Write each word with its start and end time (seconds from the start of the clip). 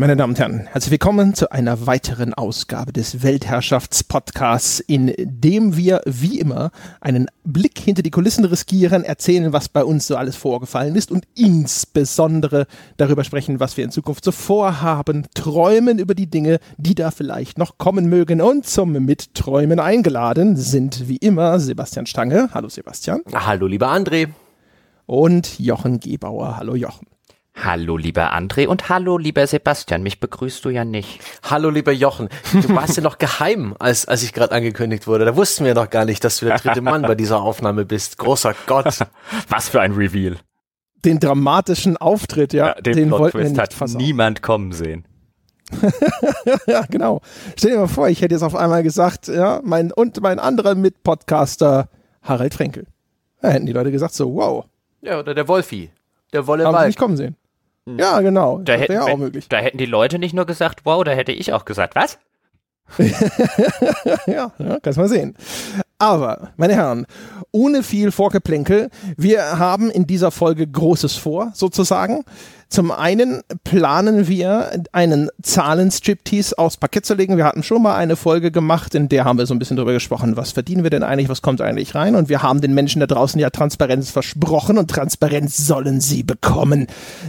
Meine 0.00 0.16
Damen 0.16 0.30
und 0.30 0.38
Herren, 0.38 0.66
herzlich 0.72 0.92
willkommen 0.92 1.34
zu 1.34 1.52
einer 1.52 1.86
weiteren 1.86 2.32
Ausgabe 2.32 2.90
des 2.90 3.22
Weltherrschaftspodcasts, 3.22 4.80
in 4.80 5.12
dem 5.18 5.76
wir 5.76 6.00
wie 6.06 6.40
immer 6.40 6.70
einen 7.02 7.26
Blick 7.44 7.78
hinter 7.78 8.00
die 8.00 8.10
Kulissen 8.10 8.46
riskieren, 8.46 9.04
erzählen, 9.04 9.52
was 9.52 9.68
bei 9.68 9.84
uns 9.84 10.06
so 10.06 10.16
alles 10.16 10.36
vorgefallen 10.36 10.94
ist 10.94 11.10
und 11.10 11.26
insbesondere 11.36 12.66
darüber 12.96 13.24
sprechen, 13.24 13.60
was 13.60 13.76
wir 13.76 13.84
in 13.84 13.90
Zukunft 13.90 14.24
so 14.24 14.32
vorhaben, 14.32 15.26
träumen 15.34 15.98
über 15.98 16.14
die 16.14 16.30
Dinge, 16.30 16.60
die 16.78 16.94
da 16.94 17.10
vielleicht 17.10 17.58
noch 17.58 17.76
kommen 17.76 18.06
mögen. 18.06 18.40
Und 18.40 18.66
zum 18.66 18.92
Mitträumen 18.92 19.80
eingeladen 19.80 20.56
sind 20.56 21.10
wie 21.10 21.18
immer 21.18 21.60
Sebastian 21.60 22.06
Stange. 22.06 22.48
Hallo 22.54 22.70
Sebastian. 22.70 23.20
Hallo 23.34 23.66
lieber 23.66 23.92
André. 23.92 24.30
Und 25.04 25.60
Jochen 25.60 26.00
Gebauer. 26.00 26.56
Hallo 26.56 26.74
Jochen. 26.74 27.06
Hallo 27.62 27.98
lieber 27.98 28.32
André 28.32 28.66
und 28.66 28.88
hallo 28.88 29.18
lieber 29.18 29.46
Sebastian, 29.46 30.02
mich 30.02 30.18
begrüßt 30.18 30.64
du 30.64 30.70
ja 30.70 30.84
nicht. 30.84 31.20
Hallo 31.42 31.68
lieber 31.68 31.92
Jochen, 31.92 32.30
du 32.52 32.74
warst 32.74 32.96
ja 32.96 33.02
noch 33.02 33.18
geheim, 33.18 33.74
als, 33.78 34.08
als 34.08 34.22
ich 34.22 34.32
gerade 34.32 34.54
angekündigt 34.54 35.06
wurde. 35.06 35.26
Da 35.26 35.36
wussten 35.36 35.66
wir 35.66 35.74
noch 35.74 35.90
gar 35.90 36.06
nicht, 36.06 36.24
dass 36.24 36.38
du 36.38 36.46
der 36.46 36.58
dritte 36.58 36.80
Mann 36.80 37.02
bei 37.02 37.14
dieser 37.14 37.42
Aufnahme 37.42 37.84
bist. 37.84 38.16
Großer 38.16 38.54
Gott. 38.66 39.00
Was 39.48 39.68
für 39.68 39.80
ein 39.82 39.92
Reveal. 39.92 40.36
Den 41.04 41.20
dramatischen 41.20 41.98
Auftritt, 41.98 42.54
ja, 42.54 42.68
ja 42.68 42.74
den, 42.80 42.96
den 42.96 43.10
wollten 43.10 43.38
wir 43.38 43.48
nicht 43.48 43.60
hat 43.60 43.74
versauen. 43.74 44.02
niemand 44.02 44.42
kommen 44.42 44.72
sehen. 44.72 45.06
ja, 46.66 46.84
genau. 46.90 47.20
Stell 47.56 47.72
dir 47.72 47.78
mal 47.80 47.88
vor, 47.88 48.08
ich 48.08 48.22
hätte 48.22 48.34
jetzt 48.34 48.42
auf 48.42 48.56
einmal 48.56 48.82
gesagt, 48.82 49.28
ja, 49.28 49.60
mein 49.62 49.92
und 49.92 50.20
mein 50.22 50.38
anderer 50.38 50.74
Mitpodcaster 50.74 51.88
Harald 52.22 52.54
Frenkel. 52.54 52.86
Da 53.42 53.48
hätten 53.48 53.66
die 53.66 53.72
Leute 53.72 53.92
gesagt 53.92 54.14
so, 54.14 54.34
wow. 54.34 54.64
Ja, 55.02 55.18
oder 55.18 55.34
der 55.34 55.46
Wolfi. 55.46 55.90
Der 56.32 56.46
Wolle 56.46 56.64
Haben 56.64 56.86
nicht 56.86 56.98
kommen 56.98 57.16
sehen. 57.16 57.36
Ja, 57.98 58.20
genau. 58.20 58.58
Da, 58.58 58.74
hätten, 58.74 58.92
ja 58.92 59.02
auch 59.02 59.16
möglich. 59.16 59.48
da 59.48 59.58
hätten 59.58 59.78
die 59.78 59.86
Leute 59.86 60.18
nicht 60.18 60.34
nur 60.34 60.46
gesagt, 60.46 60.80
wow, 60.84 61.02
da 61.04 61.12
hätte 61.12 61.32
ich 61.32 61.52
auch 61.52 61.64
gesagt, 61.64 61.94
was? 61.94 62.18
ja, 64.26 64.52
ja, 64.58 64.78
kannst 64.82 64.98
mal 64.98 65.08
sehen. 65.08 65.36
Aber, 66.00 66.48
meine 66.56 66.74
Herren, 66.74 67.06
ohne 67.52 67.82
viel 67.82 68.10
Vorgeplänkel, 68.10 68.88
wir 69.18 69.58
haben 69.58 69.90
in 69.90 70.06
dieser 70.06 70.30
Folge 70.30 70.66
Großes 70.66 71.16
vor, 71.16 71.52
sozusagen. 71.54 72.24
Zum 72.70 72.90
einen 72.90 73.42
planen 73.64 74.26
wir 74.26 74.70
einen 74.92 75.28
Zahlenstriptease 75.42 76.56
aufs 76.56 76.78
Parkett 76.78 77.04
zu 77.04 77.12
legen. 77.12 77.36
Wir 77.36 77.44
hatten 77.44 77.62
schon 77.62 77.82
mal 77.82 77.96
eine 77.96 78.16
Folge 78.16 78.50
gemacht, 78.50 78.94
in 78.94 79.10
der 79.10 79.26
haben 79.26 79.36
wir 79.36 79.44
so 79.44 79.52
ein 79.52 79.58
bisschen 79.58 79.76
drüber 79.76 79.92
gesprochen, 79.92 80.38
was 80.38 80.52
verdienen 80.52 80.84
wir 80.84 80.90
denn 80.90 81.02
eigentlich, 81.02 81.28
was 81.28 81.42
kommt 81.42 81.60
eigentlich 81.60 81.94
rein? 81.94 82.16
Und 82.16 82.30
wir 82.30 82.42
haben 82.42 82.62
den 82.62 82.72
Menschen 82.72 83.00
da 83.00 83.06
draußen 83.06 83.38
ja 83.38 83.50
Transparenz 83.50 84.10
versprochen 84.10 84.78
und 84.78 84.88
Transparenz 84.88 85.66
sollen 85.66 86.00
sie 86.00 86.22
bekommen. 86.22 86.86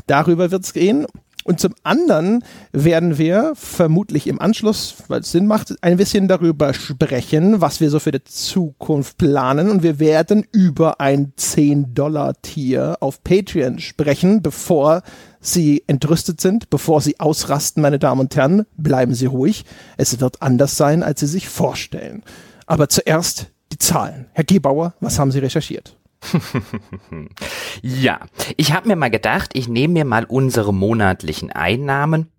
Darüber 0.07 0.49
wird 0.49 0.63
es 0.63 0.71
gehen. 0.71 1.07
Und 1.43 1.59
zum 1.59 1.73
anderen 1.83 2.43
werden 2.71 3.17
wir 3.17 3.53
vermutlich 3.55 4.27
im 4.27 4.39
Anschluss, 4.39 4.95
weil 5.07 5.21
es 5.21 5.31
Sinn 5.31 5.47
macht, 5.47 5.73
ein 5.81 5.97
bisschen 5.97 6.27
darüber 6.27 6.73
sprechen, 6.73 7.61
was 7.61 7.79
wir 7.79 7.89
so 7.89 7.99
für 7.99 8.11
die 8.11 8.23
Zukunft 8.23 9.17
planen. 9.17 9.69
Und 9.69 9.81
wir 9.81 9.99
werden 9.99 10.45
über 10.51 10.99
ein 10.99 11.33
10-Dollar-Tier 11.37 12.97
auf 12.99 13.23
Patreon 13.23 13.79
sprechen, 13.79 14.41
bevor 14.41 15.01
Sie 15.39 15.83
entrüstet 15.87 16.39
sind, 16.39 16.69
bevor 16.69 17.01
Sie 17.01 17.19
ausrasten, 17.19 17.81
meine 17.81 17.97
Damen 17.97 18.21
und 18.21 18.35
Herren. 18.35 18.67
Bleiben 18.77 19.15
Sie 19.15 19.25
ruhig. 19.25 19.65
Es 19.97 20.19
wird 20.19 20.43
anders 20.43 20.77
sein, 20.77 21.01
als 21.01 21.21
Sie 21.21 21.27
sich 21.27 21.49
vorstellen. 21.49 22.21
Aber 22.67 22.87
zuerst 22.89 23.47
die 23.71 23.79
Zahlen. 23.79 24.27
Herr 24.33 24.43
Gebauer, 24.43 24.93
was 24.99 25.17
haben 25.17 25.31
Sie 25.31 25.39
recherchiert? 25.39 25.97
ja, 27.81 28.19
ich 28.57 28.73
habe 28.73 28.87
mir 28.87 28.95
mal 28.95 29.09
gedacht, 29.09 29.51
ich 29.53 29.67
nehme 29.67 29.93
mir 29.93 30.05
mal 30.05 30.25
unsere 30.25 30.73
monatlichen 30.73 31.51
Einnahmen 31.51 32.31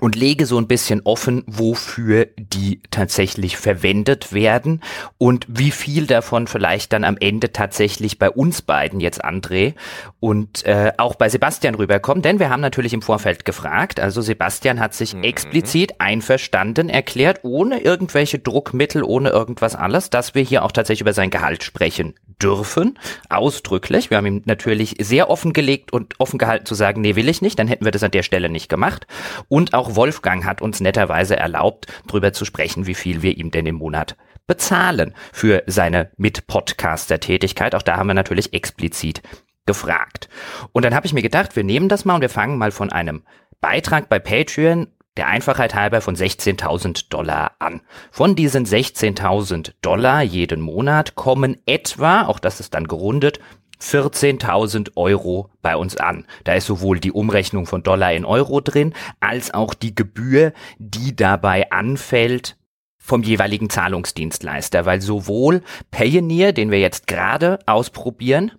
und 0.00 0.16
lege 0.16 0.46
so 0.46 0.58
ein 0.58 0.66
bisschen 0.66 1.02
offen, 1.04 1.44
wofür 1.46 2.26
die 2.36 2.80
tatsächlich 2.90 3.56
verwendet 3.58 4.32
werden 4.32 4.82
und 5.18 5.46
wie 5.48 5.70
viel 5.70 6.06
davon 6.06 6.46
vielleicht 6.46 6.92
dann 6.92 7.04
am 7.04 7.16
Ende 7.18 7.52
tatsächlich 7.52 8.18
bei 8.18 8.30
uns 8.30 8.62
beiden 8.62 9.00
jetzt 9.00 9.24
André 9.24 9.74
und 10.18 10.64
äh, 10.64 10.92
auch 10.96 11.14
bei 11.14 11.28
Sebastian 11.28 11.74
rüberkommt, 11.74 12.24
denn 12.24 12.38
wir 12.38 12.50
haben 12.50 12.62
natürlich 12.62 12.94
im 12.94 13.02
Vorfeld 13.02 13.44
gefragt, 13.44 14.00
also 14.00 14.22
Sebastian 14.22 14.80
hat 14.80 14.94
sich 14.94 15.14
mhm. 15.14 15.22
explizit 15.22 16.00
einverstanden 16.00 16.88
erklärt, 16.88 17.40
ohne 17.42 17.80
irgendwelche 17.80 18.38
Druckmittel, 18.38 19.02
ohne 19.04 19.28
irgendwas 19.30 19.76
alles, 19.76 20.08
dass 20.08 20.34
wir 20.34 20.42
hier 20.42 20.64
auch 20.64 20.72
tatsächlich 20.72 21.02
über 21.02 21.12
sein 21.12 21.30
Gehalt 21.30 21.62
sprechen 21.62 22.14
dürfen, 22.42 22.98
ausdrücklich. 23.28 24.10
Wir 24.10 24.16
haben 24.16 24.26
ihm 24.26 24.42
natürlich 24.44 24.96
sehr 25.00 25.30
offen 25.30 25.52
gelegt 25.52 25.92
und 25.92 26.18
offen 26.18 26.38
gehalten 26.38 26.66
zu 26.66 26.74
sagen, 26.74 27.00
nee, 27.00 27.16
will 27.16 27.28
ich 27.28 27.42
nicht, 27.42 27.58
dann 27.58 27.68
hätten 27.68 27.84
wir 27.84 27.92
das 27.92 28.02
an 28.02 28.10
der 28.10 28.22
Stelle 28.22 28.48
nicht 28.48 28.68
gemacht 28.68 29.06
und 29.48 29.74
auch 29.74 29.94
Wolfgang 29.96 30.44
hat 30.44 30.62
uns 30.62 30.80
netterweise 30.80 31.36
erlaubt, 31.36 31.86
darüber 32.06 32.32
zu 32.32 32.44
sprechen, 32.44 32.86
wie 32.86 32.94
viel 32.94 33.22
wir 33.22 33.36
ihm 33.36 33.50
denn 33.50 33.66
im 33.66 33.76
Monat 33.76 34.16
bezahlen 34.46 35.14
für 35.32 35.62
seine 35.66 36.10
Mit-Podcaster-Tätigkeit. 36.16 37.74
Auch 37.76 37.82
da 37.82 37.96
haben 37.96 38.08
wir 38.08 38.14
natürlich 38.14 38.52
explizit 38.52 39.22
gefragt. 39.64 40.28
Und 40.72 40.84
dann 40.84 40.94
habe 40.94 41.06
ich 41.06 41.12
mir 41.12 41.22
gedacht, 41.22 41.54
wir 41.54 41.62
nehmen 41.62 41.88
das 41.88 42.04
mal 42.04 42.16
und 42.16 42.20
wir 42.22 42.28
fangen 42.28 42.58
mal 42.58 42.72
von 42.72 42.90
einem 42.90 43.22
Beitrag 43.60 44.08
bei 44.08 44.18
Patreon 44.18 44.88
der 45.16 45.26
Einfachheit 45.26 45.74
halber 45.74 46.00
von 46.00 46.14
16.000 46.14 47.08
Dollar 47.08 47.52
an. 47.58 47.80
Von 48.10 48.36
diesen 48.36 48.64
16.000 48.64 49.72
Dollar 49.82 50.22
jeden 50.22 50.60
Monat 50.60 51.14
kommen 51.14 51.56
etwa, 51.66 52.26
auch 52.26 52.38
das 52.38 52.60
ist 52.60 52.74
dann 52.74 52.86
gerundet, 52.86 53.40
14.000 53.80 54.92
Euro 54.96 55.50
bei 55.62 55.76
uns 55.76 55.96
an. 55.96 56.26
Da 56.44 56.54
ist 56.54 56.66
sowohl 56.66 57.00
die 57.00 57.12
Umrechnung 57.12 57.66
von 57.66 57.82
Dollar 57.82 58.12
in 58.12 58.24
Euro 58.24 58.60
drin, 58.60 58.94
als 59.20 59.52
auch 59.52 59.74
die 59.74 59.94
Gebühr, 59.94 60.52
die 60.78 61.16
dabei 61.16 61.70
anfällt 61.70 62.56
vom 62.98 63.22
jeweiligen 63.22 63.70
Zahlungsdienstleister, 63.70 64.84
weil 64.84 65.00
sowohl 65.00 65.62
Payoneer, 65.90 66.52
den 66.52 66.70
wir 66.70 66.78
jetzt 66.78 67.06
gerade 67.06 67.58
ausprobieren, 67.66 68.52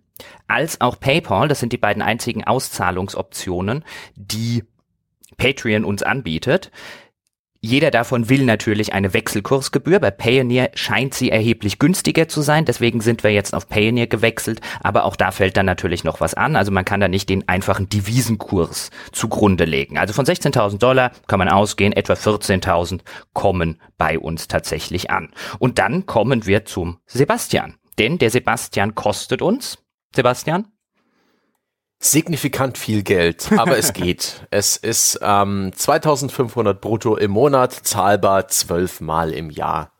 als 0.47 0.81
auch 0.81 0.99
PayPal, 0.99 1.47
das 1.47 1.59
sind 1.59 1.73
die 1.73 1.77
beiden 1.77 2.01
einzigen 2.01 2.43
Auszahlungsoptionen, 2.43 3.85
die 4.15 4.63
Patreon 5.37 5.85
uns 5.85 6.03
anbietet, 6.03 6.71
jeder 7.63 7.91
davon 7.91 8.27
will 8.27 8.43
natürlich 8.43 8.93
eine 8.93 9.13
Wechselkursgebühr. 9.13 9.99
Bei 9.99 10.09
Payoneer 10.09 10.71
scheint 10.73 11.13
sie 11.13 11.29
erheblich 11.29 11.77
günstiger 11.77 12.27
zu 12.27 12.41
sein. 12.41 12.65
Deswegen 12.65 13.01
sind 13.01 13.23
wir 13.23 13.31
jetzt 13.31 13.53
auf 13.53 13.69
Payoneer 13.69 14.07
gewechselt. 14.07 14.61
Aber 14.81 15.05
auch 15.05 15.15
da 15.15 15.29
fällt 15.29 15.57
dann 15.57 15.67
natürlich 15.67 16.03
noch 16.03 16.21
was 16.21 16.33
an. 16.33 16.55
Also 16.55 16.71
man 16.71 16.85
kann 16.85 16.99
da 16.99 17.07
nicht 17.07 17.29
den 17.29 17.47
einfachen 17.47 17.87
Devisenkurs 17.87 18.89
zugrunde 19.11 19.65
legen. 19.65 19.99
Also 19.99 20.11
von 20.11 20.25
16.000 20.25 20.79
Dollar 20.79 21.11
kann 21.27 21.37
man 21.37 21.49
ausgehen, 21.49 21.93
etwa 21.93 22.13
14.000 22.13 23.01
kommen 23.33 23.79
bei 23.99 24.17
uns 24.17 24.47
tatsächlich 24.47 25.11
an. 25.11 25.29
Und 25.59 25.77
dann 25.77 26.07
kommen 26.07 26.47
wir 26.47 26.65
zum 26.65 26.97
Sebastian. 27.05 27.75
Denn 27.99 28.17
der 28.17 28.31
Sebastian 28.31 28.95
kostet 28.95 29.43
uns, 29.43 29.77
Sebastian, 30.15 30.65
signifikant 32.01 32.77
viel 32.77 33.03
Geld, 33.03 33.49
aber 33.55 33.77
es 33.77 33.93
geht. 33.93 34.45
Es 34.49 34.75
ist 34.75 35.19
ähm, 35.21 35.71
2500 35.73 36.81
brutto 36.81 37.15
im 37.15 37.31
Monat, 37.31 37.71
zahlbar 37.71 38.47
zwölfmal 38.47 39.31
im 39.31 39.49
Jahr. 39.49 39.91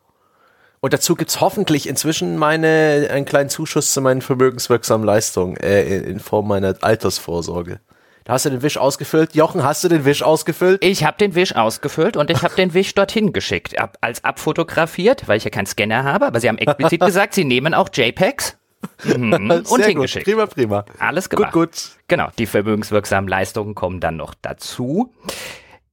Und 0.81 0.93
dazu 0.93 1.15
gibt's 1.15 1.39
hoffentlich 1.39 1.87
inzwischen 1.87 2.37
meine 2.37 3.07
einen 3.11 3.25
kleinen 3.25 3.49
Zuschuss 3.49 3.93
zu 3.93 4.01
meinen 4.01 4.21
vermögenswirksamen 4.21 5.05
Leistungen 5.05 5.55
äh, 5.57 5.99
in 5.99 6.19
Form 6.19 6.47
meiner 6.47 6.75
Altersvorsorge. 6.81 7.79
Da 8.23 8.33
hast 8.33 8.45
du 8.45 8.49
den 8.49 8.63
Wisch 8.63 8.77
ausgefüllt. 8.77 9.35
Jochen, 9.35 9.63
hast 9.63 9.83
du 9.83 9.87
den 9.87 10.05
Wisch 10.05 10.23
ausgefüllt? 10.23 10.83
Ich 10.83 11.03
habe 11.03 11.17
den 11.17 11.35
Wisch 11.35 11.55
ausgefüllt 11.55 12.17
und 12.17 12.29
ich 12.29 12.41
habe 12.43 12.55
den 12.55 12.73
Wisch 12.73 12.93
dorthin 12.93 13.33
geschickt, 13.33 13.79
ab, 13.79 13.97
als 14.01 14.23
abfotografiert, 14.23 15.27
weil 15.27 15.37
ich 15.37 15.43
ja 15.43 15.49
keinen 15.49 15.65
Scanner 15.65 16.03
habe. 16.03 16.27
Aber 16.27 16.39
sie 16.39 16.47
haben 16.47 16.57
explizit 16.57 17.01
gesagt, 17.05 17.33
sie 17.33 17.45
nehmen 17.45 17.73
auch 17.73 17.89
JPEGs. 17.91 18.57
Mhm. 19.03 19.63
und 19.69 19.85
hingeschickt. 19.85 20.25
Prima, 20.25 20.45
prima. 20.45 20.85
Alles 20.99 21.29
gemacht. 21.29 21.51
Gut, 21.51 21.71
gut. 21.71 21.89
Genau, 22.07 22.29
die 22.37 22.45
vermögenswirksamen 22.45 23.27
Leistungen 23.27 23.75
kommen 23.75 23.99
dann 23.99 24.17
noch 24.17 24.33
dazu. 24.41 25.13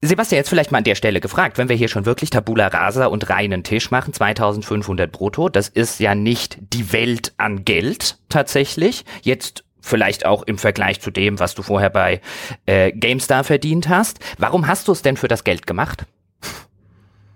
Sebastian, 0.00 0.38
jetzt 0.38 0.48
vielleicht 0.48 0.70
mal 0.70 0.78
an 0.78 0.84
der 0.84 0.94
Stelle 0.94 1.20
gefragt, 1.20 1.58
wenn 1.58 1.68
wir 1.68 1.74
hier 1.74 1.88
schon 1.88 2.06
wirklich 2.06 2.30
Tabula 2.30 2.68
Rasa 2.68 3.06
und 3.06 3.28
reinen 3.30 3.64
Tisch 3.64 3.90
machen, 3.90 4.12
2500 4.12 5.10
brutto, 5.10 5.48
das 5.48 5.68
ist 5.68 5.98
ja 5.98 6.14
nicht 6.14 6.58
die 6.60 6.92
Welt 6.92 7.32
an 7.36 7.64
Geld 7.64 8.16
tatsächlich. 8.28 9.04
Jetzt 9.22 9.64
vielleicht 9.80 10.24
auch 10.24 10.44
im 10.44 10.56
Vergleich 10.58 11.00
zu 11.00 11.10
dem, 11.10 11.40
was 11.40 11.56
du 11.56 11.62
vorher 11.62 11.90
bei 11.90 12.20
äh, 12.66 12.92
GameStar 12.92 13.42
verdient 13.42 13.88
hast. 13.88 14.20
Warum 14.38 14.68
hast 14.68 14.86
du 14.86 14.92
es 14.92 15.02
denn 15.02 15.16
für 15.16 15.28
das 15.28 15.42
Geld 15.42 15.66
gemacht? 15.66 16.04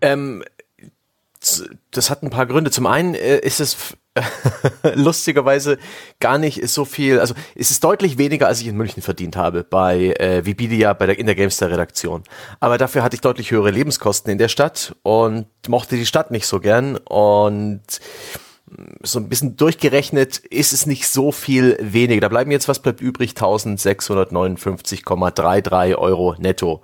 Ähm, 0.00 0.44
das 1.90 2.10
hat 2.10 2.22
ein 2.22 2.30
paar 2.30 2.46
Gründe. 2.46 2.70
Zum 2.70 2.86
einen 2.86 3.14
äh, 3.14 3.38
ist 3.38 3.58
es 3.58 3.96
lustigerweise 4.94 5.78
gar 6.20 6.38
nicht 6.38 6.68
so 6.68 6.84
viel, 6.84 7.18
also 7.18 7.34
es 7.54 7.70
ist 7.70 7.82
deutlich 7.82 8.18
weniger, 8.18 8.46
als 8.46 8.60
ich 8.60 8.66
in 8.66 8.76
München 8.76 9.02
verdient 9.02 9.36
habe 9.36 9.64
bei 9.64 10.14
äh, 10.18 10.44
Vibidia, 10.44 10.92
bei 10.92 11.06
der, 11.06 11.18
in 11.18 11.24
der 11.26 11.34
Gamestar-Redaktion. 11.34 12.22
Aber 12.60 12.76
dafür 12.78 13.02
hatte 13.02 13.14
ich 13.14 13.22
deutlich 13.22 13.50
höhere 13.50 13.70
Lebenskosten 13.70 14.30
in 14.30 14.38
der 14.38 14.48
Stadt 14.48 14.94
und 15.02 15.46
mochte 15.68 15.96
die 15.96 16.06
Stadt 16.06 16.30
nicht 16.30 16.46
so 16.46 16.60
gern 16.60 16.98
und 16.98 17.82
so 19.02 19.18
ein 19.18 19.28
bisschen 19.28 19.56
durchgerechnet 19.56 20.38
ist 20.38 20.72
es 20.72 20.86
nicht 20.86 21.08
so 21.08 21.32
viel 21.32 21.76
weniger. 21.80 22.22
Da 22.22 22.28
bleiben 22.28 22.50
jetzt, 22.50 22.68
was 22.68 22.80
bleibt 22.80 23.02
übrig? 23.02 23.32
1659,33 23.32 25.94
Euro 25.96 26.34
netto 26.38 26.82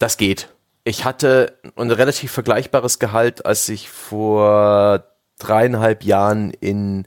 das 0.00 0.16
geht. 0.16 0.48
Ich 0.82 1.04
hatte 1.04 1.58
ein 1.76 1.90
relativ 1.90 2.32
vergleichbares 2.32 2.98
Gehalt, 2.98 3.46
als 3.46 3.68
ich 3.68 3.90
vor 3.90 5.04
dreieinhalb 5.40 6.04
Jahren 6.04 6.52
in 6.60 7.06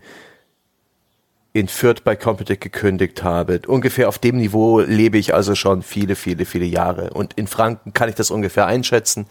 in 1.53 1.67
Fürth 1.67 2.03
bei 2.03 2.15
Computec 2.15 2.59
gekündigt 2.61 3.23
habe. 3.23 3.61
Ungefähr 3.67 4.09
auf 4.09 4.17
dem 4.17 4.37
Niveau 4.37 4.79
lebe 4.79 5.19
ich 5.19 5.35
also 5.35 5.53
schon 5.53 5.83
viele, 5.83 6.15
viele, 6.15 6.45
viele 6.45 6.65
Jahre. 6.65 7.11
Und 7.11 7.35
in 7.35 7.45
Franken 7.45 7.93
kann 7.93 8.09
ich 8.09 8.15
das 8.15 8.31
ungefähr 8.31 8.65
einschätzen, 8.65 9.27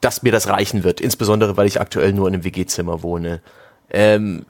dass 0.00 0.22
mir 0.22 0.32
das 0.32 0.48
reichen 0.48 0.82
wird. 0.82 0.98
Insbesondere, 0.98 1.58
weil 1.58 1.66
ich 1.66 1.78
aktuell 1.78 2.14
nur 2.14 2.26
in 2.26 2.34
einem 2.34 2.44
WG-Zimmer 2.44 3.02
wohne. 3.02 3.42
Ähm, 3.90 4.46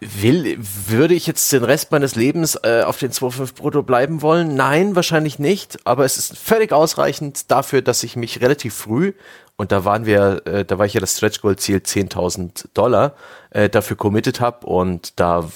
will, 0.00 0.58
würde 0.58 1.14
ich 1.14 1.26
jetzt 1.26 1.52
den 1.52 1.64
Rest 1.64 1.92
meines 1.92 2.16
Lebens 2.16 2.58
äh, 2.62 2.82
auf 2.82 2.98
den 2.98 3.12
2,5 3.12 3.54
brutto 3.54 3.82
bleiben 3.82 4.22
wollen? 4.22 4.54
Nein, 4.54 4.96
wahrscheinlich 4.96 5.38
nicht. 5.38 5.78
Aber 5.84 6.04
es 6.04 6.18
ist 6.18 6.36
völlig 6.36 6.72
ausreichend 6.72 7.50
dafür, 7.50 7.82
dass 7.82 8.02
ich 8.02 8.16
mich 8.16 8.40
relativ 8.40 8.74
früh, 8.74 9.12
und 9.56 9.72
da 9.72 9.84
waren 9.84 10.06
wir, 10.06 10.42
äh, 10.46 10.64
da 10.64 10.78
war 10.78 10.86
ich 10.86 10.94
ja 10.94 11.00
das 11.00 11.18
Stretch 11.18 11.42
Goal 11.42 11.56
Ziel 11.56 11.78
10.000 11.78 12.68
Dollar, 12.72 13.14
äh, 13.50 13.68
dafür 13.68 13.96
committed 13.96 14.40
habe 14.40 14.66
und 14.66 15.20
da 15.20 15.50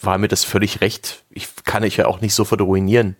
war 0.00 0.18
mir 0.18 0.28
das 0.28 0.44
völlig 0.44 0.80
recht. 0.80 1.22
Ich 1.30 1.48
kann 1.64 1.84
ich 1.84 1.96
ja 1.96 2.06
auch 2.06 2.20
nicht 2.20 2.34
sofort 2.34 2.60
ruinieren. 2.60 3.16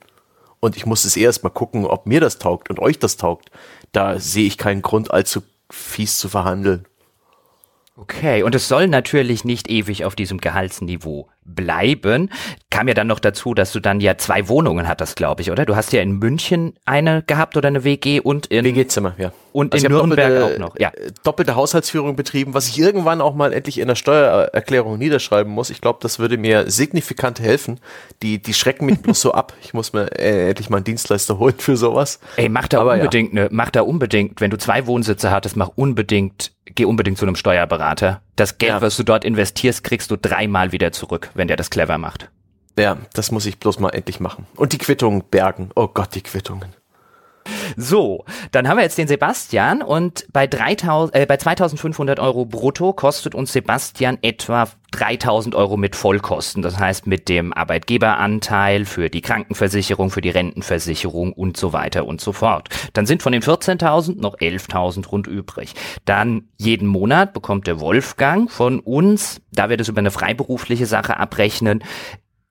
Und 0.60 0.76
ich 0.76 0.86
muss 0.86 1.04
es 1.04 1.16
erst 1.16 1.44
mal 1.44 1.50
gucken, 1.50 1.84
ob 1.84 2.06
mir 2.06 2.20
das 2.20 2.38
taugt 2.38 2.70
und 2.70 2.80
euch 2.80 2.98
das 2.98 3.16
taugt. 3.16 3.50
Da 3.92 4.18
sehe 4.18 4.46
ich 4.46 4.58
keinen 4.58 4.82
Grund, 4.82 5.10
allzu 5.10 5.42
fies 5.70 6.18
zu 6.18 6.28
verhandeln. 6.28 6.86
Okay, 7.96 8.42
und 8.42 8.54
es 8.56 8.66
soll 8.66 8.88
natürlich 8.88 9.44
nicht 9.44 9.70
ewig 9.70 10.04
auf 10.04 10.16
diesem 10.16 10.38
Gehaltsniveau 10.38 11.28
bleiben. 11.44 12.30
Kam 12.70 12.88
ja 12.88 12.94
dann 12.94 13.06
noch 13.06 13.20
dazu, 13.20 13.54
dass 13.54 13.72
du 13.72 13.80
dann 13.80 14.00
ja 14.00 14.16
zwei 14.18 14.48
Wohnungen 14.48 14.88
hattest, 14.88 15.16
glaube 15.16 15.42
ich, 15.42 15.50
oder? 15.50 15.64
Du 15.64 15.76
hast 15.76 15.92
ja 15.92 16.02
in 16.02 16.18
München 16.18 16.74
eine 16.84 17.22
gehabt 17.22 17.56
oder 17.56 17.68
eine 17.68 17.84
WG 17.84 18.20
und 18.20 18.46
in 18.46 18.64
WG-Zimmer, 18.64 19.14
ja. 19.18 19.32
Und 19.52 19.72
also 19.72 19.86
in 19.86 19.92
Nürnberg 19.92 20.28
doppelte, 20.30 20.54
auch 20.54 20.58
noch, 20.58 20.78
ja. 20.78 20.88
Äh, 20.88 21.12
doppelte 21.22 21.54
Haushaltsführung 21.54 22.16
betrieben, 22.16 22.54
was 22.54 22.68
ich 22.68 22.78
irgendwann 22.78 23.20
auch 23.20 23.34
mal 23.34 23.52
endlich 23.52 23.78
in 23.78 23.86
der 23.86 23.94
Steuererklärung 23.94 24.98
niederschreiben 24.98 25.52
muss. 25.52 25.70
Ich 25.70 25.80
glaube, 25.80 26.00
das 26.02 26.18
würde 26.18 26.36
mir 26.38 26.68
signifikant 26.70 27.38
helfen. 27.38 27.78
Die, 28.22 28.42
die 28.42 28.54
schrecken 28.54 28.86
mich 28.86 29.00
bloß 29.00 29.20
so 29.20 29.32
ab. 29.32 29.52
Ich 29.62 29.72
muss 29.72 29.92
mir 29.92 30.06
äh, 30.18 30.48
endlich 30.48 30.70
mal 30.70 30.78
einen 30.78 30.84
Dienstleister 30.84 31.38
holen 31.38 31.54
für 31.58 31.76
sowas. 31.76 32.18
Ey, 32.36 32.48
mach 32.48 32.66
da 32.66 32.80
Aber 32.80 32.94
unbedingt, 32.94 33.32
ja. 33.32 33.44
ne, 33.44 33.48
mach 33.52 33.70
da 33.70 33.82
unbedingt, 33.82 34.40
wenn 34.40 34.50
du 34.50 34.58
zwei 34.58 34.86
Wohnsitze 34.86 35.30
hattest, 35.30 35.56
mach 35.56 35.70
unbedingt, 35.76 36.52
geh 36.64 36.84
unbedingt 36.84 37.18
zu 37.18 37.24
einem 37.24 37.36
Steuerberater. 37.36 38.22
Das 38.36 38.58
Geld, 38.58 38.70
ja. 38.70 38.82
was 38.82 38.96
du 38.96 39.02
dort 39.02 39.24
investierst, 39.24 39.84
kriegst 39.84 40.10
du 40.10 40.16
dreimal 40.16 40.72
wieder 40.72 40.92
zurück 40.92 41.30
wenn 41.34 41.48
der 41.48 41.56
das 41.56 41.70
clever 41.70 41.98
macht. 41.98 42.30
Ja, 42.78 42.98
das 43.12 43.30
muss 43.30 43.46
ich 43.46 43.58
bloß 43.58 43.78
mal 43.78 43.90
endlich 43.90 44.18
machen. 44.18 44.46
Und 44.56 44.72
die 44.72 44.78
Quittungen 44.78 45.22
bergen. 45.30 45.70
Oh 45.76 45.86
Gott, 45.86 46.14
die 46.14 46.22
Quittungen. 46.22 46.74
So, 47.76 48.24
dann 48.52 48.68
haben 48.68 48.76
wir 48.76 48.84
jetzt 48.84 48.98
den 48.98 49.08
Sebastian 49.08 49.82
und 49.82 50.26
bei, 50.32 50.46
3000, 50.46 51.14
äh, 51.14 51.26
bei 51.26 51.36
2500 51.36 52.20
Euro 52.20 52.44
brutto 52.44 52.92
kostet 52.92 53.34
uns 53.34 53.52
Sebastian 53.52 54.18
etwa 54.22 54.68
3000 54.94 55.54
Euro 55.54 55.76
mit 55.76 55.96
Vollkosten. 55.96 56.62
Das 56.62 56.78
heißt 56.78 57.06
mit 57.06 57.28
dem 57.28 57.52
Arbeitgeberanteil 57.52 58.84
für 58.84 59.10
die 59.10 59.22
Krankenversicherung, 59.22 60.10
für 60.10 60.20
die 60.20 60.30
Rentenversicherung 60.30 61.32
und 61.32 61.56
so 61.56 61.72
weiter 61.72 62.06
und 62.06 62.20
so 62.20 62.32
fort. 62.32 62.68
Dann 62.92 63.06
sind 63.06 63.22
von 63.22 63.32
den 63.32 63.42
14.000 63.42 64.20
noch 64.20 64.38
11.000 64.38 65.08
rund 65.08 65.26
übrig. 65.26 65.74
Dann 66.04 66.44
jeden 66.56 66.86
Monat 66.86 67.32
bekommt 67.32 67.66
der 67.66 67.80
Wolfgang 67.80 68.50
von 68.50 68.78
uns, 68.78 69.40
da 69.52 69.68
wir 69.68 69.76
das 69.76 69.88
über 69.88 69.98
eine 69.98 70.12
freiberufliche 70.12 70.86
Sache 70.86 71.18
abrechnen, 71.18 71.82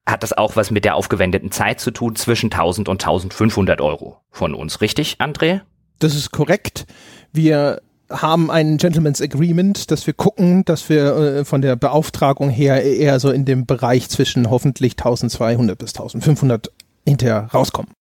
hat 0.05 0.23
das 0.23 0.33
auch 0.33 0.55
was 0.55 0.71
mit 0.71 0.85
der 0.85 0.95
aufgewendeten 0.95 1.51
Zeit 1.51 1.79
zu 1.79 1.91
tun, 1.91 2.15
zwischen 2.15 2.51
1000 2.51 2.89
und 2.89 3.01
1500 3.01 3.81
Euro 3.81 4.17
von 4.31 4.53
uns, 4.53 4.81
richtig, 4.81 5.17
André? 5.19 5.61
Das 5.99 6.15
ist 6.15 6.31
korrekt. 6.31 6.85
Wir 7.31 7.81
haben 8.09 8.51
ein 8.51 8.77
Gentleman's 8.77 9.21
Agreement, 9.21 9.89
dass 9.89 10.05
wir 10.05 10.13
gucken, 10.13 10.65
dass 10.65 10.89
wir 10.89 11.15
äh, 11.15 11.45
von 11.45 11.61
der 11.61 11.75
Beauftragung 11.75 12.49
her 12.49 12.83
eher 12.83 13.19
so 13.19 13.31
in 13.31 13.45
dem 13.45 13.65
Bereich 13.65 14.09
zwischen 14.09 14.49
hoffentlich 14.49 14.93
1200 14.93 15.77
bis 15.77 15.91
1500 15.91 16.69
hinterher 17.05 17.49
rauskommen 17.53 17.91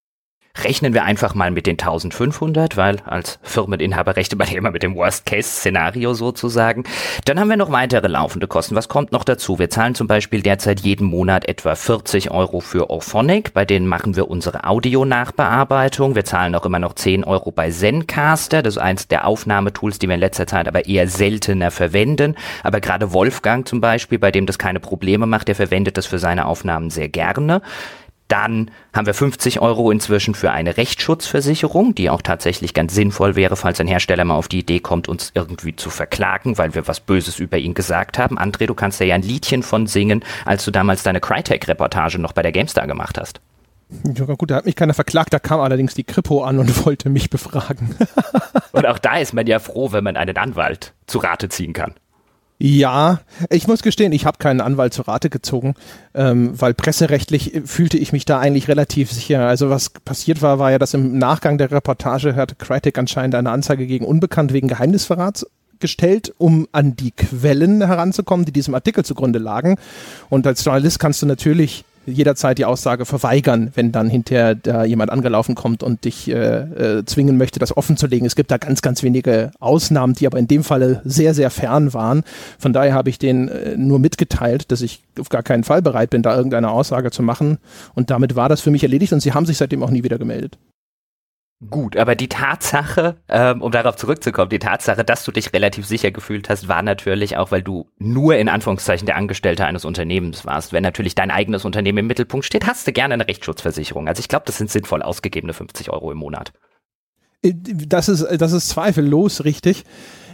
rechnen 0.58 0.92
wir 0.92 1.04
einfach 1.04 1.34
mal 1.34 1.50
mit 1.50 1.66
den 1.66 1.78
1500, 1.78 2.76
weil 2.76 3.00
als 3.06 3.38
Firmeninhaber 3.42 4.16
rechnet 4.16 4.38
man 4.38 4.48
ja 4.48 4.58
immer 4.58 4.70
mit 4.70 4.82
dem 4.82 4.94
Worst-Case-Szenario 4.94 6.14
sozusagen. 6.14 6.84
Dann 7.24 7.40
haben 7.40 7.48
wir 7.48 7.56
noch 7.56 7.72
weitere 7.72 8.08
laufende 8.08 8.46
Kosten. 8.46 8.74
Was 8.74 8.88
kommt 8.88 9.12
noch 9.12 9.24
dazu? 9.24 9.58
Wir 9.58 9.70
zahlen 9.70 9.94
zum 9.94 10.06
Beispiel 10.06 10.42
derzeit 10.42 10.80
jeden 10.80 11.06
Monat 11.06 11.48
etwa 11.48 11.74
40 11.74 12.30
Euro 12.30 12.60
für 12.60 12.90
Orphonic, 12.90 13.54
bei 13.54 13.64
denen 13.64 13.86
machen 13.86 14.14
wir 14.14 14.28
unsere 14.28 14.64
Audio-Nachbearbeitung. 14.64 16.14
Wir 16.14 16.24
zahlen 16.24 16.54
auch 16.54 16.66
immer 16.66 16.78
noch 16.78 16.94
10 16.94 17.24
Euro 17.24 17.50
bei 17.50 17.70
Zencaster, 17.70 18.62
das 18.62 18.74
ist 18.76 18.82
eins 18.82 19.08
der 19.08 19.26
Aufnahmetools, 19.26 19.98
die 19.98 20.08
wir 20.08 20.14
in 20.14 20.20
letzter 20.20 20.46
Zeit 20.46 20.68
aber 20.68 20.86
eher 20.86 21.08
seltener 21.08 21.70
verwenden. 21.70 22.36
Aber 22.62 22.80
gerade 22.80 23.12
Wolfgang 23.12 23.66
zum 23.66 23.80
Beispiel, 23.80 24.18
bei 24.18 24.30
dem 24.30 24.46
das 24.46 24.58
keine 24.58 24.80
Probleme 24.80 25.26
macht, 25.26 25.48
der 25.48 25.54
verwendet 25.54 25.96
das 25.96 26.06
für 26.06 26.18
seine 26.18 26.46
Aufnahmen 26.46 26.90
sehr 26.90 27.08
gerne. 27.08 27.62
Dann 28.32 28.70
haben 28.94 29.04
wir 29.04 29.12
50 29.12 29.60
Euro 29.60 29.90
inzwischen 29.90 30.34
für 30.34 30.52
eine 30.52 30.78
Rechtsschutzversicherung, 30.78 31.94
die 31.94 32.08
auch 32.08 32.22
tatsächlich 32.22 32.72
ganz 32.72 32.94
sinnvoll 32.94 33.36
wäre, 33.36 33.56
falls 33.56 33.78
ein 33.78 33.86
Hersteller 33.86 34.24
mal 34.24 34.36
auf 34.36 34.48
die 34.48 34.60
Idee 34.60 34.80
kommt, 34.80 35.06
uns 35.06 35.32
irgendwie 35.34 35.76
zu 35.76 35.90
verklagen, 35.90 36.56
weil 36.56 36.74
wir 36.74 36.88
was 36.88 37.00
Böses 37.00 37.38
über 37.38 37.58
ihn 37.58 37.74
gesagt 37.74 38.16
haben. 38.16 38.38
André, 38.38 38.64
du 38.64 38.74
kannst 38.74 39.00
ja 39.00 39.14
ein 39.14 39.20
Liedchen 39.20 39.62
von 39.62 39.86
singen, 39.86 40.24
als 40.46 40.64
du 40.64 40.70
damals 40.70 41.02
deine 41.02 41.20
Crytek-Reportage 41.20 42.18
noch 42.18 42.32
bei 42.32 42.40
der 42.40 42.52
GameStar 42.52 42.86
gemacht 42.86 43.18
hast. 43.20 43.42
Ja, 44.16 44.24
gut, 44.24 44.50
da 44.50 44.56
hat 44.56 44.64
mich 44.64 44.76
keiner 44.76 44.94
verklagt, 44.94 45.34
da 45.34 45.38
kam 45.38 45.60
allerdings 45.60 45.92
die 45.92 46.04
Kripo 46.04 46.42
an 46.42 46.58
und 46.58 46.86
wollte 46.86 47.10
mich 47.10 47.28
befragen. 47.28 47.94
und 48.72 48.86
auch 48.86 48.98
da 48.98 49.18
ist 49.18 49.34
man 49.34 49.46
ja 49.46 49.58
froh, 49.58 49.92
wenn 49.92 50.04
man 50.04 50.16
einen 50.16 50.38
Anwalt 50.38 50.94
zu 51.06 51.18
Rate 51.18 51.50
ziehen 51.50 51.74
kann. 51.74 51.92
Ja, 52.64 53.18
ich 53.50 53.66
muss 53.66 53.82
gestehen, 53.82 54.12
ich 54.12 54.24
habe 54.24 54.38
keinen 54.38 54.60
Anwalt 54.60 54.94
zur 54.94 55.08
Rate 55.08 55.30
gezogen, 55.30 55.74
ähm, 56.14 56.52
weil 56.60 56.74
presserechtlich 56.74 57.60
fühlte 57.64 57.98
ich 57.98 58.12
mich 58.12 58.24
da 58.24 58.38
eigentlich 58.38 58.68
relativ 58.68 59.10
sicher. 59.10 59.48
Also 59.48 59.68
was 59.68 59.90
passiert 59.90 60.42
war, 60.42 60.60
war 60.60 60.70
ja, 60.70 60.78
dass 60.78 60.94
im 60.94 61.18
Nachgang 61.18 61.58
der 61.58 61.72
Reportage 61.72 62.36
hatte 62.36 62.54
Crytek 62.54 62.96
anscheinend 62.98 63.34
eine 63.34 63.50
Anzeige 63.50 63.88
gegen 63.88 64.04
Unbekannt 64.04 64.52
wegen 64.52 64.68
Geheimnisverrats 64.68 65.44
gestellt, 65.80 66.32
um 66.38 66.68
an 66.70 66.94
die 66.94 67.10
Quellen 67.10 67.84
heranzukommen, 67.84 68.46
die 68.46 68.52
diesem 68.52 68.76
Artikel 68.76 69.04
zugrunde 69.04 69.40
lagen. 69.40 69.74
Und 70.30 70.46
als 70.46 70.64
Journalist 70.64 71.00
kannst 71.00 71.20
du 71.20 71.26
natürlich 71.26 71.84
jederzeit 72.06 72.58
die 72.58 72.64
Aussage 72.64 73.04
verweigern, 73.04 73.70
wenn 73.74 73.92
dann 73.92 74.08
hinterher 74.08 74.54
da 74.54 74.84
jemand 74.84 75.10
angelaufen 75.10 75.54
kommt 75.54 75.82
und 75.82 76.04
dich 76.04 76.28
äh, 76.28 76.34
äh, 76.34 77.04
zwingen 77.04 77.36
möchte, 77.36 77.58
das 77.58 77.76
offen 77.76 77.96
zu 77.96 78.06
legen. 78.06 78.26
Es 78.26 78.36
gibt 78.36 78.50
da 78.50 78.58
ganz, 78.58 78.82
ganz 78.82 79.02
wenige 79.02 79.50
Ausnahmen, 79.60 80.14
die 80.14 80.26
aber 80.26 80.38
in 80.38 80.48
dem 80.48 80.64
Falle 80.64 81.00
sehr, 81.04 81.34
sehr 81.34 81.50
fern 81.50 81.94
waren. 81.94 82.24
Von 82.58 82.72
daher 82.72 82.94
habe 82.94 83.10
ich 83.10 83.18
denen 83.18 83.48
äh, 83.48 83.76
nur 83.76 83.98
mitgeteilt, 83.98 84.70
dass 84.72 84.80
ich 84.80 85.02
auf 85.18 85.28
gar 85.28 85.42
keinen 85.42 85.64
Fall 85.64 85.82
bereit 85.82 86.10
bin, 86.10 86.22
da 86.22 86.36
irgendeine 86.36 86.70
Aussage 86.70 87.10
zu 87.10 87.22
machen. 87.22 87.58
Und 87.94 88.10
damit 88.10 88.36
war 88.36 88.48
das 88.48 88.60
für 88.60 88.70
mich 88.70 88.82
erledigt 88.82 89.12
und 89.12 89.20
sie 89.20 89.32
haben 89.32 89.46
sich 89.46 89.58
seitdem 89.58 89.82
auch 89.82 89.90
nie 89.90 90.02
wieder 90.02 90.18
gemeldet. 90.18 90.58
Gut, 91.70 91.96
aber 91.96 92.16
die 92.16 92.28
Tatsache, 92.28 93.18
ähm, 93.28 93.62
um 93.62 93.70
darauf 93.70 93.94
zurückzukommen, 93.94 94.48
die 94.48 94.58
Tatsache, 94.58 95.04
dass 95.04 95.24
du 95.24 95.30
dich 95.30 95.52
relativ 95.52 95.86
sicher 95.86 96.10
gefühlt 96.10 96.48
hast, 96.48 96.66
war 96.66 96.82
natürlich 96.82 97.36
auch, 97.36 97.52
weil 97.52 97.62
du 97.62 97.88
nur 97.98 98.36
in 98.36 98.48
Anführungszeichen 98.48 99.06
der 99.06 99.14
Angestellte 99.14 99.64
eines 99.64 99.84
Unternehmens 99.84 100.44
warst. 100.44 100.72
Wenn 100.72 100.82
natürlich 100.82 101.14
dein 101.14 101.30
eigenes 101.30 101.64
Unternehmen 101.64 101.98
im 101.98 102.06
Mittelpunkt 102.08 102.44
steht, 102.44 102.66
hast 102.66 102.88
du 102.88 102.92
gerne 102.92 103.14
eine 103.14 103.28
Rechtsschutzversicherung. 103.28 104.08
Also 104.08 104.18
ich 104.18 104.28
glaube, 104.28 104.44
das 104.46 104.58
sind 104.58 104.70
sinnvoll 104.70 105.02
ausgegebene 105.02 105.52
50 105.52 105.90
Euro 105.90 106.10
im 106.10 106.18
Monat. 106.18 106.52
Äh, 107.42 107.52
das 107.54 108.08
ist, 108.08 108.26
das 108.40 108.50
ist 108.50 108.68
zweifellos 108.70 109.44
richtig. 109.44 109.84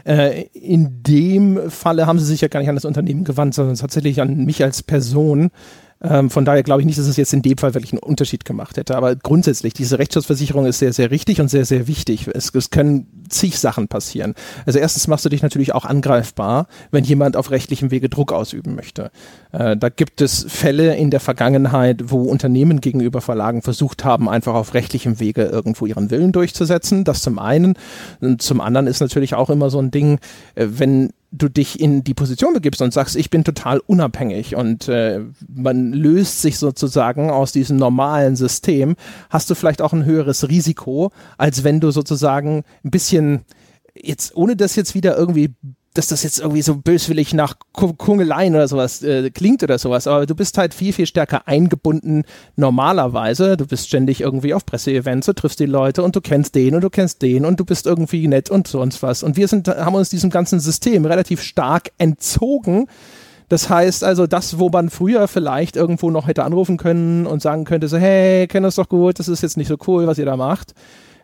Äh, 0.07 0.45
in 0.55 1.03
dem 1.03 1.71
Falle 1.71 2.07
haben 2.07 2.19
sie 2.19 2.25
sich 2.25 2.41
ja 2.41 2.49
gar 2.49 2.61
nicht 2.61 2.71
an 2.71 2.77
das 2.77 2.87
Unternehmen 2.87 3.25
gewandt, 3.25 3.53
sondern 3.53 3.77
tatsächlich 3.77 4.23
an 4.23 4.47
mich 4.47 4.65
als 4.65 4.83
Person. 4.83 5.51
Ähm, 6.01 6.31
von 6.31 6.45
daher 6.45 6.63
glaube 6.63 6.81
ich 6.83 6.87
nicht, 6.87 6.99
dass 6.99 7.07
es 7.07 7.17
jetzt 7.17 7.33
in 7.33 7.43
dem 7.43 7.59
Fall 7.59 7.75
wirklich 7.75 7.93
einen 7.93 8.03
Unterschied 8.03 8.45
gemacht 8.45 8.77
hätte. 8.77 8.97
Aber 8.97 9.17
grundsätzlich, 9.17 9.75
diese 9.75 9.99
Rechtsschutzversicherung 9.99 10.67
ist 10.67 10.79
sehr, 10.79 10.93
sehr 10.93 11.11
richtig 11.11 11.41
und 11.41 11.49
sehr, 11.49 11.65
sehr 11.65 11.89
wichtig. 11.89 12.29
Es, 12.33 12.55
es 12.55 12.71
können 12.71 13.07
zig 13.29 13.59
Sachen 13.59 13.89
passieren. 13.89 14.35
Also 14.65 14.79
erstens 14.79 15.09
machst 15.09 15.25
du 15.25 15.29
dich 15.29 15.43
natürlich 15.43 15.75
auch 15.75 15.85
angreifbar, 15.85 16.69
wenn 16.91 17.05
jemand 17.05 17.37
auf 17.37 17.51
rechtlichem 17.51 17.91
Wege 17.91 18.09
Druck 18.09 18.33
ausüben 18.33 18.75
möchte. 18.75 19.11
Äh, 19.53 19.77
da 19.77 19.89
gibt 19.89 20.21
es 20.21 20.47
Fälle 20.49 20.95
in 20.97 21.11
der 21.11 21.21
Vergangenheit, 21.21 22.11
wo 22.11 22.23
Unternehmen 22.23 22.81
gegenüber 22.81 23.21
Verlagen 23.21 23.63
versucht 23.63 24.05
haben, 24.05 24.29
einfach 24.29 24.55
auf 24.55 24.75
rechtlichem 24.75 25.19
Wege 25.19 25.45
irgendwo 25.45 25.87
ihren 25.87 26.11
Willen 26.11 26.33
durchzusetzen. 26.33 27.05
Das 27.05 27.23
zum 27.23 27.39
einen. 27.39 27.75
Und 28.21 28.41
zum 28.41 28.61
anderen 28.61 28.87
ist 28.87 29.01
natürlich 29.01 29.35
auch 29.35 29.51
immer 29.51 29.71
so 29.71 29.81
ein 29.81 29.91
Ding, 29.91 30.21
äh, 30.55 30.67
wenn 30.71 31.11
du 31.31 31.49
dich 31.49 31.81
in 31.81 32.05
die 32.05 32.15
Position 32.15 32.55
begibst 32.55 32.81
und 32.81 32.93
sagst, 32.93 33.17
ich 33.17 33.31
bin 33.31 33.45
total 33.45 33.81
unabhängig 33.81 34.57
und 34.57 34.89
äh, 34.89 35.21
man 35.47 35.93
löst 35.93 36.41
sich 36.41 36.59
sozusagen 36.59 37.31
aus 37.31 37.53
diesem 37.53 37.77
normalen 37.77 38.35
System, 38.35 38.97
hast 39.29 39.51
du 39.51 39.55
vielleicht 39.55 39.83
auch 39.83 39.93
ein 39.93 40.05
höheres 40.05 40.49
Risiko, 40.49 41.13
als 41.37 41.65
wenn 41.65 41.81
du 41.81 41.91
sozusagen 41.91 42.65
ein 42.85 42.91
bisschen 42.91 43.45
jetzt, 43.95 44.37
ohne 44.37 44.57
das 44.57 44.77
jetzt 44.77 44.95
wieder 44.95 45.17
irgendwie 45.17 45.55
dass 45.95 46.09
das 46.09 46.23
jetzt 46.23 46.39
irgendwie 46.39 46.63
so 46.63 46.77
böswillig 46.77 47.35
nach 47.35 47.55
Kungeleien 47.73 48.55
oder 48.55 48.69
sowas 48.69 49.03
äh, 49.03 49.31
klingt 49.31 49.63
oder 49.63 49.79
sowas, 49.79 50.07
aber 50.07 50.27
du 50.27 50.35
bist 50.35 50.59
halt 50.59 50.75
viel, 50.75 50.93
viel 50.93 51.07
stärker 51.07 51.49
eingebunden 51.49 52.25
normalerweise. 52.57 53.57
Du 53.57 53.67
bist 53.67 53.89
ständig 53.89 54.21
irgendwie 54.21 54.55
auf 54.55 54.65
Presseevents, 54.65 55.27
du 55.27 55.33
triffst 55.33 55.61
die 55.61 55.67
Leute 55.67 56.03
und 56.03 56.15
du 56.15 56.21
kennst 56.21 56.55
den 56.55 56.75
und 56.75 56.83
du 56.83 56.91
kennst 56.91 57.23
den 57.23 57.45
und 57.45 57.59
du 57.59 57.65
bist 57.65 57.87
irgendwie 57.87 58.29
nett 58.29 58.51
und 58.51 58.69
sonst 58.69 59.03
was. 59.03 59.23
Und 59.23 59.37
wir 59.37 59.49
sind, 59.49 59.69
haben 59.69 59.95
uns 59.95 60.11
diesem 60.11 60.31
ganzen 60.31 60.61
System 60.61 61.05
relativ 61.05 61.43
stark 61.43 61.91
entzogen. 61.99 62.87
Das 63.49 63.71
heißt 63.71 64.05
also, 64.05 64.27
das, 64.27 64.59
wo 64.59 64.69
man 64.69 64.91
früher 64.91 65.27
vielleicht 65.27 65.75
irgendwo 65.75 66.11
noch 66.11 66.27
hätte 66.27 66.45
anrufen 66.45 66.77
können 66.77 67.27
und 67.27 67.41
sagen 67.41 67.65
könnte, 67.65 67.89
so, 67.89 67.97
hey, 67.97 68.47
kenn 68.47 68.63
das 68.63 68.75
doch 68.75 68.91
gut, 68.91 69.19
das 69.19 69.29
ist 69.29 69.43
jetzt 69.43 69.57
nicht 69.57 69.69
so 69.69 69.79
cool, 69.87 70.07
was 70.07 70.19
ihr 70.19 70.27
da 70.27 70.37
macht 70.37 70.75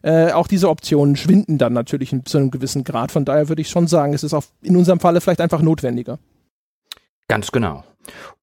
äh, 0.04 0.32
auch 0.32 0.46
diese 0.46 0.68
Optionen 0.68 1.16
schwinden 1.16 1.56
dann 1.56 1.73
natürlich 1.73 2.14
zu 2.26 2.37
einem 2.37 2.50
gewissen 2.50 2.84
Grad. 2.84 3.11
Von 3.11 3.25
daher 3.25 3.49
würde 3.49 3.62
ich 3.62 3.70
schon 3.70 3.87
sagen, 3.87 4.12
es 4.12 4.23
ist 4.23 4.34
auch 4.34 4.44
in 4.61 4.76
unserem 4.76 5.00
Falle 5.00 5.23
vielleicht 5.23 5.40
einfach 5.40 5.62
notwendiger. 5.62 6.18
Ganz 7.26 7.50
genau. 7.50 7.84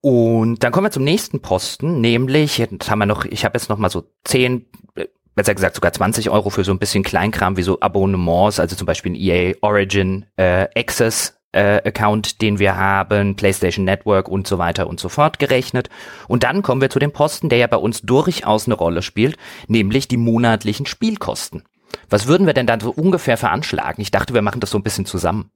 Und 0.01 0.63
dann 0.63 0.71
kommen 0.71 0.87
wir 0.87 0.91
zum 0.91 1.03
nächsten 1.03 1.39
Posten, 1.39 2.01
nämlich, 2.01 2.57
jetzt 2.57 2.89
haben 2.89 2.97
wir 2.97 3.05
noch, 3.05 3.25
ich 3.25 3.45
habe 3.45 3.59
jetzt 3.59 3.69
noch 3.69 3.77
mal 3.77 3.91
so 3.91 4.05
zehn, 4.23 4.65
äh, 4.95 5.05
besser 5.35 5.53
gesagt 5.53 5.75
sogar 5.75 5.93
20 5.93 6.31
Euro 6.31 6.49
für 6.49 6.63
so 6.63 6.71
ein 6.71 6.79
bisschen 6.79 7.03
Kleinkram 7.03 7.57
wie 7.57 7.61
so 7.61 7.79
Abonnements, 7.79 8.59
also 8.59 8.75
zum 8.75 8.87
Beispiel 8.87 9.11
ein 9.11 9.15
EA 9.15 9.53
Origin 9.61 10.25
äh, 10.37 10.67
Access 10.75 11.39
äh, 11.51 11.81
Account, 11.87 12.41
den 12.41 12.59
wir 12.59 12.77
haben, 12.77 13.35
PlayStation 13.35 13.85
Network 13.85 14.27
und 14.27 14.47
so 14.47 14.57
weiter 14.57 14.87
und 14.87 14.99
so 14.99 15.09
fort 15.09 15.39
gerechnet. 15.39 15.89
Und 16.27 16.43
dann 16.43 16.61
kommen 16.61 16.81
wir 16.81 16.89
zu 16.89 16.99
dem 16.99 17.11
Posten, 17.11 17.49
der 17.49 17.59
ja 17.59 17.67
bei 17.67 17.77
uns 17.77 18.01
durchaus 18.01 18.65
eine 18.65 18.75
Rolle 18.75 19.01
spielt, 19.01 19.37
nämlich 19.67 20.07
die 20.07 20.17
monatlichen 20.17 20.85
Spielkosten. 20.85 21.63
Was 22.09 22.27
würden 22.27 22.47
wir 22.47 22.53
denn 22.53 22.67
dann 22.67 22.79
so 22.79 22.91
ungefähr 22.91 23.37
veranschlagen? 23.37 24.01
Ich 24.01 24.11
dachte, 24.11 24.33
wir 24.33 24.41
machen 24.41 24.61
das 24.61 24.69
so 24.69 24.77
ein 24.77 24.83
bisschen 24.83 25.05
zusammen. 25.05 25.51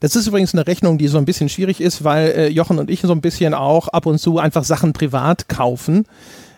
Das 0.00 0.14
ist 0.14 0.26
übrigens 0.26 0.54
eine 0.54 0.66
Rechnung, 0.66 0.98
die 0.98 1.08
so 1.08 1.16
ein 1.16 1.24
bisschen 1.24 1.48
schwierig 1.48 1.80
ist, 1.80 2.04
weil 2.04 2.28
äh, 2.28 2.48
Jochen 2.48 2.78
und 2.78 2.90
ich 2.90 3.00
so 3.00 3.12
ein 3.12 3.22
bisschen 3.22 3.54
auch 3.54 3.88
ab 3.88 4.06
und 4.06 4.18
zu 4.18 4.38
einfach 4.38 4.64
Sachen 4.64 4.92
privat 4.92 5.48
kaufen 5.48 6.06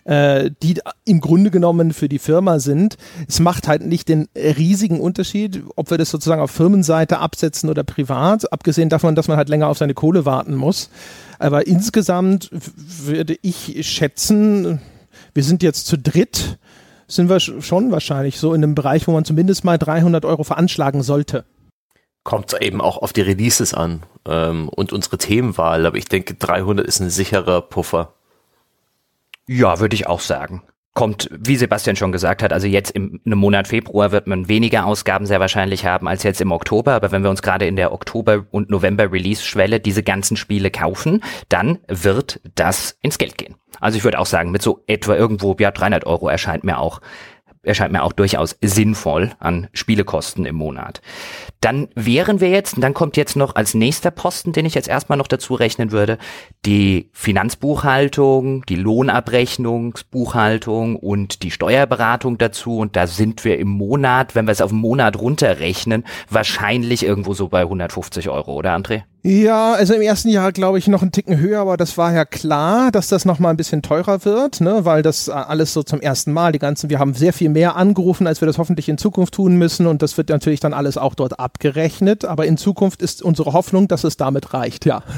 äh, 0.08 0.50
die 0.62 0.80
im 1.04 1.20
Grunde 1.20 1.50
genommen 1.50 1.92
für 1.92 2.08
die 2.08 2.18
Firma 2.18 2.58
sind. 2.60 2.96
Es 3.28 3.40
macht 3.40 3.68
halt 3.68 3.84
nicht 3.84 4.08
den 4.08 4.28
riesigen 4.34 5.00
Unterschied, 5.00 5.62
ob 5.76 5.90
wir 5.90 5.98
das 5.98 6.10
sozusagen 6.10 6.40
auf 6.40 6.50
Firmenseite 6.50 7.18
absetzen 7.18 7.68
oder 7.68 7.84
privat, 7.84 8.50
abgesehen 8.50 8.88
davon, 8.88 9.14
dass 9.14 9.28
man 9.28 9.36
halt 9.36 9.50
länger 9.50 9.68
auf 9.68 9.76
seine 9.76 9.92
Kohle 9.92 10.24
warten 10.24 10.54
muss. 10.54 10.88
Aber 11.38 11.66
insgesamt 11.66 12.48
würde 12.50 13.36
ich 13.42 13.86
schätzen, 13.86 14.80
wir 15.34 15.44
sind 15.44 15.62
jetzt 15.62 15.86
zu 15.86 15.98
dritt, 15.98 16.58
sind 17.06 17.28
wir 17.28 17.38
schon 17.38 17.92
wahrscheinlich 17.92 18.38
so 18.38 18.54
in 18.54 18.64
einem 18.64 18.74
Bereich, 18.74 19.06
wo 19.06 19.12
man 19.12 19.26
zumindest 19.26 19.62
mal 19.64 19.78
300 19.78 20.24
Euro 20.24 20.42
veranschlagen 20.42 21.02
sollte 21.02 21.44
kommt 22.24 22.54
eben 22.60 22.82
auch 22.82 22.98
auf 22.98 23.14
die 23.14 23.22
Releases 23.22 23.72
an 23.72 24.02
ähm, 24.26 24.68
und 24.68 24.92
unsere 24.92 25.16
Themenwahl. 25.16 25.86
Aber 25.86 25.96
ich 25.96 26.04
denke, 26.04 26.34
300 26.34 26.86
ist 26.86 27.00
ein 27.00 27.08
sicherer 27.08 27.62
Puffer. 27.62 28.17
Ja, 29.49 29.81
würde 29.81 29.95
ich 29.95 30.07
auch 30.07 30.21
sagen. 30.21 30.62
Kommt, 30.95 31.31
wie 31.33 31.57
Sebastian 31.57 31.97
schon 31.97 32.12
gesagt 32.12 32.43
hat, 32.43 32.52
also 32.52 32.67
jetzt 32.67 32.90
im, 32.90 33.21
im 33.25 33.38
Monat 33.38 33.69
Februar 33.69 34.12
wird 34.12 34.26
man 34.26 34.49
weniger 34.49 34.85
Ausgaben 34.85 35.26
sehr 35.26 35.40
wahrscheinlich 35.40 35.87
haben 35.87 36.07
als 36.07 36.23
jetzt 36.23 36.40
im 36.40 36.52
Oktober. 36.52 36.93
Aber 36.93 37.12
wenn 37.12 37.23
wir 37.23 37.31
uns 37.31 37.40
gerade 37.40 37.67
in 37.67 37.76
der 37.76 37.93
Oktober- 37.93 38.47
und 38.50 38.69
November-Release-Schwelle 38.69 39.81
diese 39.81 40.02
ganzen 40.02 40.37
Spiele 40.37 40.71
kaufen, 40.71 41.23
dann 41.49 41.78
wird 41.88 42.40
das 42.55 42.99
ins 43.00 43.17
Geld 43.17 43.38
gehen. 43.38 43.55
Also 43.81 43.97
ich 43.97 44.05
würde 44.05 44.19
auch 44.19 44.26
sagen, 44.26 44.50
mit 44.50 44.61
so 44.61 44.83
etwa 44.87 45.14
irgendwo, 45.14 45.57
ja, 45.59 45.71
300 45.71 46.05
Euro 46.05 46.28
erscheint 46.28 46.64
mir 46.64 46.78
auch 46.78 47.00
erscheint 47.68 47.92
mir 47.92 48.02
auch 48.02 48.12
durchaus 48.12 48.56
sinnvoll 48.60 49.30
an 49.38 49.68
Spielekosten 49.72 50.44
im 50.46 50.56
Monat. 50.56 51.00
Dann 51.60 51.87
wären 51.94 52.40
wir 52.40 52.50
jetzt, 52.50 52.75
und 52.75 52.80
dann 52.82 52.94
kommt 52.94 53.16
jetzt 53.16 53.37
noch 53.37 53.54
als 53.56 53.75
nächster 53.75 54.10
Posten, 54.10 54.52
den 54.52 54.66
ich 54.66 54.75
jetzt 54.75 54.88
erstmal 54.88 55.18
noch 55.18 55.26
dazu 55.26 55.54
rechnen 55.54 55.90
würde, 55.92 56.18
die 56.64 57.10
Finanzbuchhaltung, 57.12 58.64
die 58.66 58.76
Lohnabrechnungsbuchhaltung 58.76 60.96
und 60.96 61.42
die 61.42 61.50
Steuerberatung 61.50 62.38
dazu. 62.38 62.78
Und 62.78 62.96
da 62.96 63.06
sind 63.06 63.44
wir 63.44 63.58
im 63.58 63.68
Monat, 63.68 64.34
wenn 64.34 64.46
wir 64.46 64.52
es 64.52 64.62
auf 64.62 64.70
den 64.70 64.78
Monat 64.78 65.20
runterrechnen, 65.20 66.04
wahrscheinlich 66.30 67.04
irgendwo 67.04 67.34
so 67.34 67.48
bei 67.48 67.60
150 67.62 68.28
Euro, 68.28 68.54
oder 68.54 68.75
André? 68.75 69.02
Ja, 69.30 69.75
also 69.75 69.92
im 69.92 70.00
ersten 70.00 70.30
Jahr 70.30 70.52
glaube 70.52 70.78
ich 70.78 70.88
noch 70.88 71.02
einen 71.02 71.12
Ticken 71.12 71.38
höher, 71.38 71.61
aber 71.61 71.76
das 71.76 71.99
war 71.99 72.14
ja 72.14 72.25
klar, 72.25 72.90
dass 72.90 73.08
das 73.08 73.26
nochmal 73.26 73.52
ein 73.52 73.58
bisschen 73.58 73.82
teurer 73.82 74.25
wird, 74.25 74.62
ne, 74.62 74.87
weil 74.87 75.02
das 75.02 75.28
äh, 75.28 75.32
alles 75.32 75.75
so 75.75 75.82
zum 75.82 76.00
ersten 76.00 76.32
Mal, 76.32 76.52
die 76.52 76.58
ganzen, 76.58 76.88
wir 76.88 76.99
haben 76.99 77.12
sehr 77.12 77.35
viel 77.35 77.50
mehr 77.50 77.76
angerufen, 77.76 78.26
als 78.26 78.40
wir 78.40 78.47
das 78.47 78.56
hoffentlich 78.56 78.88
in 78.88 78.97
Zukunft 78.97 79.35
tun 79.35 79.56
müssen 79.56 79.87
und 79.87 80.00
das 80.00 80.16
wird 80.16 80.30
natürlich 80.30 80.61
dann 80.61 80.73
alles 80.73 80.97
auch 80.97 81.14
dort 81.14 81.38
abgerechnet, 81.38 82.25
aber 82.25 82.47
in 82.47 82.56
Zukunft 82.56 83.02
ist 83.02 83.20
unsere 83.20 83.52
Hoffnung, 83.52 83.87
dass 83.87 84.02
es 84.02 84.16
damit 84.16 84.54
reicht, 84.54 84.87
ja. 84.87 85.02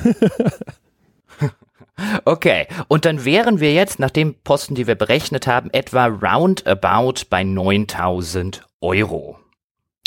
Okay, 2.25 2.67
und 2.89 3.05
dann 3.05 3.27
wären 3.27 3.61
wir 3.61 3.75
jetzt, 3.75 3.99
nach 3.99 4.11
dem 4.11 4.35
Posten, 4.43 4.75
die 4.75 4.87
wir 4.87 4.95
berechnet 4.95 5.47
haben, 5.47 5.69
etwa 5.71 6.07
roundabout 6.07 7.27
bei 7.29 7.45
9000 7.45 8.67
Euro. 8.81 9.40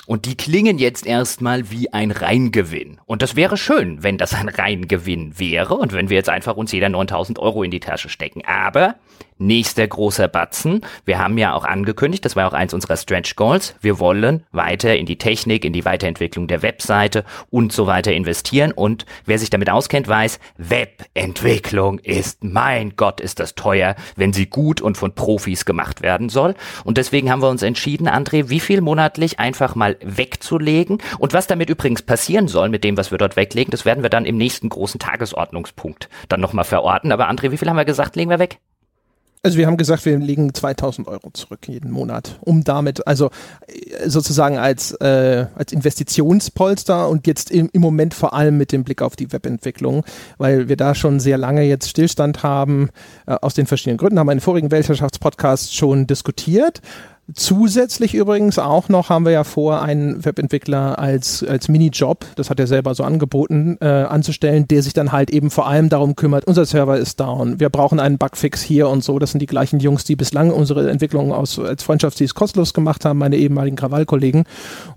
Und 0.06 0.26
die 0.26 0.36
klingen 0.36 0.80
jetzt 0.80 1.06
erstmal 1.06 1.72
wie 1.72 1.94
ein 1.94 2.12
Reingewinn. 2.12 3.00
Und 3.06 3.22
das 3.22 3.38
wäre 3.38 3.56
schön, 3.56 4.04
wenn 4.04 4.18
das 4.18 4.34
ein 4.34 4.50
Reingewinn 4.50 5.40
wäre 5.40 5.76
und 5.76 5.94
wenn 5.94 6.10
wir 6.10 6.18
jetzt 6.18 6.30
einfach 6.30 6.58
uns 6.58 6.74
jeder 6.74 6.90
9000 6.90 7.40
Euro 7.40 7.64
in 7.64 7.72
die 7.72 7.80
Tasche 7.80 8.10
stecken. 8.10 8.44
Aber 8.46 8.96
Nächster 9.38 9.88
großer 9.88 10.28
Batzen. 10.28 10.82
Wir 11.06 11.20
haben 11.20 11.38
ja 11.38 11.54
auch 11.54 11.66
angekündigt, 11.66 12.24
das 12.26 12.36
war 12.36 12.48
auch 12.48 12.54
eins 12.54 12.74
unserer 12.74 12.98
Stretch 12.98 13.36
Goals. 13.36 13.76
Wir 13.82 14.00
wollen 14.00 14.44
weiter 14.52 14.96
in 14.96 15.06
die 15.06 15.18
Technik, 15.18 15.66
in 15.66 15.74
die 15.74 15.86
Weiterentwicklung 15.86 16.48
der 16.48 16.62
Webseite 16.62 17.24
und 17.50 17.74
so 17.74 17.88
weiter 17.88 18.14
investieren. 18.14 18.72
Und 18.72 19.06
wer 19.26 19.40
sich 19.40 19.50
damit 19.50 19.70
auskennt, 19.70 20.08
weiß, 20.08 20.40
Webentwicklung 20.58 22.00
ist, 22.00 22.44
mein 22.44 22.96
Gott, 22.96 23.22
ist 23.22 23.40
das 23.40 23.56
teuer, 23.56 23.96
wenn 24.16 24.34
sie 24.34 24.48
gut 24.48 24.82
und 24.82 24.98
von 24.98 25.16
Profis 25.16 25.66
gemacht 25.66 26.02
werden 26.02 26.30
soll. 26.30 26.56
Und 26.84 26.98
deswegen 26.98 27.32
haben 27.32 27.42
wir 27.42 27.50
uns 27.50 27.64
entschieden, 27.64 28.08
André, 28.08 28.50
wie 28.50 28.60
viel 28.60 28.82
monatlich 28.82 29.40
einfach 29.40 29.76
mal 29.76 29.98
wegzulegen. 30.02 31.00
Und 31.20 31.34
was 31.34 31.48
damit 31.48 31.70
übrigens 31.70 32.02
passieren 32.02 32.48
soll 32.48 32.70
mit 32.70 32.84
dem, 32.84 32.98
was 32.98 33.12
wir 33.12 33.18
dort 33.18 33.36
weglegen, 33.36 33.72
das 33.72 33.86
werden 33.86 34.04
wir 34.04 34.10
dann 34.10 34.26
im 34.26 34.38
nächsten 34.38 34.70
großen 34.70 35.00
Tagesordnungspunkt 35.00 36.10
dann 36.30 36.42
nochmal 36.42 36.66
verorten. 36.66 37.12
Aber 37.12 37.30
André, 37.30 37.52
wie 37.52 37.58
viel 37.58 37.70
haben 37.70 37.78
wir 37.78 37.86
gesagt, 37.86 38.16
legen 38.16 38.30
wir 38.30 38.40
weg? 38.40 38.60
Also 39.46 39.58
wir 39.58 39.68
haben 39.68 39.76
gesagt, 39.76 40.06
wir 40.06 40.18
legen 40.18 40.54
2000 40.54 41.06
Euro 41.10 41.30
zurück 41.34 41.68
jeden 41.68 41.92
Monat, 41.92 42.40
um 42.40 42.64
damit, 42.64 43.06
also 43.06 43.30
äh, 43.68 44.08
sozusagen 44.08 44.58
als, 44.58 44.94
äh, 45.02 45.48
als 45.56 45.74
Investitionspolster 45.74 47.10
und 47.10 47.28
jetzt 47.28 47.52
im, 47.52 47.70
im 47.74 47.82
Moment 47.82 48.14
vor 48.14 48.34
allem 48.34 48.58
mit 48.58 48.72
dem 48.72 48.86
Blick 48.86 49.02
auf 49.02 49.18
die 49.18 49.34
Webentwicklung, 49.34 50.06
weil 50.38 50.70
wir 50.70 50.78
da 50.78 50.96
schon 50.96 51.20
sehr 51.20 51.38
lange 51.38 51.64
jetzt 51.64 51.90
Stillstand 51.90 52.42
haben, 52.42 52.88
äh, 53.28 53.36
aus 53.42 53.54
den 53.54 53.66
verschiedenen 53.66 53.98
Gründen, 53.98 54.18
haben 54.18 54.28
wir 54.28 54.32
in 54.32 54.40
vorigen 54.40 54.72
Weltherrschaftspodcasts 54.72 55.74
schon 55.74 56.08
diskutiert. 56.08 56.80
Zusätzlich 57.34 58.16
übrigens 58.16 58.60
auch 58.60 58.90
noch 58.90 59.10
haben 59.10 59.24
wir 59.24 59.32
ja 59.32 59.46
vor, 59.46 59.82
einen 59.82 60.26
Webentwickler 60.26 61.00
als, 61.00 61.42
als 61.42 61.70
Minijob, 61.70 62.26
das 62.36 62.50
hat 62.50 62.60
er 62.60 62.68
selber 62.68 62.94
so 62.96 63.04
angeboten, 63.06 63.78
äh, 63.80 63.86
anzustellen, 63.86 64.68
der 64.68 64.84
sich 64.84 64.92
dann 64.92 65.14
halt 65.14 65.30
eben 65.30 65.50
vor 65.50 65.66
allem 65.66 65.88
darum 65.88 66.18
kümmert, 66.18 66.44
unser 66.46 66.66
Server 66.66 66.98
ist 66.98 67.22
down, 67.22 67.62
wir 67.62 67.70
brauchen 67.70 68.02
einen 68.02 68.18
Bugfix 68.18 68.62
hier 68.62 68.90
und 68.90 69.06
so. 69.06 69.20
Das 69.20 69.32
sind 69.32 69.40
die 69.40 69.46
gleichen 69.46 69.80
Jungs, 69.80 70.04
die 70.04 70.18
bislang 70.18 70.52
unsere 70.52 70.92
Entwicklung 70.92 71.32
aus, 71.32 71.58
als 71.60 71.84
Freundschaftsdienst 71.84 72.36
kostenlos 72.36 72.74
gemacht 72.74 73.06
haben, 73.06 73.20
meine 73.20 73.38
ehemaligen 73.38 73.78
Krawallkollegen. 73.78 74.44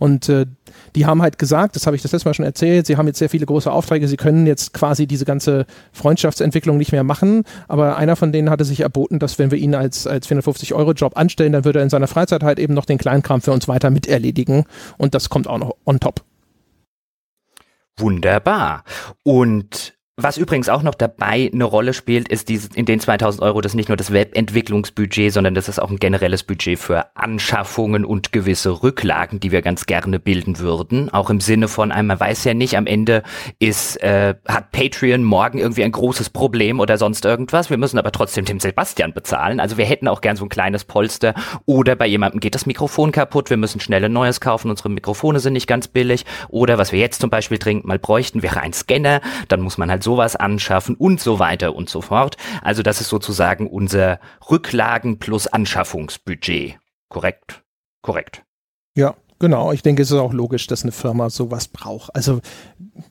Und 0.00 0.28
äh, 0.28 0.46
die 0.96 1.06
haben 1.06 1.22
halt 1.22 1.38
gesagt, 1.38 1.76
das 1.76 1.86
habe 1.86 1.94
ich 1.94 2.02
das 2.02 2.12
letzte 2.12 2.28
Mal 2.28 2.34
schon 2.34 2.46
erzählt, 2.46 2.86
sie 2.86 2.96
haben 2.96 3.06
jetzt 3.06 3.18
sehr 3.18 3.28
viele 3.28 3.46
große 3.46 3.70
Aufträge, 3.70 4.08
sie 4.08 4.16
können 4.16 4.46
jetzt 4.46 4.72
quasi 4.72 5.06
diese 5.06 5.26
ganze 5.26 5.66
Freundschaftsentwicklung 5.92 6.78
nicht 6.78 6.90
mehr 6.90 7.04
machen, 7.04 7.44
aber 7.68 7.96
einer 7.96 8.16
von 8.16 8.32
denen 8.32 8.48
hatte 8.48 8.64
sich 8.64 8.80
erboten, 8.80 9.18
dass 9.18 9.38
wenn 9.38 9.50
wir 9.50 9.58
ihn 9.58 9.74
als, 9.74 10.06
als 10.06 10.28
450-Euro-Job 10.28 11.16
anstellen, 11.16 11.52
dann 11.52 11.64
würde 11.66 11.80
er 11.80 11.82
in 11.82 11.90
seiner 11.90 12.08
Freizeit 12.08 12.42
halt 12.42 12.58
eben 12.58 12.72
noch 12.72 12.86
den 12.86 12.98
Kleinkram 12.98 13.42
für 13.42 13.52
uns 13.52 13.68
weiter 13.68 13.90
miterledigen 13.90 14.64
und 14.96 15.14
das 15.14 15.28
kommt 15.28 15.46
auch 15.46 15.58
noch 15.58 15.76
on 15.84 16.00
top. 16.00 16.22
Wunderbar. 17.98 18.84
Und 19.22 19.95
was 20.18 20.38
übrigens 20.38 20.70
auch 20.70 20.82
noch 20.82 20.94
dabei 20.94 21.50
eine 21.52 21.64
Rolle 21.64 21.92
spielt, 21.92 22.28
ist 22.28 22.48
dieses, 22.48 22.70
in 22.74 22.86
den 22.86 23.00
2000 23.00 23.42
Euro, 23.42 23.60
das 23.60 23.74
nicht 23.74 23.90
nur 23.90 23.98
das 23.98 24.14
Webentwicklungsbudget, 24.14 25.30
sondern 25.30 25.54
das 25.54 25.68
ist 25.68 25.78
auch 25.78 25.90
ein 25.90 25.98
generelles 25.98 26.42
Budget 26.42 26.78
für 26.78 27.14
Anschaffungen 27.14 28.06
und 28.06 28.32
gewisse 28.32 28.82
Rücklagen, 28.82 29.40
die 29.40 29.52
wir 29.52 29.60
ganz 29.60 29.84
gerne 29.84 30.18
bilden 30.18 30.58
würden. 30.58 31.12
Auch 31.12 31.28
im 31.28 31.40
Sinne 31.40 31.68
von, 31.68 31.90
man 31.90 32.18
weiß 32.18 32.44
ja 32.44 32.54
nicht, 32.54 32.78
am 32.78 32.86
Ende 32.86 33.24
ist, 33.58 34.02
äh, 34.02 34.36
hat 34.48 34.72
Patreon 34.72 35.22
morgen 35.22 35.58
irgendwie 35.58 35.84
ein 35.84 35.92
großes 35.92 36.30
Problem 36.30 36.80
oder 36.80 36.96
sonst 36.96 37.26
irgendwas. 37.26 37.68
Wir 37.68 37.76
müssen 37.76 37.98
aber 37.98 38.10
trotzdem 38.10 38.46
dem 38.46 38.58
Sebastian 38.58 39.12
bezahlen. 39.12 39.60
Also 39.60 39.76
wir 39.76 39.84
hätten 39.84 40.08
auch 40.08 40.22
gern 40.22 40.36
so 40.36 40.46
ein 40.46 40.48
kleines 40.48 40.84
Polster. 40.84 41.34
Oder 41.66 41.94
bei 41.94 42.06
jemandem 42.06 42.40
geht 42.40 42.54
das 42.54 42.64
Mikrofon 42.64 43.12
kaputt, 43.12 43.50
wir 43.50 43.58
müssen 43.58 43.80
schnell 43.80 44.02
ein 44.02 44.14
neues 44.14 44.40
kaufen, 44.40 44.70
unsere 44.70 44.88
Mikrofone 44.88 45.40
sind 45.40 45.52
nicht 45.52 45.66
ganz 45.66 45.88
billig. 45.88 46.24
Oder 46.48 46.78
was 46.78 46.90
wir 46.90 47.00
jetzt 47.00 47.20
zum 47.20 47.28
Beispiel 47.28 47.58
dringend 47.58 47.84
mal 47.84 47.98
bräuchten, 47.98 48.42
wäre 48.42 48.62
ein 48.62 48.72
Scanner. 48.72 49.20
Dann 49.48 49.60
muss 49.60 49.76
man 49.76 49.90
halt 49.90 50.05
sowas 50.06 50.36
anschaffen 50.36 50.94
und 50.94 51.20
so 51.20 51.40
weiter 51.40 51.74
und 51.74 51.90
so 51.90 52.00
fort. 52.00 52.36
Also 52.62 52.84
das 52.84 53.00
ist 53.00 53.08
sozusagen 53.08 53.66
unser 53.66 54.20
Rücklagen 54.48 55.18
plus 55.18 55.48
Anschaffungsbudget. 55.48 56.78
Korrekt? 57.08 57.64
Korrekt. 58.02 58.44
Ja, 58.96 59.16
Genau, 59.38 59.70
ich 59.72 59.82
denke, 59.82 60.00
es 60.00 60.10
ist 60.10 60.16
auch 60.16 60.32
logisch, 60.32 60.66
dass 60.66 60.82
eine 60.82 60.92
Firma 60.92 61.28
sowas 61.28 61.68
braucht. 61.68 62.14
Also, 62.16 62.40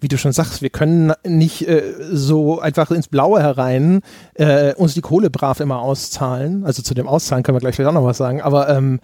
wie 0.02 0.08
du 0.08 0.18
schon 0.18 0.32
sagst, 0.32 0.64
wir 0.64 0.72
können 0.72 1.14
nicht 1.24 1.68
äh, 1.68 1.84
so 2.12 2.60
einfach 2.60 2.90
ins 2.90 3.08
Blaue 3.08 3.44
herein 3.44 4.02
äh, 4.34 4.74
uns 4.74 4.96
die 4.96 5.02
Kohle 5.02 5.30
brav 5.30 5.60
immer 5.60 5.82
auszahlen. 5.82 6.66
Also 6.66 6.82
zu 6.82 6.96
dem 6.96 7.08
Auszahlen 7.08 7.44
können 7.44 7.58
wir 7.58 7.60
gleich 7.60 7.75
vielleicht 7.75 7.90
auch 7.90 8.02
noch 8.02 8.06
was 8.06 8.18
sagen. 8.18 8.42
Aber 8.42 8.70
ähm, 8.70 9.02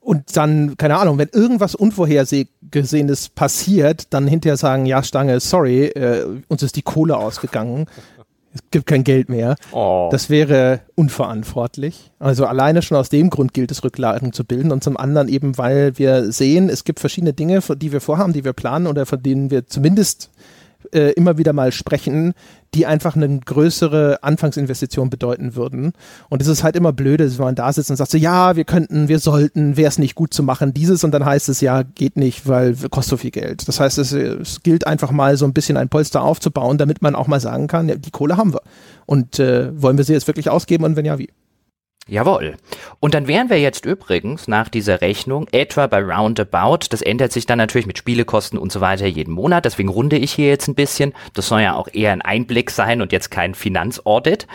und 0.00 0.36
dann, 0.36 0.76
keine 0.76 0.98
Ahnung, 0.98 1.18
wenn 1.18 1.28
irgendwas 1.32 1.74
Unvorhergesehenes 1.74 3.28
passiert, 3.30 4.12
dann 4.12 4.26
hinterher 4.26 4.56
sagen, 4.56 4.86
ja, 4.86 5.02
Stange, 5.02 5.40
sorry, 5.40 5.86
äh, 5.86 6.24
uns 6.48 6.62
ist 6.62 6.76
die 6.76 6.82
Kohle 6.82 7.16
ausgegangen 7.16 7.86
es 8.54 8.70
gibt 8.70 8.86
kein 8.86 9.04
Geld 9.04 9.28
mehr. 9.28 9.56
Oh. 9.72 10.08
Das 10.10 10.30
wäre 10.30 10.80
unverantwortlich. 10.94 12.10
Also 12.18 12.46
alleine 12.46 12.82
schon 12.82 12.96
aus 12.96 13.08
dem 13.08 13.30
Grund 13.30 13.54
gilt 13.54 13.70
es, 13.70 13.84
Rücklagen 13.84 14.32
zu 14.32 14.44
bilden 14.44 14.72
und 14.72 14.82
zum 14.82 14.96
anderen 14.96 15.28
eben, 15.28 15.58
weil 15.58 15.98
wir 15.98 16.32
sehen, 16.32 16.68
es 16.68 16.84
gibt 16.84 17.00
verschiedene 17.00 17.32
Dinge, 17.32 17.60
die 17.76 17.92
wir 17.92 18.00
vorhaben, 18.00 18.32
die 18.32 18.44
wir 18.44 18.52
planen 18.52 18.86
oder 18.86 19.06
von 19.06 19.22
denen 19.22 19.50
wir 19.50 19.66
zumindest 19.66 20.30
äh, 20.34 20.57
immer 20.92 21.38
wieder 21.38 21.52
mal 21.52 21.72
sprechen, 21.72 22.34
die 22.74 22.86
einfach 22.86 23.16
eine 23.16 23.40
größere 23.40 24.22
Anfangsinvestition 24.22 25.10
bedeuten 25.10 25.54
würden. 25.54 25.92
Und 26.28 26.42
es 26.42 26.48
ist 26.48 26.62
halt 26.62 26.76
immer 26.76 26.92
blöde, 26.92 27.30
wenn 27.38 27.44
man 27.44 27.54
da 27.54 27.72
sitzt 27.72 27.90
und 27.90 27.96
sagt 27.96 28.10
so, 28.10 28.18
ja, 28.18 28.56
wir 28.56 28.64
könnten, 28.64 29.08
wir 29.08 29.18
sollten, 29.18 29.76
wäre 29.76 29.88
es 29.88 29.98
nicht 29.98 30.14
gut 30.14 30.34
zu 30.34 30.42
machen, 30.42 30.74
dieses 30.74 31.04
und 31.04 31.12
dann 31.12 31.24
heißt 31.24 31.48
es, 31.48 31.60
ja, 31.60 31.82
geht 31.82 32.16
nicht, 32.16 32.46
weil 32.46 32.74
kostet 32.90 33.10
so 33.10 33.16
viel 33.16 33.30
Geld. 33.30 33.66
Das 33.68 33.80
heißt, 33.80 33.98
es, 33.98 34.12
es 34.12 34.62
gilt 34.62 34.86
einfach 34.86 35.10
mal 35.10 35.36
so 35.36 35.46
ein 35.46 35.54
bisschen 35.54 35.76
ein 35.76 35.88
Polster 35.88 36.22
aufzubauen, 36.22 36.78
damit 36.78 37.02
man 37.02 37.14
auch 37.14 37.26
mal 37.26 37.40
sagen 37.40 37.66
kann, 37.66 37.88
ja, 37.88 37.94
die 37.96 38.10
Kohle 38.10 38.36
haben 38.36 38.52
wir. 38.52 38.62
Und 39.06 39.38
äh, 39.38 39.70
wollen 39.80 39.96
wir 39.96 40.04
sie 40.04 40.12
jetzt 40.12 40.26
wirklich 40.26 40.50
ausgeben 40.50 40.84
und 40.84 40.96
wenn 40.96 41.06
ja, 41.06 41.18
wie? 41.18 41.30
Jawohl. 42.08 42.56
Und 43.00 43.12
dann 43.12 43.28
wären 43.28 43.50
wir 43.50 43.60
jetzt 43.60 43.84
übrigens 43.84 44.48
nach 44.48 44.70
dieser 44.70 45.02
Rechnung 45.02 45.46
etwa 45.52 45.86
bei 45.86 46.02
Roundabout. 46.02 46.86
Das 46.88 47.02
ändert 47.02 47.32
sich 47.32 47.44
dann 47.44 47.58
natürlich 47.58 47.86
mit 47.86 47.98
Spielekosten 47.98 48.58
und 48.58 48.72
so 48.72 48.80
weiter 48.80 49.06
jeden 49.06 49.34
Monat. 49.34 49.66
Deswegen 49.66 49.90
runde 49.90 50.16
ich 50.16 50.32
hier 50.32 50.48
jetzt 50.48 50.68
ein 50.68 50.74
bisschen. 50.74 51.12
Das 51.34 51.48
soll 51.48 51.60
ja 51.60 51.74
auch 51.74 51.88
eher 51.92 52.12
ein 52.12 52.22
Einblick 52.22 52.70
sein 52.70 53.02
und 53.02 53.12
jetzt 53.12 53.30
kein 53.30 53.54
Finanzaudit. 53.54 54.46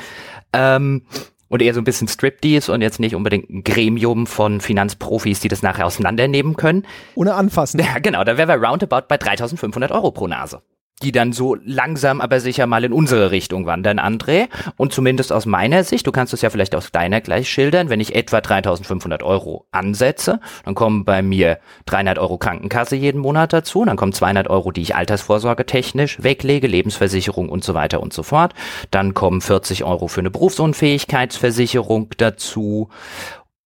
Ähm, 0.51 1.03
und 1.47 1.61
eher 1.61 1.75
so 1.75 1.81
ein 1.81 1.83
bisschen 1.83 2.07
Striptease 2.07 2.71
und 2.71 2.81
jetzt 2.81 2.99
nicht 2.99 3.13
unbedingt 3.13 3.51
ein 3.51 3.63
Gremium 3.63 4.25
von 4.25 4.59
Finanzprofis, 4.59 5.39
die 5.39 5.49
das 5.49 5.61
nachher 5.61 5.85
auseinandernehmen 5.85 6.55
können. 6.55 6.87
Ohne 7.13 7.35
anfassen. 7.35 7.79
Ja, 7.83 7.99
genau. 7.99 8.23
Da 8.23 8.37
wären 8.37 8.49
wir 8.49 8.55
roundabout 8.55 9.07
bei 9.07 9.17
3500 9.17 9.91
Euro 9.91 10.09
pro 10.09 10.25
Nase 10.25 10.63
die 11.03 11.11
dann 11.11 11.33
so 11.33 11.55
langsam 11.63 12.21
aber 12.21 12.39
sicher 12.39 12.65
mal 12.65 12.83
in 12.83 12.93
unsere 12.93 13.31
Richtung 13.31 13.65
wandern, 13.65 13.99
André. 13.99 14.47
Und 14.77 14.93
zumindest 14.93 15.31
aus 15.31 15.45
meiner 15.45 15.83
Sicht, 15.83 16.07
du 16.07 16.11
kannst 16.11 16.33
es 16.33 16.41
ja 16.41 16.49
vielleicht 16.49 16.75
aus 16.75 16.91
deiner 16.91 17.21
gleich 17.21 17.49
schildern, 17.49 17.89
wenn 17.89 17.99
ich 17.99 18.15
etwa 18.15 18.41
3500 18.41 19.23
Euro 19.23 19.67
ansetze, 19.71 20.39
dann 20.65 20.75
kommen 20.75 21.05
bei 21.05 21.21
mir 21.21 21.59
300 21.85 22.17
Euro 22.19 22.37
Krankenkasse 22.37 22.95
jeden 22.95 23.19
Monat 23.21 23.53
dazu, 23.53 23.85
dann 23.85 23.97
kommen 23.97 24.13
200 24.13 24.49
Euro, 24.49 24.71
die 24.71 24.81
ich 24.81 24.95
Altersvorsorge 24.95 25.65
technisch 25.65 26.23
weglege, 26.23 26.67
Lebensversicherung 26.67 27.49
und 27.49 27.63
so 27.63 27.73
weiter 27.73 28.01
und 28.01 28.13
so 28.13 28.23
fort. 28.23 28.53
Dann 28.91 29.13
kommen 29.13 29.41
40 29.41 29.83
Euro 29.83 30.07
für 30.07 30.21
eine 30.21 30.31
Berufsunfähigkeitsversicherung 30.31 32.09
dazu 32.17 32.89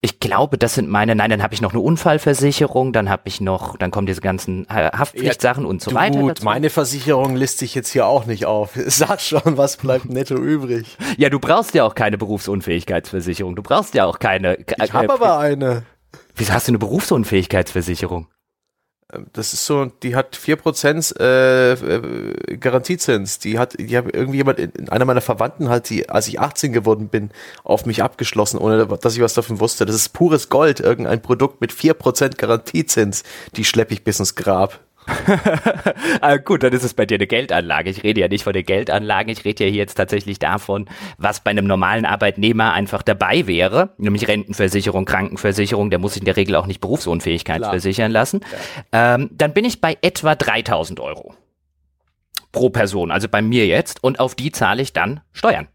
ich 0.07 0.21
glaube, 0.21 0.57
das 0.57 0.75
sind 0.75 0.89
meine, 0.89 1.15
nein, 1.15 1.29
dann 1.29 1.43
habe 1.43 1.53
ich 1.53 1.59
noch 1.59 1.73
eine 1.73 1.81
Unfallversicherung, 1.81 2.93
dann 2.93 3.09
habe 3.09 3.23
ich 3.25 3.41
noch, 3.41 3.75
dann 3.75 3.91
kommen 3.91 4.07
diese 4.07 4.21
ganzen 4.21 4.65
Haftpflichtsachen 4.69 5.63
ja, 5.63 5.69
und 5.69 5.81
so 5.81 5.93
weiter. 5.93 6.19
Gut, 6.19 6.43
meine 6.43 6.69
Versicherung 6.69 7.35
listet 7.35 7.59
sich 7.59 7.75
jetzt 7.75 7.91
hier 7.91 8.07
auch 8.07 8.25
nicht 8.25 8.45
auf. 8.45 8.71
Sag 8.87 9.19
schon, 9.19 9.57
was 9.57 9.75
bleibt 9.75 10.05
netto 10.05 10.35
übrig? 10.35 10.97
Ja, 11.17 11.29
du 11.29 11.39
brauchst 11.39 11.73
ja 11.73 11.83
auch 11.83 11.93
keine 11.93 12.17
Berufsunfähigkeitsversicherung. 12.17 13.57
Du 13.57 13.63
brauchst 13.63 13.95
ja 13.95 14.05
auch 14.05 14.19
keine. 14.19 14.55
Ich 14.55 14.93
habe 14.93 15.07
äh, 15.07 15.11
aber 15.11 15.39
eine. 15.39 15.83
Wieso 16.35 16.53
hast 16.53 16.69
du 16.69 16.71
eine 16.71 16.79
Berufsunfähigkeitsversicherung? 16.79 18.27
Ähm, 19.13 19.27
das 19.33 19.53
ist 19.53 19.65
so, 19.65 19.85
die 19.85 20.15
hat 20.15 20.35
4% 20.35 21.19
äh, 21.19 21.73
äh, 21.73 22.57
Garantiezins. 22.57 23.39
Die 23.39 23.59
hat, 23.59 23.77
die 23.79 23.97
hat 23.97 24.13
irgendwie 24.13 24.37
jemand, 24.37 24.59
in, 24.59 24.89
einer 24.89 25.05
meiner 25.05 25.21
Verwandten 25.21 25.69
hat 25.69 25.89
die, 25.89 26.09
als 26.09 26.27
ich 26.27 26.39
18 26.39 26.73
geworden 26.73 27.09
bin, 27.09 27.31
auf 27.63 27.85
mich 27.85 28.03
abgeschlossen, 28.03 28.57
ohne 28.57 28.85
dass 28.85 29.15
ich 29.15 29.21
was 29.21 29.33
davon 29.33 29.59
wusste. 29.59 29.85
Das 29.85 29.95
ist 29.95 30.09
pures 30.09 30.49
Gold, 30.49 30.79
irgendein 30.79 31.21
Produkt 31.21 31.61
mit 31.61 31.71
4% 31.71 32.37
Garantiezins. 32.37 33.23
Die 33.55 33.65
schleppe 33.65 33.93
ich 33.93 34.03
bis 34.03 34.19
ins 34.19 34.35
Grab. 34.35 34.79
Ah, 36.21 36.37
gut, 36.43 36.63
dann 36.63 36.73
ist 36.73 36.83
es 36.83 36.93
bei 36.93 37.05
dir 37.05 37.15
eine 37.15 37.27
Geldanlage. 37.27 37.89
Ich 37.89 38.03
rede 38.03 38.21
ja 38.21 38.27
nicht 38.27 38.43
von 38.43 38.53
der 38.53 38.63
Geldanlage, 38.63 39.31
ich 39.31 39.45
rede 39.45 39.65
ja 39.65 39.69
hier 39.69 39.79
jetzt 39.79 39.95
tatsächlich 39.95 40.39
davon, 40.39 40.89
was 41.17 41.39
bei 41.39 41.51
einem 41.51 41.65
normalen 41.65 42.05
Arbeitnehmer 42.05 42.73
einfach 42.73 43.01
dabei 43.01 43.47
wäre, 43.47 43.93
nämlich 43.97 44.27
Rentenversicherung, 44.27 45.05
Krankenversicherung, 45.05 45.89
der 45.89 45.99
muss 45.99 46.13
sich 46.13 46.21
in 46.21 46.25
der 46.25 46.37
Regel 46.37 46.55
auch 46.55 46.67
nicht 46.67 46.81
Berufsunfähigkeit 46.81 47.57
Klar. 47.57 47.71
versichern 47.71 48.11
lassen. 48.11 48.41
Ja. 48.91 49.15
Ähm, 49.15 49.29
dann 49.31 49.53
bin 49.53 49.65
ich 49.65 49.81
bei 49.81 49.97
etwa 50.01 50.35
3000 50.35 50.99
Euro 50.99 51.33
pro 52.51 52.69
Person, 52.69 53.11
also 53.11 53.27
bei 53.27 53.41
mir 53.41 53.67
jetzt, 53.67 54.03
und 54.03 54.19
auf 54.19 54.35
die 54.35 54.51
zahle 54.51 54.81
ich 54.81 54.93
dann 54.93 55.21
Steuern. 55.31 55.67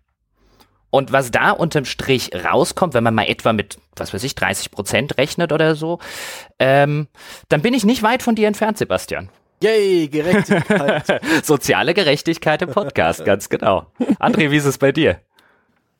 Und 0.95 1.11
was 1.11 1.31
da 1.31 1.53
unterm 1.53 1.87
Strich 1.87 2.33
rauskommt, 2.35 2.93
wenn 2.93 3.03
man 3.03 3.15
mal 3.15 3.27
etwa 3.27 3.55
mit, 3.55 3.79
was 3.97 4.13
weiß 4.13 4.23
ich, 4.25 4.35
30 4.35 4.71
Prozent 4.71 5.17
rechnet 5.17 5.51
oder 5.51 5.75
so, 5.75 6.01
ähm, 6.59 7.09
dann 7.49 7.63
bin 7.63 7.73
ich 7.73 7.87
nicht 7.87 8.03
weit 8.03 8.23
von 8.23 8.35
dir 8.35 8.47
entfernt, 8.47 8.77
Sebastian. 8.77 9.31
Yay, 9.63 10.09
Gerechtigkeit. 10.09 11.23
Soziale 11.43 11.95
Gerechtigkeit 11.95 12.61
im 12.61 12.69
Podcast, 12.69 13.25
ganz 13.25 13.49
genau. 13.49 13.87
André, 14.21 14.51
wie 14.51 14.57
ist 14.59 14.67
es 14.67 14.77
bei 14.77 14.93
dir? 14.93 15.19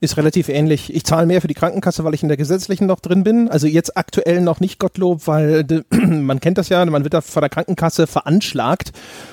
Ist 0.03 0.17
relativ 0.17 0.49
ähnlich. 0.49 0.93
Ich 0.93 1.05
zahle 1.05 1.27
mehr 1.27 1.41
für 1.41 1.47
die 1.47 1.55
Krankenkasse, 1.55 2.03
weil 2.03 2.13
ich 2.13 2.25
in 2.25 2.29
der 2.29 2.37
gesetzlichen 2.37 2.89
noch 2.89 2.99
drin 2.99 3.23
bin. 3.23 3.49
Also 3.49 3.69
jetzt 3.69 3.97
aktuell 3.97 4.41
noch 4.41 4.59
nicht 4.59 4.81
Gottlob, 4.81 5.29
weil 5.29 5.63
de, 5.63 5.85
man 5.91 6.41
kennt 6.41 6.59
das 6.59 6.69
ja, 6.71 6.85
man 6.85 7.05
wird 7.05 7.15
da 7.15 7.21
von 7.21 7.41
der 7.41 7.49
Krankenkasse 7.49 8.09
veranschlagt. 8.09 8.91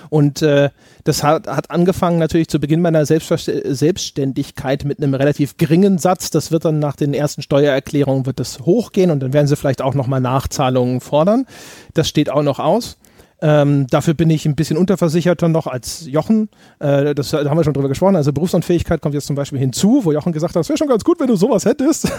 Und 0.10 0.44
äh, 0.44 0.70
das 1.06 1.24
hat, 1.24 1.48
hat 1.48 1.72
angefangen 1.72 2.20
natürlich 2.20 2.50
zu 2.50 2.60
Beginn 2.60 2.82
meiner 2.82 3.04
Selbstständigkeit 3.08 4.86
mit 4.86 5.02
einem 5.02 5.16
relativ 5.16 5.58
geringen 5.58 5.98
Satz. 5.98 6.30
Das 6.30 6.52
wird 6.52 6.66
dann 6.66 6.78
nach 6.78 6.96
den 6.96 7.16
ersten 7.16 7.42
Steuererklärungen 7.42 8.28
wird 8.28 8.40
das 8.40 8.60
hochgehen 8.60 9.10
und 9.10 9.22
dann 9.22 9.34
werden 9.34 9.48
sie 9.48 9.56
vielleicht 9.56 9.82
auch 9.82 9.96
nochmal 9.96 10.22
Nachzahlungen 10.22 11.02
fordern. 11.02 11.48
Das 11.96 12.08
steht 12.08 12.30
auch 12.30 12.44
noch 12.44 12.60
aus. 12.60 13.00
Ähm, 13.42 13.88
dafür 13.88 14.14
bin 14.14 14.30
ich 14.30 14.46
ein 14.46 14.56
bisschen 14.56 14.78
unterversicherter 14.78 15.48
noch 15.48 15.68
als 15.68 16.06
Jochen. 16.06 16.50
Äh, 16.80 17.16
das, 17.16 17.30
da 17.30 17.50
haben 17.50 17.58
wir 17.58 17.64
schon 17.64 17.74
drüber 17.74 17.88
gesprochen. 17.88 18.16
Also 18.18 18.34
Berufsunfähigkeit 18.34 19.02
kommt 19.02 19.16
jetzt 19.16 19.28
zum 19.28 19.36
Beispiel 19.36 19.60
hinzu, 19.60 20.02
wo 20.04 20.12
Jochen 20.12 20.34
gesagt 20.34 20.56
hat, 20.56 20.62
es 20.62 20.70
wäre 20.70 20.78
schon 20.78 20.90
ganz 20.90 21.04
gut, 21.04 21.20
wenn 21.20 21.28
du 21.28 21.38
sowas 21.38 21.66
hättest. 21.66 22.12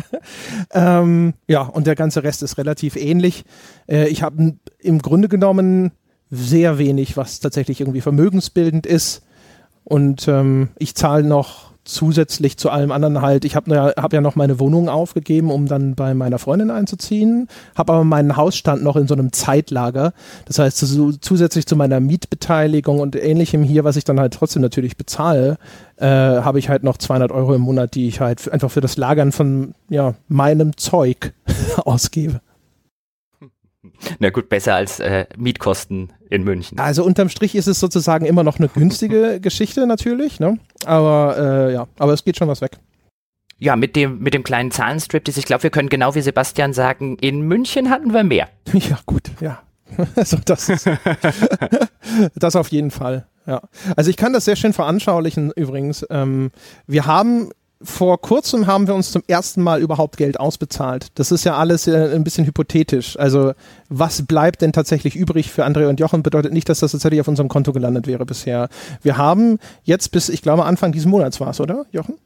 ähm, 0.72 1.34
ja, 1.48 1.62
und 1.62 1.86
der 1.86 1.96
ganze 1.96 2.22
Rest 2.22 2.42
ist 2.42 2.56
relativ 2.56 2.94
ähnlich. 2.94 3.44
Äh, 3.88 4.08
ich 4.08 4.22
habe 4.22 4.54
im 4.78 4.98
Grunde 5.00 5.28
genommen 5.28 5.90
sehr 6.30 6.78
wenig, 6.78 7.16
was 7.16 7.40
tatsächlich 7.40 7.80
irgendwie 7.80 8.00
vermögensbildend 8.00 8.86
ist. 8.86 9.22
Und 9.82 10.28
ähm, 10.28 10.68
ich 10.78 10.94
zahle 10.94 11.24
noch 11.24 11.73
zusätzlich 11.84 12.56
zu 12.56 12.70
allem 12.70 12.92
anderen 12.92 13.20
halt, 13.20 13.44
ich 13.44 13.56
habe 13.56 13.74
ja, 13.74 13.92
hab 13.96 14.12
ja 14.12 14.20
noch 14.20 14.36
meine 14.36 14.58
Wohnung 14.58 14.88
aufgegeben, 14.88 15.50
um 15.50 15.66
dann 15.66 15.94
bei 15.94 16.14
meiner 16.14 16.38
Freundin 16.38 16.70
einzuziehen, 16.70 17.48
habe 17.76 17.92
aber 17.92 18.04
meinen 18.04 18.36
Hausstand 18.36 18.82
noch 18.82 18.96
in 18.96 19.06
so 19.06 19.14
einem 19.14 19.32
Zeitlager. 19.32 20.12
Das 20.46 20.58
heißt, 20.58 20.78
zu, 20.78 21.12
zusätzlich 21.12 21.66
zu 21.66 21.76
meiner 21.76 22.00
Mietbeteiligung 22.00 23.00
und 23.00 23.16
ähnlichem 23.16 23.62
hier, 23.62 23.84
was 23.84 23.96
ich 23.96 24.04
dann 24.04 24.18
halt 24.18 24.34
trotzdem 24.34 24.62
natürlich 24.62 24.96
bezahle, 24.96 25.58
äh, 25.96 26.06
habe 26.06 26.58
ich 26.58 26.68
halt 26.68 26.82
noch 26.82 26.96
200 26.96 27.30
Euro 27.32 27.54
im 27.54 27.62
Monat, 27.62 27.94
die 27.94 28.08
ich 28.08 28.20
halt 28.20 28.50
einfach 28.50 28.70
für 28.70 28.80
das 28.80 28.96
Lagern 28.96 29.32
von 29.32 29.74
ja, 29.88 30.14
meinem 30.28 30.76
Zeug 30.76 31.34
ausgebe. 31.84 32.40
Na 34.18 34.30
gut, 34.30 34.48
besser 34.48 34.74
als 34.74 35.00
äh, 35.00 35.26
Mietkosten 35.36 36.12
in 36.30 36.44
München. 36.44 36.78
Also 36.78 37.04
unterm 37.04 37.28
Strich 37.28 37.54
ist 37.54 37.66
es 37.66 37.80
sozusagen 37.80 38.26
immer 38.26 38.42
noch 38.42 38.58
eine 38.58 38.68
günstige 38.68 39.40
Geschichte 39.42 39.86
natürlich, 39.86 40.40
ne? 40.40 40.58
Aber 40.84 41.36
äh, 41.38 41.72
ja, 41.74 41.86
aber 41.98 42.12
es 42.12 42.24
geht 42.24 42.36
schon 42.36 42.48
was 42.48 42.60
weg. 42.60 42.78
Ja, 43.58 43.76
mit 43.76 43.96
dem, 43.96 44.18
mit 44.18 44.34
dem 44.34 44.42
kleinen 44.42 44.70
Zahlenstrip, 44.70 45.26
ich 45.28 45.46
glaube, 45.46 45.62
wir 45.62 45.70
können 45.70 45.88
genau 45.88 46.14
wie 46.14 46.20
Sebastian 46.20 46.72
sagen, 46.72 47.16
in 47.20 47.42
München 47.42 47.90
hatten 47.90 48.12
wir 48.12 48.24
mehr. 48.24 48.48
Ja, 48.72 48.98
gut, 49.06 49.30
ja. 49.40 49.62
Also 50.16 50.38
das 50.44 50.68
ist, 50.68 50.88
das 52.34 52.56
auf 52.56 52.68
jeden 52.68 52.90
Fall. 52.90 53.26
Ja. 53.46 53.62
Also 53.96 54.10
ich 54.10 54.16
kann 54.16 54.32
das 54.32 54.44
sehr 54.44 54.56
schön 54.56 54.72
veranschaulichen 54.72 55.52
übrigens. 55.54 56.04
Ähm, 56.10 56.50
wir 56.86 57.06
haben 57.06 57.50
vor 57.84 58.20
kurzem 58.20 58.66
haben 58.66 58.86
wir 58.86 58.94
uns 58.94 59.12
zum 59.12 59.22
ersten 59.26 59.62
Mal 59.62 59.80
überhaupt 59.80 60.16
Geld 60.16 60.40
ausbezahlt. 60.40 61.08
Das 61.14 61.30
ist 61.30 61.44
ja 61.44 61.56
alles 61.56 61.86
äh, 61.86 62.14
ein 62.14 62.24
bisschen 62.24 62.46
hypothetisch. 62.46 63.18
Also 63.18 63.52
was 63.88 64.22
bleibt 64.22 64.62
denn 64.62 64.72
tatsächlich 64.72 65.14
übrig 65.14 65.50
für 65.50 65.64
André 65.64 65.86
und 65.88 66.00
Jochen 66.00 66.22
bedeutet 66.22 66.52
nicht, 66.52 66.68
dass 66.68 66.80
das 66.80 66.92
tatsächlich 66.92 67.20
auf 67.20 67.28
unserem 67.28 67.48
Konto 67.48 67.72
gelandet 67.72 68.06
wäre 68.06 68.26
bisher. 68.26 68.68
Wir 69.02 69.16
haben 69.16 69.58
jetzt 69.82 70.10
bis, 70.10 70.28
ich 70.28 70.42
glaube, 70.42 70.64
Anfang 70.64 70.92
dieses 70.92 71.06
Monats 71.06 71.40
war 71.40 71.50
es, 71.50 71.60
oder, 71.60 71.86
Jochen? 71.92 72.16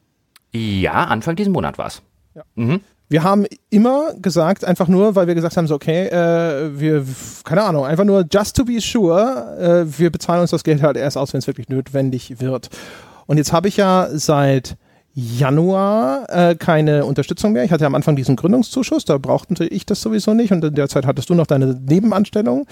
Ja, 0.51 1.03
Anfang 1.03 1.35
diesen 1.35 1.53
Monat 1.53 1.77
war 1.77 1.87
es. 1.87 2.01
Ja. 2.35 2.43
Mhm. 2.55 2.81
Wir 3.11 3.23
haben 3.23 3.47
immer 3.71 4.13
gesagt, 4.13 4.63
einfach 4.63 4.87
nur, 4.87 5.15
weil 5.15 5.25
wir 5.25 5.33
gesagt 5.33 5.57
haben, 5.57 5.65
so 5.65 5.75
okay, 5.75 6.07
äh, 6.07 6.79
wir, 6.79 7.05
keine 7.43 7.63
Ahnung, 7.63 7.85
einfach 7.85 8.03
nur 8.03 8.23
just 8.31 8.55
to 8.55 8.63
be 8.63 8.79
sure, 8.79 9.57
äh, 9.87 9.99
wir 9.99 10.11
bezahlen 10.11 10.41
uns 10.41 10.51
das 10.51 10.63
Geld 10.63 10.83
halt 10.83 10.95
erst 10.95 11.17
aus, 11.17 11.33
wenn 11.33 11.39
es 11.39 11.47
wirklich 11.47 11.69
notwendig 11.69 12.39
wird. 12.39 12.69
Und 13.25 13.37
jetzt 13.37 13.51
habe 13.51 13.67
ich 13.67 13.77
ja 13.77 14.09
seit 14.11 14.77
Januar 15.13 16.25
äh, 16.29 16.55
keine 16.55 17.05
Unterstützung 17.05 17.53
mehr. 17.53 17.63
Ich 17.63 17.71
hatte 17.71 17.85
am 17.85 17.95
Anfang 17.95 18.15
diesen 18.15 18.35
Gründungszuschuss, 18.35 19.05
da 19.05 19.17
brauchte 19.17 19.65
ich 19.65 19.85
das 19.85 20.01
sowieso 20.01 20.33
nicht 20.33 20.51
und 20.51 20.63
in 20.63 20.75
der 20.75 20.87
Zeit 20.87 21.05
hattest 21.05 21.29
du 21.29 21.35
noch 21.35 21.47
deine 21.47 21.73
Nebenanstellung. 21.73 22.67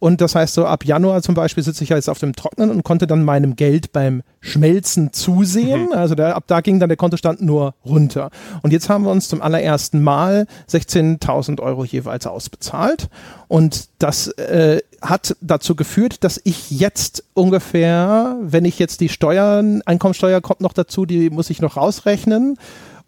Und 0.00 0.22
das 0.22 0.34
heißt, 0.34 0.54
so 0.54 0.64
ab 0.64 0.84
Januar 0.84 1.22
zum 1.22 1.34
Beispiel 1.34 1.62
sitze 1.62 1.84
ich 1.84 1.90
jetzt 1.90 2.08
auf 2.08 2.18
dem 2.18 2.34
Trocknen 2.34 2.70
und 2.70 2.82
konnte 2.82 3.06
dann 3.06 3.22
meinem 3.22 3.54
Geld 3.54 3.92
beim 3.92 4.22
Schmelzen 4.40 5.12
zusehen. 5.12 5.86
Mhm. 5.86 5.92
Also 5.92 6.14
der, 6.14 6.34
ab 6.36 6.44
da 6.46 6.62
ging 6.62 6.80
dann 6.80 6.88
der 6.88 6.96
Kontostand 6.96 7.42
nur 7.42 7.74
runter. 7.84 8.30
Und 8.62 8.72
jetzt 8.72 8.88
haben 8.88 9.04
wir 9.04 9.10
uns 9.10 9.28
zum 9.28 9.42
allerersten 9.42 10.02
Mal 10.02 10.46
16.000 10.70 11.60
Euro 11.60 11.84
jeweils 11.84 12.26
ausbezahlt. 12.26 13.10
Und 13.46 13.90
das 13.98 14.28
äh, 14.28 14.80
hat 15.02 15.36
dazu 15.42 15.76
geführt, 15.76 16.24
dass 16.24 16.40
ich 16.44 16.70
jetzt 16.70 17.24
ungefähr, 17.34 18.36
wenn 18.40 18.64
ich 18.64 18.78
jetzt 18.78 19.02
die 19.02 19.10
Steuern, 19.10 19.82
Einkommensteuer 19.84 20.40
kommt 20.40 20.62
noch 20.62 20.72
dazu, 20.72 21.04
die 21.04 21.28
muss 21.28 21.50
ich 21.50 21.60
noch 21.60 21.76
rausrechnen. 21.76 22.56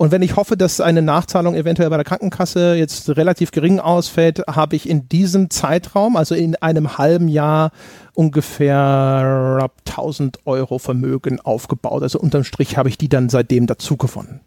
Und 0.02 0.10
wenn 0.10 0.22
ich 0.22 0.34
hoffe, 0.34 0.56
dass 0.56 0.80
eine 0.80 1.00
Nachzahlung 1.00 1.54
eventuell 1.54 1.88
bei 1.88 1.94
der 1.94 2.04
Krankenkasse 2.04 2.74
jetzt 2.74 3.08
relativ 3.10 3.52
gering 3.52 3.78
ausfällt, 3.78 4.42
habe 4.48 4.74
ich 4.74 4.88
in 4.88 5.08
diesem 5.08 5.48
Zeitraum, 5.48 6.16
also 6.16 6.34
in 6.34 6.56
einem 6.56 6.98
halben 6.98 7.28
Jahr, 7.28 7.70
ungefähr 8.12 9.70
1000 9.86 10.40
Euro 10.44 10.80
Vermögen 10.80 11.38
aufgebaut. 11.38 12.02
Also 12.02 12.18
unterm 12.18 12.42
Strich 12.42 12.76
habe 12.76 12.88
ich 12.88 12.98
die 12.98 13.08
dann 13.08 13.28
seitdem 13.28 13.68
dazu 13.68 13.96
gewonnen. 13.96 14.40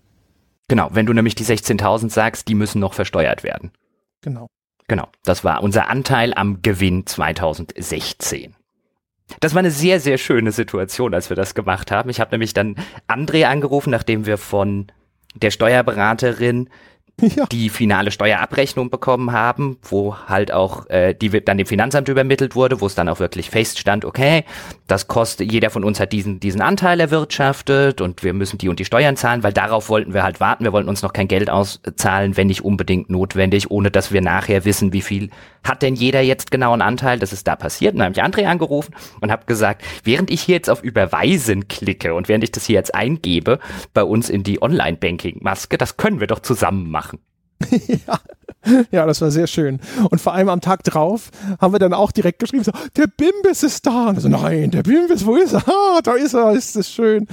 Genau, 0.68 0.90
wenn 0.92 1.06
du 1.06 1.14
nämlich 1.14 1.36
die 1.36 1.46
16.000 1.46 2.10
sagst, 2.10 2.50
die 2.50 2.56
müssen 2.56 2.82
noch 2.82 2.94
versteuert 2.94 3.44
werden. 3.44 3.72
Genau. 4.20 4.48
Genau, 4.90 5.08
das 5.24 5.46
war 5.46 5.64
unser 5.64 5.88
Anteil 5.88 6.34
am 6.34 6.64
Gewinn 6.64 7.06
2016. 7.06 8.56
Das 9.40 9.54
war 9.54 9.60
eine 9.60 9.72
sehr, 9.72 10.02
sehr 10.02 10.18
schöne 10.18 10.52
Situation, 10.52 11.14
als 11.14 11.30
wir 11.30 11.38
das 11.38 11.56
gemacht 11.56 11.92
haben. 11.92 12.10
Ich 12.10 12.20
habe 12.20 12.32
nämlich 12.32 12.54
dann 12.54 12.76
André 13.08 13.46
angerufen, 13.46 13.92
nachdem 13.92 14.26
wir 14.26 14.38
von 14.38 14.88
der 15.36 15.52
Steuerberaterin 15.52 16.70
ja. 17.22 17.46
die 17.46 17.70
finale 17.70 18.12
Steuerabrechnung 18.12 18.90
bekommen 18.90 19.32
haben, 19.32 19.78
wo 19.84 20.18
halt 20.28 20.52
auch 20.52 20.90
äh, 20.90 21.14
die 21.14 21.30
dann 21.30 21.58
dem 21.58 21.68
Finanzamt 21.68 22.10
übermittelt 22.10 22.56
wurde, 22.56 22.82
wo 22.82 22.88
es 22.88 22.96
dann 22.96 23.08
auch 23.08 23.20
wirklich 23.20 23.50
feststand, 23.50 24.04
okay, 24.04 24.44
das 24.88 25.08
kostet, 25.08 25.52
jeder 25.52 25.70
von 25.70 25.84
uns 25.84 26.00
hat 26.00 26.12
diesen, 26.12 26.40
diesen 26.40 26.62
Anteil 26.62 27.00
erwirtschaftet 27.00 28.02
und 28.02 28.24
wir 28.24 28.34
müssen 28.34 28.58
die 28.58 28.68
und 28.68 28.80
die 28.80 28.86
Steuern 28.86 29.16
zahlen, 29.16 29.44
weil 29.44 29.54
darauf 29.54 29.90
wollten 29.90 30.14
wir 30.14 30.24
halt 30.24 30.40
warten. 30.40 30.64
Wir 30.66 30.74
wollten 30.74 30.90
uns 30.90 31.02
noch 31.02 31.14
kein 31.14 31.28
Geld 31.28 31.50
auszahlen, 31.50 32.36
wenn 32.38 32.48
nicht 32.48 32.66
unbedingt 32.66 33.10
notwendig, 33.10 33.72
ohne 33.72 33.92
dass 33.92 34.12
wir 34.12 34.22
nachher 34.22 34.66
wissen, 34.66 34.92
wie 34.92 35.02
viel 35.02 35.30
hat 35.66 35.82
denn 35.82 35.96
jeder 35.96 36.22
jetzt 36.22 36.52
genau 36.52 36.74
einen 36.74 36.82
Anteil. 36.82 37.20
Das 37.20 37.34
ist 37.34 37.48
da 37.48 37.56
passiert. 37.56 37.94
Und 37.94 38.00
dann 38.00 38.16
habe 38.16 38.20
ich 38.20 38.24
André 38.24 38.48
angerufen 38.48 38.94
und 39.20 39.32
habe 39.32 39.46
gesagt, 39.46 39.84
während 40.04 40.30
ich 40.30 40.42
hier 40.42 40.56
jetzt 40.56 40.70
auf 40.70 40.84
Überweisen 40.84 41.68
klicke 41.68 42.14
und 42.14 42.28
während 42.28 42.44
ich 42.44 42.52
das 42.52 42.66
hier 42.66 42.76
jetzt 42.76 42.94
eingebe 42.94 43.60
bei 43.94 44.04
uns 44.04 44.30
in 44.30 44.44
die 44.44 44.62
Online-Banking-Maske, 44.62 45.78
das 45.78 45.98
können 45.98 46.20
wir 46.20 46.28
doch 46.28 46.40
zusammen 46.40 46.90
machen. 46.90 47.05
ja. 48.92 49.06
Das 49.06 49.22
war 49.22 49.32
sehr 49.32 49.48
schön. 49.48 49.80
Und 50.10 50.20
vor 50.20 50.34
allem 50.34 50.50
am 50.50 50.62
Tag 50.62 50.84
drauf 50.84 51.30
haben 51.60 51.74
wir 51.74 51.80
dann 51.80 51.94
auch 51.94 52.12
direkt 52.12 52.40
geschrieben, 52.40 52.64
so, 52.64 52.72
der 52.98 53.08
Bimbis 53.08 53.64
ist 53.64 53.86
da. 53.86 54.10
Und 54.10 54.22
so, 54.22 54.30
nein, 54.30 54.72
der 54.72 54.84
Bimbis, 54.84 55.26
wo 55.26 55.36
ist 55.36 55.54
er? 55.54 55.64
Ah, 55.96 56.02
da 56.04 56.14
ist 56.14 56.34
er, 56.34 56.52
ist 56.54 56.76
das 56.76 56.90
schön. 56.90 57.28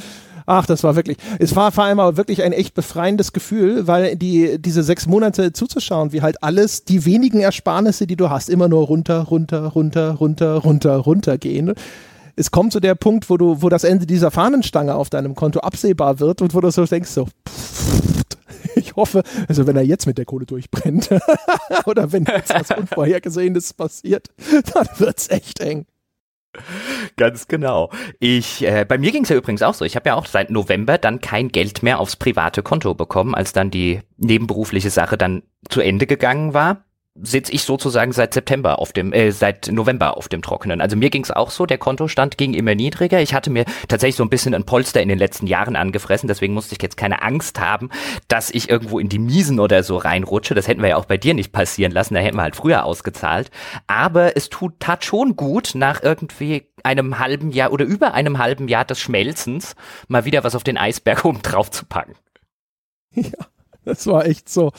Ach, 0.46 0.66
das 0.66 0.82
war 0.82 0.96
wirklich, 0.96 1.18
es 1.38 1.54
war 1.54 1.72
vor 1.72 1.84
allem 1.84 2.00
aber 2.00 2.16
wirklich 2.16 2.42
ein 2.42 2.52
echt 2.52 2.74
befreiendes 2.74 3.32
Gefühl, 3.32 3.86
weil 3.86 4.16
die, 4.16 4.60
diese 4.60 4.82
sechs 4.82 5.06
Monate 5.06 5.52
zuzuschauen, 5.52 6.12
wie 6.12 6.22
halt 6.22 6.42
alles, 6.42 6.84
die 6.84 7.04
wenigen 7.04 7.40
Ersparnisse, 7.40 8.06
die 8.06 8.16
du 8.16 8.28
hast, 8.30 8.50
immer 8.50 8.68
nur 8.68 8.86
runter, 8.86 9.20
runter, 9.20 9.66
runter, 9.66 10.10
runter, 10.12 10.54
runter, 10.56 10.96
runter 10.96 11.38
gehen. 11.38 11.72
Es 12.34 12.50
kommt 12.50 12.72
zu 12.72 12.80
der 12.80 12.94
Punkt, 12.94 13.28
wo 13.30 13.36
du, 13.36 13.62
wo 13.62 13.68
das 13.68 13.84
Ende 13.84 14.06
dieser 14.06 14.30
Fahnenstange 14.30 14.94
auf 14.94 15.10
deinem 15.10 15.34
Konto 15.34 15.60
absehbar 15.60 16.18
wird 16.18 16.42
und 16.42 16.54
wo 16.54 16.60
du 16.60 16.70
so 16.70 16.84
denkst, 16.84 17.10
so, 17.10 17.26
pff, 17.26 17.61
hoffe, 18.96 19.22
also 19.48 19.66
wenn 19.66 19.76
er 19.76 19.82
jetzt 19.82 20.06
mit 20.06 20.18
der 20.18 20.24
Kohle 20.24 20.46
durchbrennt 20.46 21.10
oder 21.86 22.12
wenn 22.12 22.24
jetzt 22.24 22.54
was 22.54 22.70
Unvorhergesehenes 22.76 23.74
passiert, 23.74 24.28
dann 24.74 24.88
wird's 24.98 25.28
echt 25.30 25.60
eng. 25.60 25.86
Ganz 27.16 27.48
genau. 27.48 27.90
Ich, 28.18 28.62
äh, 28.62 28.84
bei 28.86 28.98
mir 28.98 29.10
ging 29.10 29.22
es 29.22 29.30
ja 29.30 29.36
übrigens 29.36 29.62
auch 29.62 29.72
so. 29.72 29.86
Ich 29.86 29.96
habe 29.96 30.10
ja 30.10 30.14
auch 30.14 30.26
seit 30.26 30.50
November 30.50 30.98
dann 30.98 31.20
kein 31.20 31.48
Geld 31.48 31.82
mehr 31.82 31.98
aufs 31.98 32.16
private 32.16 32.62
Konto 32.62 32.94
bekommen, 32.94 33.34
als 33.34 33.54
dann 33.54 33.70
die 33.70 34.00
nebenberufliche 34.18 34.90
Sache 34.90 35.16
dann 35.16 35.42
zu 35.70 35.80
Ende 35.80 36.06
gegangen 36.06 36.52
war 36.52 36.84
sitze 37.14 37.52
ich 37.52 37.64
sozusagen 37.64 38.12
seit 38.12 38.32
September 38.32 38.78
auf 38.78 38.92
dem, 38.92 39.12
äh, 39.12 39.32
seit 39.32 39.70
November 39.70 40.16
auf 40.16 40.28
dem 40.28 40.40
Trockenen. 40.40 40.80
Also 40.80 40.96
mir 40.96 41.10
ging 41.10 41.22
es 41.22 41.30
auch 41.30 41.50
so, 41.50 41.66
der 41.66 41.76
Kontostand 41.76 42.38
ging 42.38 42.54
immer 42.54 42.74
niedriger. 42.74 43.20
Ich 43.20 43.34
hatte 43.34 43.50
mir 43.50 43.66
tatsächlich 43.88 44.16
so 44.16 44.24
ein 44.24 44.30
bisschen 44.30 44.54
ein 44.54 44.64
Polster 44.64 45.02
in 45.02 45.08
den 45.08 45.18
letzten 45.18 45.46
Jahren 45.46 45.76
angefressen, 45.76 46.26
deswegen 46.26 46.54
musste 46.54 46.74
ich 46.74 46.82
jetzt 46.82 46.96
keine 46.96 47.22
Angst 47.22 47.60
haben, 47.60 47.90
dass 48.28 48.50
ich 48.50 48.70
irgendwo 48.70 48.98
in 48.98 49.10
die 49.10 49.18
Miesen 49.18 49.60
oder 49.60 49.82
so 49.82 49.98
reinrutsche. 49.98 50.54
Das 50.54 50.68
hätten 50.68 50.80
wir 50.80 50.90
ja 50.90 50.96
auch 50.96 51.04
bei 51.04 51.18
dir 51.18 51.34
nicht 51.34 51.52
passieren 51.52 51.92
lassen, 51.92 52.14
da 52.14 52.20
hätten 52.20 52.36
wir 52.36 52.42
halt 52.42 52.56
früher 52.56 52.84
ausgezahlt. 52.84 53.50
Aber 53.86 54.36
es 54.36 54.48
tut, 54.48 54.80
tat 54.80 55.04
schon 55.04 55.36
gut, 55.36 55.72
nach 55.74 56.02
irgendwie 56.02 56.68
einem 56.82 57.18
halben 57.18 57.50
Jahr 57.50 57.72
oder 57.72 57.84
über 57.84 58.14
einem 58.14 58.38
halben 58.38 58.68
Jahr 58.68 58.86
des 58.86 59.00
Schmelzens 59.00 59.76
mal 60.08 60.24
wieder 60.24 60.44
was 60.44 60.54
auf 60.54 60.64
den 60.64 60.78
Eisberg 60.78 61.24
oben 61.26 61.42
drauf 61.42 61.70
zu 61.70 61.84
packen. 61.84 62.14
Ja. 63.14 63.51
Das 63.84 64.06
war 64.06 64.26
echt 64.26 64.48
so. 64.48 64.72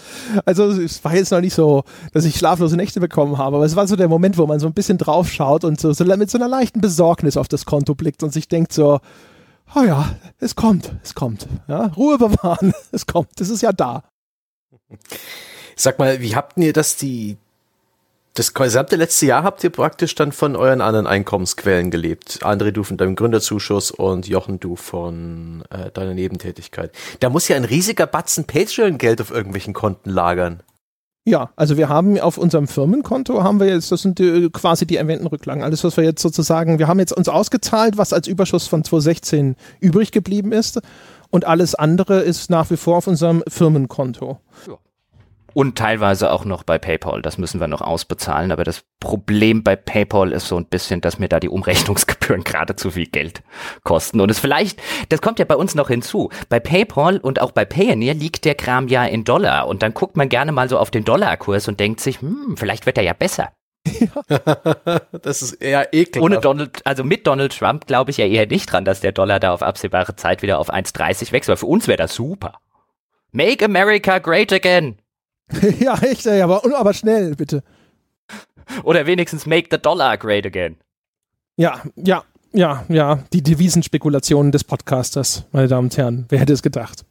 Also 0.46 0.64
es 0.72 1.04
war 1.04 1.16
jetzt 1.16 1.32
noch 1.32 1.42
nicht 1.42 1.54
so, 1.54 1.84
dass 2.14 2.26
ich 2.26 2.38
schlaflose 2.38 2.78
Nächte 2.78 3.00
bekommen 3.00 3.38
habe, 3.38 3.58
aber 3.58 3.66
es 3.66 3.76
war 3.76 3.88
so 3.88 3.96
der 3.96 4.08
Moment, 4.08 4.38
wo 4.38 4.48
man 4.48 4.60
so 4.60 4.68
ein 4.68 4.74
bisschen 4.74 4.98
drauf 4.98 5.30
schaut 5.30 5.64
und 5.64 5.80
so, 5.80 5.92
so 5.94 6.06
mit 6.06 6.30
so 6.30 6.38
einer 6.38 6.48
leichten 6.48 6.82
Besorgnis 6.82 7.38
auf 7.38 7.48
das 7.48 7.66
Konto 7.66 7.96
blickt 7.96 8.24
und 8.24 8.32
sich 8.32 8.48
denkt 8.48 8.72
so, 8.72 9.00
oh 9.76 9.84
ja, 9.84 10.16
es 10.40 10.56
kommt, 10.56 10.94
es 11.04 11.16
kommt. 11.16 11.48
Ja, 11.68 11.88
Ruhe 11.88 12.18
bewahren, 12.18 12.74
es 12.92 13.06
kommt, 13.06 13.40
es 13.42 13.50
ist 13.50 13.62
ja 13.62 13.74
da. 13.74 14.04
Sag 15.76 16.00
mal, 16.00 16.22
wie 16.22 16.36
habt 16.36 16.58
ihr 16.58 16.74
das 16.74 16.96
die 16.96 17.38
das 18.36 18.54
gesamte 18.54 18.96
letzte 18.96 19.28
Jahr 19.28 19.44
habt 19.44 19.64
ihr 19.64 19.70
praktisch 19.70 20.16
dann 20.16 20.32
von 20.32 20.56
euren 20.56 20.82
anderen 20.82 21.06
Einkommensquellen 21.06 21.92
gelebt. 21.92 22.40
André, 22.42 22.72
du 22.72 22.84
von 22.84 22.98
deinem 22.98 23.16
Gründerzuschuss 23.16 23.92
und 23.92 24.28
Jochen, 24.28 24.60
du 24.60 24.76
von 24.76 25.64
äh, 25.70 25.92
deiner 25.92 26.16
Nebentätigkeit. 26.16 26.92
Da 27.20 27.30
muss 27.30 27.48
ja 27.48 27.56
ein 27.56 27.66
riesiger 27.66 28.08
Batzen 28.08 28.46
Patreon-Geld 28.46 29.22
auf 29.22 29.30
irgendwelchen 29.30 29.74
Konten 29.74 30.10
lagern. 30.10 30.64
Ja, 31.26 31.52
also 31.56 31.78
wir 31.78 31.88
haben 31.88 32.20
auf 32.20 32.38
unserem 32.38 32.68
Firmenkonto 32.68 33.44
haben 33.44 33.60
wir 33.60 33.68
jetzt, 33.68 33.92
das 33.92 34.02
sind 34.02 34.20
die, 34.20 34.50
quasi 34.52 34.86
die 34.86 34.98
erwähnten 34.98 35.28
Rücklagen. 35.28 35.64
Alles, 35.64 35.84
was 35.84 35.96
wir 35.96 36.04
jetzt 36.04 36.22
sozusagen, 36.22 36.80
wir 36.80 36.88
haben 36.88 37.00
jetzt 37.00 37.14
uns 37.14 37.30
ausgezahlt, 37.30 37.98
was 37.98 38.12
als 38.12 38.28
Überschuss 38.28 38.68
von 38.68 38.84
2016 38.84 39.56
übrig 39.80 40.12
geblieben 40.12 40.52
ist. 40.52 40.82
Und 41.30 41.46
alles 41.46 41.76
andere 41.76 42.22
ist 42.22 42.50
nach 42.50 42.70
wie 42.72 42.78
vor 42.78 42.98
auf 42.98 43.08
unserem 43.08 43.44
Firmenkonto. 43.48 44.40
Ja. 44.68 44.78
Und 45.54 45.78
teilweise 45.78 46.32
auch 46.32 46.46
noch 46.46 46.64
bei 46.64 46.78
PayPal. 46.78 47.22
Das 47.22 47.38
müssen 47.38 47.60
wir 47.60 47.68
noch 47.68 47.82
ausbezahlen. 47.82 48.52
Aber 48.52 48.64
das 48.64 48.84
Problem 49.00 49.64
bei 49.64 49.76
PayPal 49.76 50.32
ist 50.32 50.48
so 50.48 50.58
ein 50.58 50.66
bisschen, 50.66 51.02
dass 51.02 51.20
mir 51.20 51.30
da 51.30 51.40
die 51.40 51.50
Umrechnungsgebühren 51.50 52.44
gerade 52.44 52.76
zu 52.76 52.92
viel 52.92 53.08
Geld 53.08 53.44
kosten. 53.84 54.20
Und 54.20 54.32
es 54.32 54.40
vielleicht, 54.40 54.82
das 55.10 55.22
kommt 55.22 55.40
ja 55.40 55.46
bei 55.46 55.56
uns 55.56 55.76
noch 55.76 55.90
hinzu. 55.90 56.30
Bei 56.50 56.60
PayPal 56.60 57.18
und 57.18 57.42
auch 57.42 57.52
bei 57.52 57.66
Payoneer 57.66 58.14
liegt 58.14 58.46
der 58.46 58.56
Kram 58.56 58.88
ja 58.88 59.06
in 59.06 59.24
Dollar. 59.24 59.68
Und 59.68 59.84
dann 59.84 59.94
guckt 59.94 60.18
man 60.18 60.30
gerne 60.30 60.52
mal 60.52 60.70
so 60.70 60.78
auf 60.80 60.92
den 60.92 61.06
Dollarkurs 61.06 61.68
und 61.68 61.80
denkt 61.80 62.00
sich, 62.00 62.22
hm, 62.22 62.56
vielleicht 62.58 62.86
wird 62.86 62.98
er 62.98 63.04
ja 63.04 63.14
besser. 63.14 63.52
Ja. 63.86 65.02
das 65.22 65.42
ist 65.42 65.54
eher 65.54 65.94
ekelhaft. 65.94 66.24
Ohne 66.24 66.40
Donald, 66.40 66.86
also 66.86 67.04
mit 67.04 67.28
Donald 67.28 67.58
Trump 67.58 67.86
glaube 67.86 68.12
ich 68.12 68.18
ja 68.18 68.26
eher 68.26 68.48
nicht 68.48 68.72
dran, 68.72 68.86
dass 68.86 69.02
der 69.02 69.12
Dollar 69.12 69.40
da 69.40 69.54
auf 69.54 69.62
absehbare 69.62 70.16
Zeit 70.16 70.42
wieder 70.42 70.60
auf 70.60 70.74
1,30 70.74 71.32
wechselt. 71.32 71.50
Weil 71.50 71.58
für 71.58 71.66
uns 71.66 71.88
wäre 71.88 71.98
das 71.98 72.16
super. 72.16 72.60
Make 73.32 73.66
America 73.66 74.20
great 74.20 74.54
again. 74.54 74.98
ja, 75.80 75.98
echt, 76.02 76.26
ey, 76.26 76.42
aber, 76.42 76.62
aber 76.76 76.94
schnell, 76.94 77.36
bitte. 77.36 77.64
Oder 78.84 79.06
wenigstens 79.06 79.46
make 79.46 79.68
the 79.72 79.78
dollar 79.78 80.18
great 80.18 80.46
again. 80.46 80.78
Ja, 81.58 81.82
ja, 81.96 82.24
ja, 82.54 82.86
ja. 82.90 83.20
Die 83.34 83.44
Devisenspekulationen 83.44 84.52
des 84.52 84.64
Podcasters, 84.64 85.46
meine 85.52 85.68
Damen 85.68 85.88
und 85.88 85.98
Herren. 85.98 86.26
Wer 86.30 86.40
hätte 86.40 86.54
es 86.54 86.62
gedacht? 86.62 87.06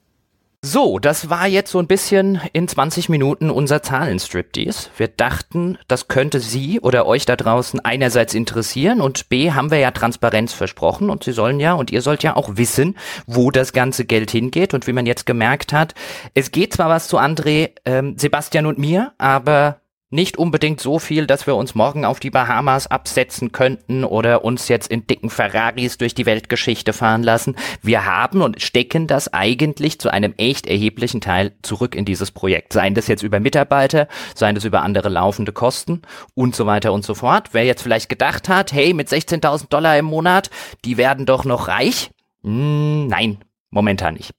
So, 0.64 1.00
das 1.00 1.28
war 1.28 1.48
jetzt 1.48 1.72
so 1.72 1.80
ein 1.80 1.88
bisschen 1.88 2.40
in 2.52 2.68
20 2.68 3.08
Minuten 3.08 3.50
unser 3.50 3.82
Zahlenstriptease. 3.82 4.90
Wir 4.96 5.08
dachten, 5.08 5.76
das 5.88 6.06
könnte 6.06 6.38
Sie 6.38 6.78
oder 6.78 7.04
euch 7.04 7.26
da 7.26 7.34
draußen 7.34 7.80
einerseits 7.80 8.32
interessieren 8.32 9.00
und 9.00 9.28
B 9.28 9.50
haben 9.50 9.72
wir 9.72 9.78
ja 9.78 9.90
Transparenz 9.90 10.52
versprochen 10.52 11.10
und 11.10 11.24
Sie 11.24 11.32
sollen 11.32 11.58
ja 11.58 11.72
und 11.72 11.90
ihr 11.90 12.00
sollt 12.00 12.22
ja 12.22 12.36
auch 12.36 12.58
wissen, 12.58 12.96
wo 13.26 13.50
das 13.50 13.72
ganze 13.72 14.04
Geld 14.04 14.30
hingeht 14.30 14.72
und 14.72 14.86
wie 14.86 14.92
man 14.92 15.04
jetzt 15.04 15.26
gemerkt 15.26 15.72
hat, 15.72 15.96
es 16.34 16.52
geht 16.52 16.74
zwar 16.74 16.88
was 16.88 17.08
zu 17.08 17.18
André, 17.18 17.70
ähm, 17.84 18.16
Sebastian 18.16 18.66
und 18.66 18.78
mir, 18.78 19.14
aber 19.18 19.81
nicht 20.12 20.36
unbedingt 20.36 20.80
so 20.80 20.98
viel, 20.98 21.26
dass 21.26 21.46
wir 21.46 21.56
uns 21.56 21.74
morgen 21.74 22.04
auf 22.04 22.20
die 22.20 22.30
Bahamas 22.30 22.86
absetzen 22.86 23.50
könnten 23.50 24.04
oder 24.04 24.44
uns 24.44 24.68
jetzt 24.68 24.90
in 24.90 25.06
dicken 25.06 25.30
Ferraris 25.30 25.96
durch 25.96 26.14
die 26.14 26.26
Weltgeschichte 26.26 26.92
fahren 26.92 27.22
lassen. 27.22 27.56
Wir 27.80 28.04
haben 28.04 28.42
und 28.42 28.60
stecken 28.60 29.06
das 29.06 29.32
eigentlich 29.32 29.98
zu 29.98 30.10
einem 30.12 30.34
echt 30.36 30.66
erheblichen 30.66 31.22
Teil 31.22 31.52
zurück 31.62 31.94
in 31.94 32.04
dieses 32.04 32.30
Projekt. 32.30 32.74
Seien 32.74 32.94
das 32.94 33.08
jetzt 33.08 33.22
über 33.22 33.40
Mitarbeiter, 33.40 34.06
seien 34.34 34.54
das 34.54 34.66
über 34.66 34.82
andere 34.82 35.08
laufende 35.08 35.52
Kosten 35.52 36.02
und 36.34 36.54
so 36.54 36.66
weiter 36.66 36.92
und 36.92 37.04
so 37.04 37.14
fort. 37.14 37.48
Wer 37.52 37.64
jetzt 37.64 37.82
vielleicht 37.82 38.10
gedacht 38.10 38.50
hat, 38.50 38.72
hey, 38.72 38.92
mit 38.92 39.08
16.000 39.08 39.70
Dollar 39.70 39.96
im 39.96 40.04
Monat, 40.04 40.50
die 40.84 40.98
werden 40.98 41.24
doch 41.24 41.46
noch 41.46 41.68
reich. 41.68 42.10
Hm, 42.42 43.06
nein, 43.06 43.38
momentan 43.70 44.14
nicht. 44.14 44.32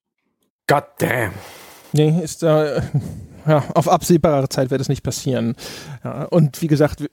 God 0.68 0.84
damn. 1.00 1.34
Nee, 1.94 2.22
ist 2.24 2.44
da, 2.44 2.76
äh, 2.76 2.82
ja, 3.48 3.64
auf 3.74 3.88
absehbare 3.88 4.50
Zeit 4.50 4.72
wird 4.72 4.82
es 4.82 4.90
nicht 4.90 5.04
passieren. 5.04 5.56
Ja, 6.04 6.24
und 6.26 6.62
wie 6.62 6.68
gesagt, 6.68 7.04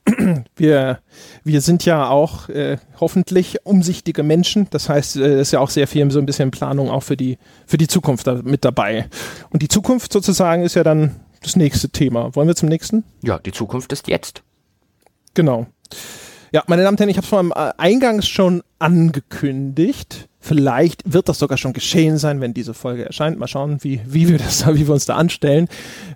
wir, 0.57 0.99
wir 1.45 1.61
sind 1.61 1.85
ja 1.85 2.09
auch 2.09 2.49
äh, 2.49 2.79
hoffentlich 2.99 3.59
umsichtige 3.65 4.23
Menschen. 4.23 4.69
Das 4.71 4.89
heißt, 4.89 5.17
es 5.17 5.23
äh, 5.23 5.41
ist 5.41 5.53
ja 5.53 5.61
auch 5.61 5.71
sehr 5.71 5.87
viel 5.87 6.11
so 6.11 6.19
ein 6.19 6.27
bisschen 6.27 6.51
Planung 6.51 6.91
auch 6.91 7.03
für 7.03 7.17
die, 7.17 7.39
für 7.67 7.79
die 7.79 7.89
Zukunft 7.89 8.27
da 8.27 8.41
mit 8.43 8.65
dabei. 8.65 9.09
Und 9.51 9.63
die 9.63 9.69
Zukunft 9.69 10.13
sozusagen 10.13 10.63
ist 10.63 10.75
ja 10.75 10.85
dann 10.85 11.17
das 11.43 11.57
nächste 11.57 11.89
Thema. 11.89 12.35
Wollen 12.35 12.49
wir 12.49 12.57
zum 12.57 12.69
nächsten? 12.69 13.05
Ja, 13.23 13.39
die 13.39 13.53
Zukunft 13.53 13.93
ist 13.93 14.09
jetzt. 14.09 14.43
Genau. 15.35 15.67
Ja, 16.53 16.65
meine 16.67 16.83
Damen 16.83 16.95
und 16.95 17.01
Herren, 17.01 17.11
ich 17.11 17.17
habe 17.17 17.25
es 17.25 17.29
vor 17.29 17.45
äh, 17.45 17.73
eingangs 17.79 18.27
schon 18.27 18.63
angekündigt. 18.79 20.29
Vielleicht 20.43 21.03
wird 21.13 21.29
das 21.29 21.39
sogar 21.39 21.59
schon 21.59 21.75
geschehen 21.75 22.17
sein, 22.17 22.41
wenn 22.41 22.55
diese 22.55 22.73
Folge 22.73 23.05
erscheint. 23.05 23.39
Mal 23.39 23.47
schauen, 23.47 23.79
wie, 23.83 24.01
wie, 24.07 24.29
wir, 24.29 24.39
das, 24.39 24.67
wie 24.75 24.87
wir 24.87 24.95
uns 24.95 25.05
da 25.05 25.17
anstellen. 25.17 25.69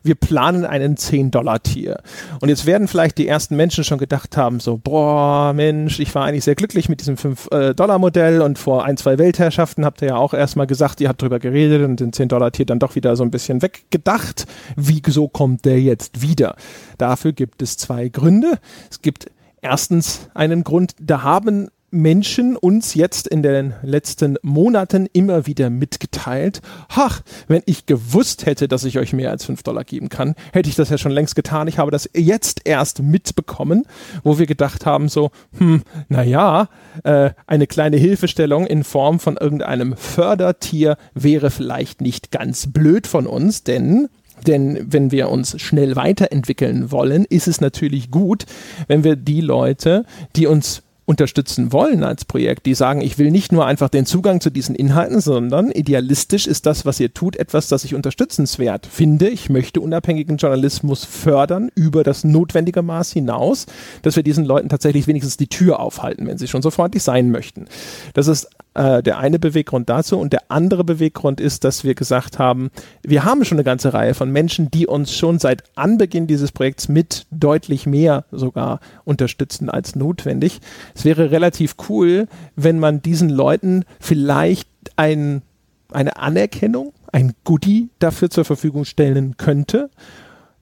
Wir 0.02 0.14
planen 0.14 0.64
einen 0.64 0.96
10-Dollar-Tier. 0.96 2.00
Und 2.40 2.48
jetzt 2.48 2.64
werden 2.64 2.88
vielleicht 2.88 3.18
die 3.18 3.28
ersten 3.28 3.54
Menschen 3.54 3.84
schon 3.84 3.98
gedacht 3.98 4.38
haben, 4.38 4.60
so, 4.60 4.78
boah, 4.78 5.52
Mensch, 5.52 6.00
ich 6.00 6.14
war 6.14 6.24
eigentlich 6.24 6.44
sehr 6.44 6.54
glücklich 6.54 6.88
mit 6.88 7.00
diesem 7.00 7.16
5-Dollar-Modell 7.16 8.40
und 8.40 8.58
vor 8.58 8.84
ein, 8.84 8.96
zwei 8.96 9.18
Weltherrschaften 9.18 9.84
habt 9.84 10.00
ihr 10.00 10.08
ja 10.08 10.16
auch 10.16 10.32
erstmal 10.32 10.66
gesagt, 10.66 11.02
ihr 11.02 11.10
habt 11.10 11.20
drüber 11.20 11.38
geredet 11.38 11.84
und 11.84 12.00
den 12.00 12.12
10-Dollar-Tier 12.12 12.64
dann 12.64 12.78
doch 12.78 12.94
wieder 12.94 13.16
so 13.16 13.24
ein 13.24 13.30
bisschen 13.30 13.60
weggedacht. 13.60 14.46
Wieso 14.74 15.28
kommt 15.28 15.66
der 15.66 15.80
jetzt 15.80 16.22
wieder? 16.22 16.56
Dafür 16.96 17.32
gibt 17.32 17.60
es 17.60 17.76
zwei 17.76 18.08
Gründe. 18.08 18.58
Es 18.90 19.02
gibt 19.02 19.26
erstens 19.60 20.28
einen 20.34 20.64
Grund, 20.64 20.94
da 21.00 21.22
haben 21.22 21.68
Menschen 21.94 22.56
uns 22.56 22.94
jetzt 22.94 23.26
in 23.28 23.42
den 23.42 23.74
letzten 23.82 24.36
Monaten 24.42 25.06
immer 25.12 25.46
wieder 25.46 25.70
mitgeteilt, 25.70 26.60
ach, 26.88 27.22
wenn 27.46 27.62
ich 27.66 27.86
gewusst 27.86 28.46
hätte, 28.46 28.68
dass 28.68 28.84
ich 28.84 28.98
euch 28.98 29.12
mehr 29.12 29.30
als 29.30 29.44
5 29.44 29.62
Dollar 29.62 29.84
geben 29.84 30.08
kann, 30.08 30.34
hätte 30.52 30.68
ich 30.68 30.74
das 30.74 30.90
ja 30.90 30.98
schon 30.98 31.12
längst 31.12 31.36
getan. 31.36 31.68
Ich 31.68 31.78
habe 31.78 31.90
das 31.90 32.10
jetzt 32.14 32.62
erst 32.64 33.00
mitbekommen, 33.00 33.84
wo 34.24 34.38
wir 34.38 34.46
gedacht 34.46 34.84
haben, 34.86 35.08
so, 35.08 35.30
hm, 35.58 35.82
naja, 36.08 36.68
äh, 37.04 37.30
eine 37.46 37.66
kleine 37.66 37.96
Hilfestellung 37.96 38.66
in 38.66 38.84
Form 38.84 39.20
von 39.20 39.36
irgendeinem 39.36 39.96
Fördertier 39.96 40.96
wäre 41.14 41.50
vielleicht 41.50 42.00
nicht 42.00 42.30
ganz 42.32 42.72
blöd 42.72 43.06
von 43.06 43.26
uns, 43.26 43.62
denn 43.62 44.08
denn 44.46 44.92
wenn 44.92 45.10
wir 45.10 45.30
uns 45.30 45.60
schnell 45.60 45.96
weiterentwickeln 45.96 46.90
wollen, 46.90 47.24
ist 47.24 47.48
es 47.48 47.60
natürlich 47.60 48.10
gut, 48.10 48.46
wenn 48.88 49.04
wir 49.04 49.16
die 49.16 49.40
Leute, 49.40 50.04
die 50.36 50.46
uns 50.46 50.82
unterstützen 51.06 51.72
wollen 51.72 52.02
als 52.02 52.24
Projekt, 52.24 52.66
die 52.66 52.74
sagen, 52.74 53.00
ich 53.00 53.18
will 53.18 53.30
nicht 53.30 53.52
nur 53.52 53.66
einfach 53.66 53.88
den 53.88 54.06
Zugang 54.06 54.40
zu 54.40 54.50
diesen 54.50 54.74
Inhalten, 54.74 55.20
sondern 55.20 55.70
idealistisch 55.70 56.46
ist 56.46 56.66
das, 56.66 56.86
was 56.86 56.98
ihr 56.98 57.12
tut, 57.12 57.36
etwas, 57.36 57.68
das 57.68 57.84
ich 57.84 57.94
unterstützenswert 57.94 58.86
finde. 58.86 59.28
Ich 59.28 59.50
möchte 59.50 59.80
unabhängigen 59.80 60.38
Journalismus 60.38 61.04
fördern 61.04 61.70
über 61.74 62.04
das 62.04 62.24
notwendige 62.24 62.82
Maß 62.82 63.12
hinaus, 63.12 63.66
dass 64.02 64.16
wir 64.16 64.22
diesen 64.22 64.44
Leuten 64.44 64.68
tatsächlich 64.68 65.06
wenigstens 65.06 65.36
die 65.36 65.48
Tür 65.48 65.80
aufhalten, 65.80 66.26
wenn 66.26 66.38
sie 66.38 66.48
schon 66.48 66.62
so 66.62 66.70
freundlich 66.70 67.02
sein 67.02 67.30
möchten. 67.30 67.66
Das 68.14 68.26
ist 68.26 68.48
äh, 68.74 69.02
der 69.02 69.18
eine 69.18 69.38
Beweggrund 69.38 69.88
dazu. 69.88 70.18
Und 70.18 70.32
der 70.32 70.50
andere 70.50 70.84
Beweggrund 70.84 71.40
ist, 71.40 71.64
dass 71.64 71.84
wir 71.84 71.94
gesagt 71.94 72.38
haben, 72.38 72.70
wir 73.02 73.24
haben 73.24 73.44
schon 73.44 73.56
eine 73.56 73.64
ganze 73.64 73.94
Reihe 73.94 74.14
von 74.14 74.30
Menschen, 74.30 74.70
die 74.70 74.86
uns 74.86 75.16
schon 75.16 75.38
seit 75.38 75.64
Anbeginn 75.76 76.26
dieses 76.26 76.52
Projekts 76.52 76.88
mit 76.88 77.26
deutlich 77.30 77.86
mehr 77.86 78.24
sogar 78.30 78.80
unterstützen 79.04 79.70
als 79.70 79.96
notwendig. 79.96 80.60
Es 80.94 81.04
wäre 81.04 81.30
relativ 81.30 81.76
cool, 81.88 82.26
wenn 82.56 82.78
man 82.78 83.02
diesen 83.02 83.30
Leuten 83.30 83.84
vielleicht 84.00 84.68
ein, 84.96 85.42
eine 85.92 86.16
Anerkennung, 86.16 86.92
ein 87.12 87.32
Goodie 87.44 87.90
dafür 88.00 88.30
zur 88.30 88.44
Verfügung 88.44 88.84
stellen 88.84 89.36
könnte 89.36 89.90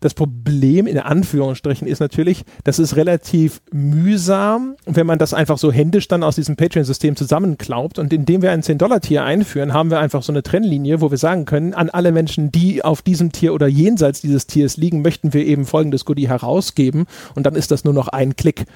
das 0.03 0.15
Problem 0.15 0.87
in 0.87 0.99
Anführungsstrichen 0.99 1.87
ist 1.87 2.01
natürlich, 2.01 2.45
das 2.65 2.79
ist 2.79 2.97
relativ 2.97 3.63
mühsam, 3.71 4.75
wenn 4.85 5.07
man 5.07 5.19
das 5.19 5.33
einfach 5.33 5.59
so 5.59 5.73
händisch 5.73 6.09
dann 6.09 6.25
aus 6.25 6.35
diesem 6.35 6.57
Patreon-System 6.57 7.15
zusammenklaubt. 7.17 7.99
Und 7.99 8.13
indem 8.13 8.43
wir 8.43 8.51
ein 8.51 8.63
10-Dollar-Tier 8.63 9.25
einführen, 9.25 9.73
haben 9.73 9.91
wir 9.91 10.01
einfach 10.01 10.23
so 10.25 10.33
eine 10.33 10.43
Trennlinie, 10.43 11.01
wo 11.01 11.11
wir 11.11 11.19
sagen 11.19 11.45
können, 11.45 11.73
an 11.73 11.89
alle 11.89 12.11
Menschen, 12.11 12.51
die 12.51 12.85
auf 12.85 13.01
diesem 13.01 13.31
Tier 13.31 13.55
oder 13.55 13.69
jenseits 13.69 14.21
dieses 14.21 14.49
Tiers 14.49 14.77
liegen, 14.77 15.03
möchten 15.03 15.33
wir 15.33 15.47
eben 15.47 15.65
folgendes 15.65 16.05
Goodie 16.05 16.29
herausgeben. 16.29 17.07
Und 17.37 17.47
dann 17.47 17.55
ist 17.55 17.71
das 17.71 17.85
nur 17.85 17.95
noch 17.95 18.09
ein 18.09 18.35
Klick. 18.35 18.67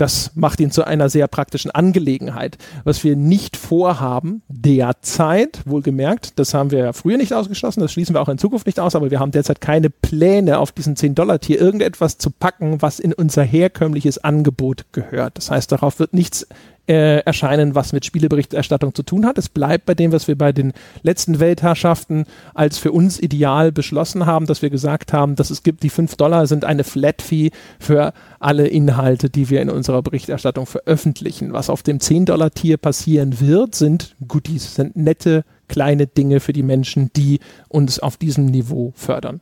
Das 0.00 0.30
macht 0.34 0.60
ihn 0.60 0.70
zu 0.70 0.86
einer 0.86 1.10
sehr 1.10 1.28
praktischen 1.28 1.70
Angelegenheit. 1.70 2.56
Was 2.84 3.04
wir 3.04 3.16
nicht 3.16 3.58
vorhaben, 3.58 4.40
derzeit, 4.48 5.60
wohlgemerkt, 5.66 6.38
das 6.38 6.54
haben 6.54 6.70
wir 6.70 6.78
ja 6.78 6.92
früher 6.94 7.18
nicht 7.18 7.34
ausgeschlossen, 7.34 7.80
das 7.80 7.92
schließen 7.92 8.14
wir 8.14 8.22
auch 8.22 8.30
in 8.30 8.38
Zukunft 8.38 8.64
nicht 8.64 8.80
aus, 8.80 8.94
aber 8.94 9.10
wir 9.10 9.20
haben 9.20 9.30
derzeit 9.30 9.60
keine 9.60 9.90
Pläne, 9.90 10.58
auf 10.58 10.69
diesen 10.72 10.96
10-Dollar-Tier 10.96 11.60
irgendetwas 11.60 12.18
zu 12.18 12.30
packen, 12.30 12.82
was 12.82 13.00
in 13.00 13.12
unser 13.12 13.42
herkömmliches 13.42 14.18
Angebot 14.18 14.86
gehört. 14.92 15.36
Das 15.36 15.50
heißt, 15.50 15.72
darauf 15.72 15.98
wird 15.98 16.14
nichts 16.14 16.46
äh, 16.90 17.20
erscheinen, 17.20 17.76
was 17.76 17.92
mit 17.92 18.04
Spieleberichterstattung 18.04 18.94
zu 18.94 19.04
tun 19.04 19.24
hat. 19.24 19.38
Es 19.38 19.48
bleibt 19.48 19.86
bei 19.86 19.94
dem, 19.94 20.10
was 20.10 20.26
wir 20.26 20.36
bei 20.36 20.52
den 20.52 20.72
letzten 21.02 21.38
Weltherrschaften 21.38 22.24
als 22.52 22.78
für 22.78 22.90
uns 22.90 23.20
ideal 23.20 23.70
beschlossen 23.70 24.26
haben, 24.26 24.46
dass 24.46 24.60
wir 24.60 24.70
gesagt 24.70 25.12
haben, 25.12 25.36
dass 25.36 25.50
es 25.50 25.62
gibt, 25.62 25.84
die 25.84 25.90
5 25.90 26.16
Dollar 26.16 26.48
sind 26.48 26.64
eine 26.64 26.82
Flat 26.82 27.22
Fee 27.22 27.50
für 27.78 28.12
alle 28.40 28.66
Inhalte, 28.66 29.30
die 29.30 29.50
wir 29.50 29.62
in 29.62 29.70
unserer 29.70 30.02
Berichterstattung 30.02 30.66
veröffentlichen. 30.66 31.52
Was 31.52 31.70
auf 31.70 31.84
dem 31.84 31.98
10-Dollar-Tier 31.98 32.76
passieren 32.76 33.40
wird, 33.40 33.76
sind 33.76 34.16
Goodies, 34.26 34.74
sind 34.74 34.96
nette 34.96 35.44
kleine 35.68 36.08
Dinge 36.08 36.40
für 36.40 36.52
die 36.52 36.64
Menschen, 36.64 37.12
die 37.14 37.38
uns 37.68 38.00
auf 38.00 38.16
diesem 38.16 38.46
Niveau 38.46 38.92
fördern. 38.96 39.40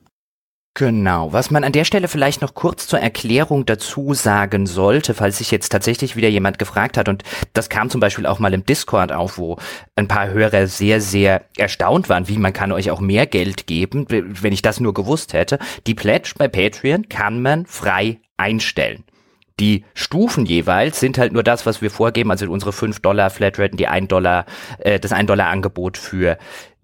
Genau. 0.74 1.32
Was 1.32 1.50
man 1.50 1.64
an 1.64 1.72
der 1.72 1.84
Stelle 1.84 2.06
vielleicht 2.06 2.40
noch 2.40 2.54
kurz 2.54 2.86
zur 2.86 3.00
Erklärung 3.00 3.66
dazu 3.66 4.14
sagen 4.14 4.66
sollte, 4.66 5.12
falls 5.12 5.38
sich 5.38 5.50
jetzt 5.50 5.70
tatsächlich 5.70 6.14
wieder 6.14 6.28
jemand 6.28 6.60
gefragt 6.60 6.96
hat, 6.96 7.08
und 7.08 7.24
das 7.52 7.68
kam 7.68 7.90
zum 7.90 8.00
Beispiel 8.00 8.26
auch 8.26 8.38
mal 8.38 8.54
im 8.54 8.64
Discord 8.64 9.10
auf, 9.10 9.38
wo 9.38 9.58
ein 9.96 10.06
paar 10.06 10.28
Hörer 10.28 10.68
sehr, 10.68 11.00
sehr 11.00 11.42
erstaunt 11.56 12.08
waren, 12.08 12.28
wie 12.28 12.38
man 12.38 12.52
kann 12.52 12.70
euch 12.70 12.92
auch 12.92 13.00
mehr 13.00 13.26
Geld 13.26 13.66
geben, 13.66 14.06
wenn 14.08 14.52
ich 14.52 14.62
das 14.62 14.78
nur 14.78 14.94
gewusst 14.94 15.32
hätte. 15.32 15.58
Die 15.88 15.94
Pledge 15.94 16.34
bei 16.38 16.46
Patreon 16.46 17.08
kann 17.08 17.42
man 17.42 17.66
frei 17.66 18.20
einstellen. 18.36 19.02
Die 19.58 19.84
Stufen 19.94 20.46
jeweils 20.46 21.00
sind 21.00 21.18
halt 21.18 21.32
nur 21.32 21.42
das, 21.42 21.66
was 21.66 21.82
wir 21.82 21.90
vorgeben, 21.90 22.30
also 22.30 22.48
unsere 22.48 22.72
5 22.72 23.00
Dollar 23.00 23.30
Flatrate 23.30 23.72
und 23.72 23.80
die 23.80 23.88
1 23.88 24.06
Dollar, 24.06 24.46
äh, 24.78 25.00
das 25.00 25.12
1 25.12 25.26
Dollar 25.26 25.48
Angebot 25.48 25.98
für 25.98 26.38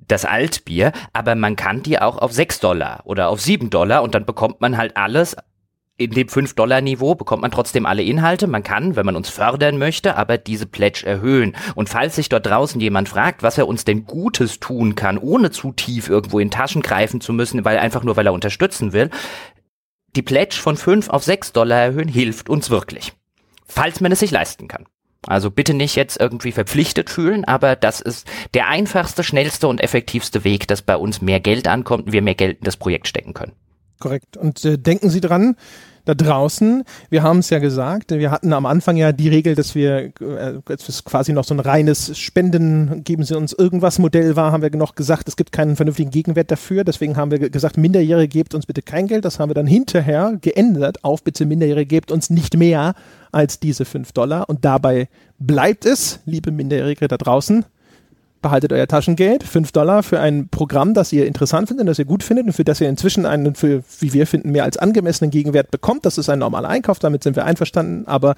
das 0.08 0.24
Altbier, 0.24 0.92
aber 1.12 1.34
man 1.34 1.56
kann 1.56 1.82
die 1.82 1.98
auch 1.98 2.18
auf 2.18 2.32
6 2.32 2.60
Dollar 2.60 3.02
oder 3.04 3.28
auf 3.28 3.40
7 3.40 3.70
Dollar 3.70 4.02
und 4.02 4.14
dann 4.14 4.26
bekommt 4.26 4.60
man 4.60 4.76
halt 4.76 4.96
alles 4.96 5.36
in 5.96 6.10
dem 6.10 6.26
5-Dollar-Niveau 6.26 7.14
bekommt 7.14 7.42
man 7.42 7.52
trotzdem 7.52 7.86
alle 7.86 8.02
Inhalte. 8.02 8.48
Man 8.48 8.64
kann, 8.64 8.96
wenn 8.96 9.06
man 9.06 9.14
uns 9.14 9.28
fördern 9.28 9.78
möchte, 9.78 10.16
aber 10.16 10.38
diese 10.38 10.66
Pledge 10.66 11.06
erhöhen. 11.06 11.54
Und 11.76 11.88
falls 11.88 12.16
sich 12.16 12.28
dort 12.28 12.46
draußen 12.46 12.80
jemand 12.80 13.08
fragt, 13.08 13.44
was 13.44 13.58
er 13.58 13.68
uns 13.68 13.84
denn 13.84 14.04
Gutes 14.04 14.58
tun 14.58 14.96
kann, 14.96 15.18
ohne 15.18 15.50
zu 15.52 15.72
tief 15.72 16.08
irgendwo 16.08 16.40
in 16.40 16.50
Taschen 16.50 16.82
greifen 16.82 17.20
zu 17.20 17.32
müssen, 17.32 17.64
weil 17.64 17.78
einfach 17.78 18.02
nur, 18.02 18.16
weil 18.16 18.26
er 18.26 18.32
unterstützen 18.32 18.92
will, 18.92 19.10
die 20.16 20.22
Pledge 20.22 20.56
von 20.56 20.76
5 20.76 21.10
auf 21.10 21.22
6 21.22 21.52
Dollar 21.52 21.78
erhöhen 21.78 22.08
hilft 22.08 22.48
uns 22.48 22.70
wirklich. 22.70 23.12
Falls 23.66 24.00
man 24.00 24.12
es 24.12 24.20
sich 24.20 24.32
leisten 24.32 24.66
kann. 24.66 24.86
Also 25.26 25.50
bitte 25.50 25.74
nicht 25.74 25.96
jetzt 25.96 26.20
irgendwie 26.20 26.52
verpflichtet 26.52 27.10
fühlen, 27.10 27.44
aber 27.44 27.76
das 27.76 28.00
ist 28.00 28.28
der 28.54 28.68
einfachste, 28.68 29.24
schnellste 29.24 29.68
und 29.68 29.80
effektivste 29.80 30.44
Weg, 30.44 30.68
dass 30.68 30.82
bei 30.82 30.96
uns 30.96 31.22
mehr 31.22 31.40
Geld 31.40 31.68
ankommt 31.68 32.06
und 32.06 32.12
wir 32.12 32.22
mehr 32.22 32.34
Geld 32.34 32.58
in 32.58 32.64
das 32.64 32.76
Projekt 32.76 33.08
stecken 33.08 33.34
können. 33.34 33.52
Korrekt. 33.98 34.36
Und 34.36 34.64
äh, 34.64 34.78
denken 34.78 35.10
Sie 35.10 35.20
dran, 35.20 35.56
da 36.04 36.14
draußen, 36.14 36.84
wir 37.08 37.22
haben 37.22 37.38
es 37.38 37.48
ja 37.48 37.58
gesagt, 37.58 38.10
wir 38.10 38.30
hatten 38.30 38.52
am 38.52 38.66
Anfang 38.66 38.96
ja 38.96 39.12
die 39.12 39.28
Regel, 39.28 39.54
dass 39.54 39.74
wir 39.74 40.12
äh, 40.20 40.60
quasi 41.04 41.32
noch 41.32 41.44
so 41.44 41.54
ein 41.54 41.60
reines 41.60 42.18
Spenden, 42.18 43.04
geben 43.04 43.24
Sie 43.24 43.36
uns 43.36 43.54
irgendwas 43.54 43.98
Modell 43.98 44.36
war, 44.36 44.52
haben 44.52 44.62
wir 44.62 44.70
noch 44.76 44.94
gesagt, 44.96 45.28
es 45.28 45.36
gibt 45.36 45.52
keinen 45.52 45.76
vernünftigen 45.76 46.10
Gegenwert 46.10 46.50
dafür. 46.50 46.84
Deswegen 46.84 47.16
haben 47.16 47.30
wir 47.30 47.38
gesagt, 47.38 47.78
Minderjährige 47.78 48.28
gebt 48.28 48.54
uns 48.54 48.66
bitte 48.66 48.82
kein 48.82 49.06
Geld. 49.06 49.24
Das 49.24 49.38
haben 49.38 49.48
wir 49.48 49.54
dann 49.54 49.66
hinterher 49.66 50.36
geändert 50.40 51.04
auf 51.04 51.22
bitte 51.22 51.46
Minderjährige 51.46 51.86
gebt 51.86 52.12
uns 52.12 52.28
nicht 52.28 52.56
mehr 52.56 52.94
als 53.32 53.58
diese 53.58 53.84
5 53.84 54.12
Dollar. 54.12 54.48
Und 54.48 54.64
dabei 54.64 55.08
bleibt 55.38 55.86
es, 55.86 56.20
liebe 56.26 56.50
Minderjährige 56.50 57.08
da 57.08 57.16
draußen, 57.16 57.64
behaltet 58.44 58.74
euer 58.74 58.86
Taschengeld, 58.86 59.42
5 59.42 59.72
Dollar 59.72 60.02
für 60.02 60.20
ein 60.20 60.48
Programm, 60.48 60.92
das 60.92 61.12
ihr 61.14 61.26
interessant 61.26 61.68
findet, 61.68 61.88
das 61.88 61.98
ihr 61.98 62.04
gut 62.04 62.22
findet 62.22 62.44
und 62.46 62.52
für 62.52 62.62
das 62.62 62.78
ihr 62.78 62.90
inzwischen 62.90 63.24
einen, 63.24 63.54
für, 63.54 63.82
wie 64.00 64.12
wir 64.12 64.26
finden, 64.26 64.52
mehr 64.52 64.64
als 64.64 64.76
angemessenen 64.76 65.30
Gegenwert 65.30 65.70
bekommt. 65.70 66.04
Das 66.04 66.18
ist 66.18 66.28
ein 66.28 66.40
normaler 66.40 66.68
Einkauf, 66.68 66.98
damit 66.98 67.24
sind 67.24 67.36
wir 67.36 67.46
einverstanden, 67.46 68.06
aber 68.06 68.34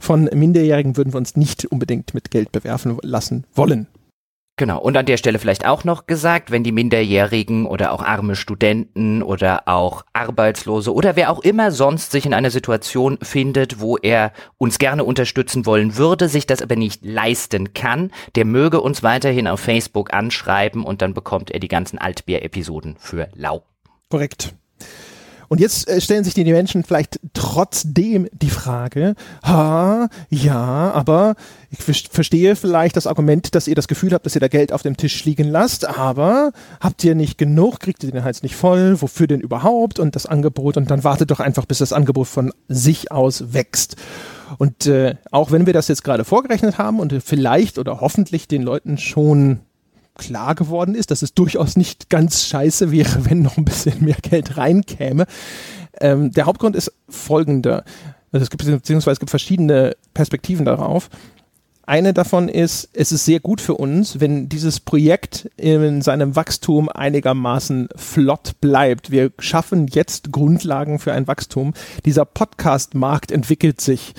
von 0.00 0.24
Minderjährigen 0.32 0.96
würden 0.96 1.12
wir 1.12 1.18
uns 1.18 1.36
nicht 1.36 1.66
unbedingt 1.66 2.14
mit 2.14 2.30
Geld 2.30 2.50
bewerfen 2.50 2.98
lassen 3.02 3.44
wollen. 3.54 3.86
Genau. 4.56 4.78
Und 4.80 4.96
an 4.96 5.06
der 5.06 5.16
Stelle 5.16 5.38
vielleicht 5.38 5.66
auch 5.66 5.84
noch 5.84 6.06
gesagt, 6.06 6.50
wenn 6.50 6.62
die 6.62 6.72
Minderjährigen 6.72 7.66
oder 7.66 7.92
auch 7.92 8.02
arme 8.02 8.36
Studenten 8.36 9.22
oder 9.22 9.66
auch 9.66 10.04
Arbeitslose 10.12 10.92
oder 10.92 11.16
wer 11.16 11.30
auch 11.30 11.40
immer 11.40 11.70
sonst 11.70 12.12
sich 12.12 12.26
in 12.26 12.34
einer 12.34 12.50
Situation 12.50 13.18
findet, 13.22 13.80
wo 13.80 13.96
er 13.96 14.32
uns 14.58 14.78
gerne 14.78 15.04
unterstützen 15.04 15.64
wollen 15.64 15.96
würde, 15.96 16.28
sich 16.28 16.46
das 16.46 16.60
aber 16.60 16.76
nicht 16.76 17.04
leisten 17.04 17.72
kann, 17.72 18.12
der 18.34 18.44
möge 18.44 18.82
uns 18.82 19.02
weiterhin 19.02 19.48
auf 19.48 19.60
Facebook 19.60 20.12
anschreiben 20.12 20.84
und 20.84 21.00
dann 21.00 21.14
bekommt 21.14 21.50
er 21.50 21.58
die 21.58 21.68
ganzen 21.68 21.98
Altbier-Episoden 21.98 22.96
für 22.98 23.28
lau. 23.34 23.62
Korrekt. 24.10 24.54
Und 25.52 25.60
jetzt 25.60 25.86
äh, 25.86 26.00
stellen 26.00 26.24
sich 26.24 26.32
die 26.32 26.44
Menschen 26.44 26.82
vielleicht 26.82 27.20
trotzdem 27.34 28.26
die 28.32 28.48
Frage, 28.48 29.14
ha, 29.44 30.08
ja, 30.30 30.90
aber 30.94 31.34
ich 31.68 32.08
verstehe 32.08 32.56
vielleicht 32.56 32.96
das 32.96 33.06
Argument, 33.06 33.54
dass 33.54 33.68
ihr 33.68 33.74
das 33.74 33.86
Gefühl 33.86 34.14
habt, 34.14 34.24
dass 34.24 34.34
ihr 34.34 34.40
da 34.40 34.48
Geld 34.48 34.72
auf 34.72 34.80
dem 34.80 34.96
Tisch 34.96 35.26
liegen 35.26 35.50
lasst, 35.50 35.86
aber 35.86 36.52
habt 36.80 37.04
ihr 37.04 37.14
nicht 37.14 37.36
genug, 37.36 37.80
kriegt 37.80 38.02
ihr 38.02 38.10
den 38.10 38.24
Hals 38.24 38.42
nicht 38.42 38.56
voll, 38.56 39.02
wofür 39.02 39.26
denn 39.26 39.42
überhaupt? 39.42 39.98
Und 39.98 40.16
das 40.16 40.24
Angebot? 40.24 40.78
Und 40.78 40.90
dann 40.90 41.04
wartet 41.04 41.30
doch 41.30 41.40
einfach, 41.40 41.66
bis 41.66 41.76
das 41.76 41.92
Angebot 41.92 42.28
von 42.28 42.50
sich 42.68 43.12
aus 43.12 43.52
wächst. 43.52 43.96
Und 44.56 44.86
äh, 44.86 45.16
auch 45.32 45.50
wenn 45.50 45.66
wir 45.66 45.74
das 45.74 45.86
jetzt 45.86 46.02
gerade 46.02 46.24
vorgerechnet 46.24 46.78
haben 46.78 46.98
und 46.98 47.22
vielleicht 47.22 47.78
oder 47.78 48.00
hoffentlich 48.00 48.48
den 48.48 48.62
Leuten 48.62 48.96
schon 48.96 49.60
klar 50.14 50.54
geworden 50.54 50.94
ist, 50.94 51.10
dass 51.10 51.22
es 51.22 51.34
durchaus 51.34 51.76
nicht 51.76 52.10
ganz 52.10 52.46
scheiße 52.46 52.90
wäre, 52.92 53.24
wenn 53.30 53.42
noch 53.42 53.56
ein 53.56 53.64
bisschen 53.64 54.04
mehr 54.04 54.16
Geld 54.22 54.56
reinkäme. 54.56 55.26
Ähm, 56.00 56.32
der 56.32 56.46
Hauptgrund 56.46 56.76
ist 56.76 56.92
folgender. 57.08 57.84
Also 58.32 58.44
es 58.44 58.50
gibt 58.50 58.64
beziehungsweise 58.64 59.12
es 59.12 59.20
gibt 59.20 59.30
verschiedene 59.30 59.94
Perspektiven 60.14 60.64
darauf. 60.64 61.10
Eine 61.84 62.14
davon 62.14 62.48
ist, 62.48 62.90
es 62.92 63.10
ist 63.10 63.24
sehr 63.24 63.40
gut 63.40 63.60
für 63.60 63.74
uns, 63.74 64.20
wenn 64.20 64.48
dieses 64.48 64.78
Projekt 64.78 65.50
in 65.56 66.00
seinem 66.00 66.36
Wachstum 66.36 66.88
einigermaßen 66.88 67.88
flott 67.96 68.52
bleibt. 68.60 69.10
Wir 69.10 69.32
schaffen 69.40 69.88
jetzt 69.88 70.30
Grundlagen 70.30 71.00
für 71.00 71.12
ein 71.12 71.26
Wachstum. 71.26 71.74
Dieser 72.04 72.24
Podcast-Markt 72.24 73.32
entwickelt 73.32 73.80
sich 73.80 74.14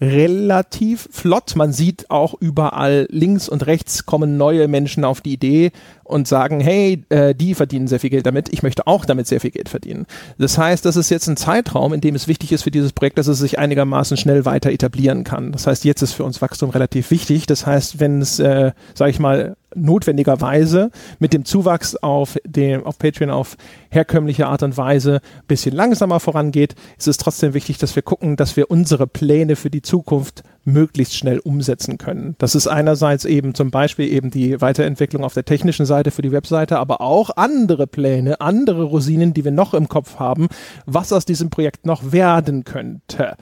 relativ 0.00 1.08
flott. 1.10 1.56
Man 1.56 1.72
sieht 1.72 2.10
auch 2.10 2.34
überall 2.40 3.06
links 3.10 3.48
und 3.48 3.66
rechts 3.66 4.06
kommen 4.06 4.36
neue 4.36 4.68
Menschen 4.68 5.04
auf 5.04 5.20
die 5.20 5.32
Idee 5.32 5.72
und 6.04 6.28
sagen, 6.28 6.60
hey, 6.60 7.04
äh, 7.08 7.34
die 7.34 7.54
verdienen 7.54 7.88
sehr 7.88 8.00
viel 8.00 8.10
Geld 8.10 8.26
damit, 8.26 8.48
ich 8.52 8.62
möchte 8.62 8.86
auch 8.86 9.04
damit 9.04 9.26
sehr 9.26 9.40
viel 9.40 9.50
Geld 9.50 9.68
verdienen. 9.68 10.06
Das 10.38 10.56
heißt, 10.56 10.84
das 10.84 10.96
ist 10.96 11.10
jetzt 11.10 11.26
ein 11.28 11.36
Zeitraum, 11.36 11.92
in 11.92 12.00
dem 12.00 12.14
es 12.14 12.28
wichtig 12.28 12.52
ist 12.52 12.62
für 12.62 12.70
dieses 12.70 12.92
Projekt, 12.92 13.18
dass 13.18 13.26
es 13.26 13.38
sich 13.38 13.58
einigermaßen 13.58 14.16
schnell 14.16 14.44
weiter 14.44 14.70
etablieren 14.70 15.24
kann. 15.24 15.52
Das 15.52 15.66
heißt, 15.66 15.84
jetzt 15.84 16.02
ist 16.02 16.12
für 16.14 16.24
uns 16.24 16.40
Wachstum 16.40 16.70
relativ 16.70 17.10
wichtig. 17.10 17.46
Das 17.46 17.66
heißt, 17.66 18.00
wenn 18.00 18.22
es, 18.22 18.38
äh, 18.38 18.72
sage 18.94 19.10
ich 19.10 19.18
mal, 19.18 19.56
notwendigerweise 19.80 20.90
mit 21.18 21.32
dem 21.32 21.44
Zuwachs 21.44 21.96
auf 21.96 22.38
dem 22.44 22.84
auf 22.84 22.98
Patreon 22.98 23.30
auf 23.30 23.56
herkömmliche 23.90 24.46
Art 24.46 24.62
und 24.62 24.76
Weise 24.76 25.20
bisschen 25.46 25.74
langsamer 25.74 26.20
vorangeht, 26.20 26.74
ist 26.98 27.08
es 27.08 27.16
trotzdem 27.16 27.54
wichtig, 27.54 27.78
dass 27.78 27.96
wir 27.96 28.02
gucken, 28.02 28.36
dass 28.36 28.56
wir 28.56 28.70
unsere 28.70 29.06
Pläne 29.06 29.56
für 29.56 29.70
die 29.70 29.82
Zukunft 29.82 30.42
möglichst 30.64 31.16
schnell 31.16 31.38
umsetzen 31.38 31.98
können. 31.98 32.34
Das 32.38 32.54
ist 32.54 32.66
einerseits 32.66 33.24
eben 33.24 33.54
zum 33.54 33.70
Beispiel 33.70 34.12
eben 34.12 34.30
die 34.30 34.60
Weiterentwicklung 34.60 35.24
auf 35.24 35.34
der 35.34 35.44
technischen 35.44 35.86
Seite 35.86 36.10
für 36.10 36.22
die 36.22 36.32
Webseite, 36.32 36.78
aber 36.78 37.00
auch 37.00 37.30
andere 37.36 37.86
Pläne, 37.86 38.40
andere 38.40 38.82
Rosinen, 38.82 39.34
die 39.34 39.44
wir 39.44 39.52
noch 39.52 39.74
im 39.74 39.88
Kopf 39.88 40.18
haben, 40.18 40.48
was 40.86 41.12
aus 41.12 41.24
diesem 41.24 41.50
Projekt 41.50 41.86
noch 41.86 42.12
werden 42.12 42.64
könnte. 42.64 43.36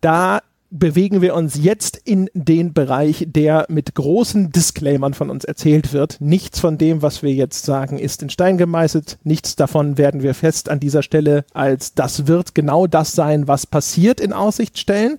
Da 0.00 0.40
bewegen 0.70 1.20
wir 1.20 1.34
uns 1.34 1.56
jetzt 1.62 1.96
in 1.96 2.30
den 2.32 2.72
Bereich, 2.72 3.26
der 3.28 3.66
mit 3.68 3.94
großen 3.94 4.50
Disclaimern 4.50 5.14
von 5.14 5.28
uns 5.28 5.44
erzählt 5.44 5.92
wird. 5.92 6.20
Nichts 6.20 6.60
von 6.60 6.78
dem, 6.78 7.02
was 7.02 7.22
wir 7.22 7.32
jetzt 7.32 7.64
sagen, 7.64 7.98
ist 7.98 8.22
in 8.22 8.30
Stein 8.30 8.56
gemeißelt. 8.56 9.18
Nichts 9.24 9.56
davon 9.56 9.98
werden 9.98 10.22
wir 10.22 10.34
fest 10.34 10.68
an 10.68 10.80
dieser 10.80 11.02
Stelle 11.02 11.44
als 11.52 11.94
das 11.94 12.26
wird 12.26 12.54
genau 12.54 12.86
das 12.86 13.12
sein, 13.12 13.48
was 13.48 13.66
passiert 13.66 14.20
in 14.20 14.32
Aussicht 14.32 14.78
stellen. 14.78 15.18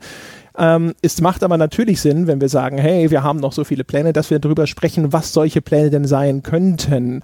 Ähm, 0.58 0.94
es 1.02 1.22
macht 1.22 1.44
aber 1.44 1.58
natürlich 1.58 2.02
Sinn, 2.02 2.28
wenn 2.28 2.42
wir 2.42 2.50
sagen, 2.50 2.78
hey, 2.78 3.12
wir 3.12 3.24
haben 3.24 3.40
noch 3.40 3.54
so 3.54 3.64
viele 3.64 3.84
Pläne, 3.84 4.14
dass 4.14 4.30
wir 4.30 4.40
darüber 4.40 4.68
sprechen, 4.68 5.14
was 5.14 5.34
solche 5.34 5.62
Pläne 5.62 5.90
denn 5.90 6.06
sein 6.06 6.44
könnten. 6.44 7.22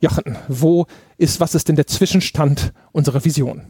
Jochen, 0.00 0.36
wo 0.48 0.86
ist, 1.18 1.40
was 1.40 1.54
ist 1.54 1.68
denn 1.68 1.76
der 1.76 1.86
Zwischenstand 1.86 2.72
unserer 2.92 3.24
Vision? 3.24 3.62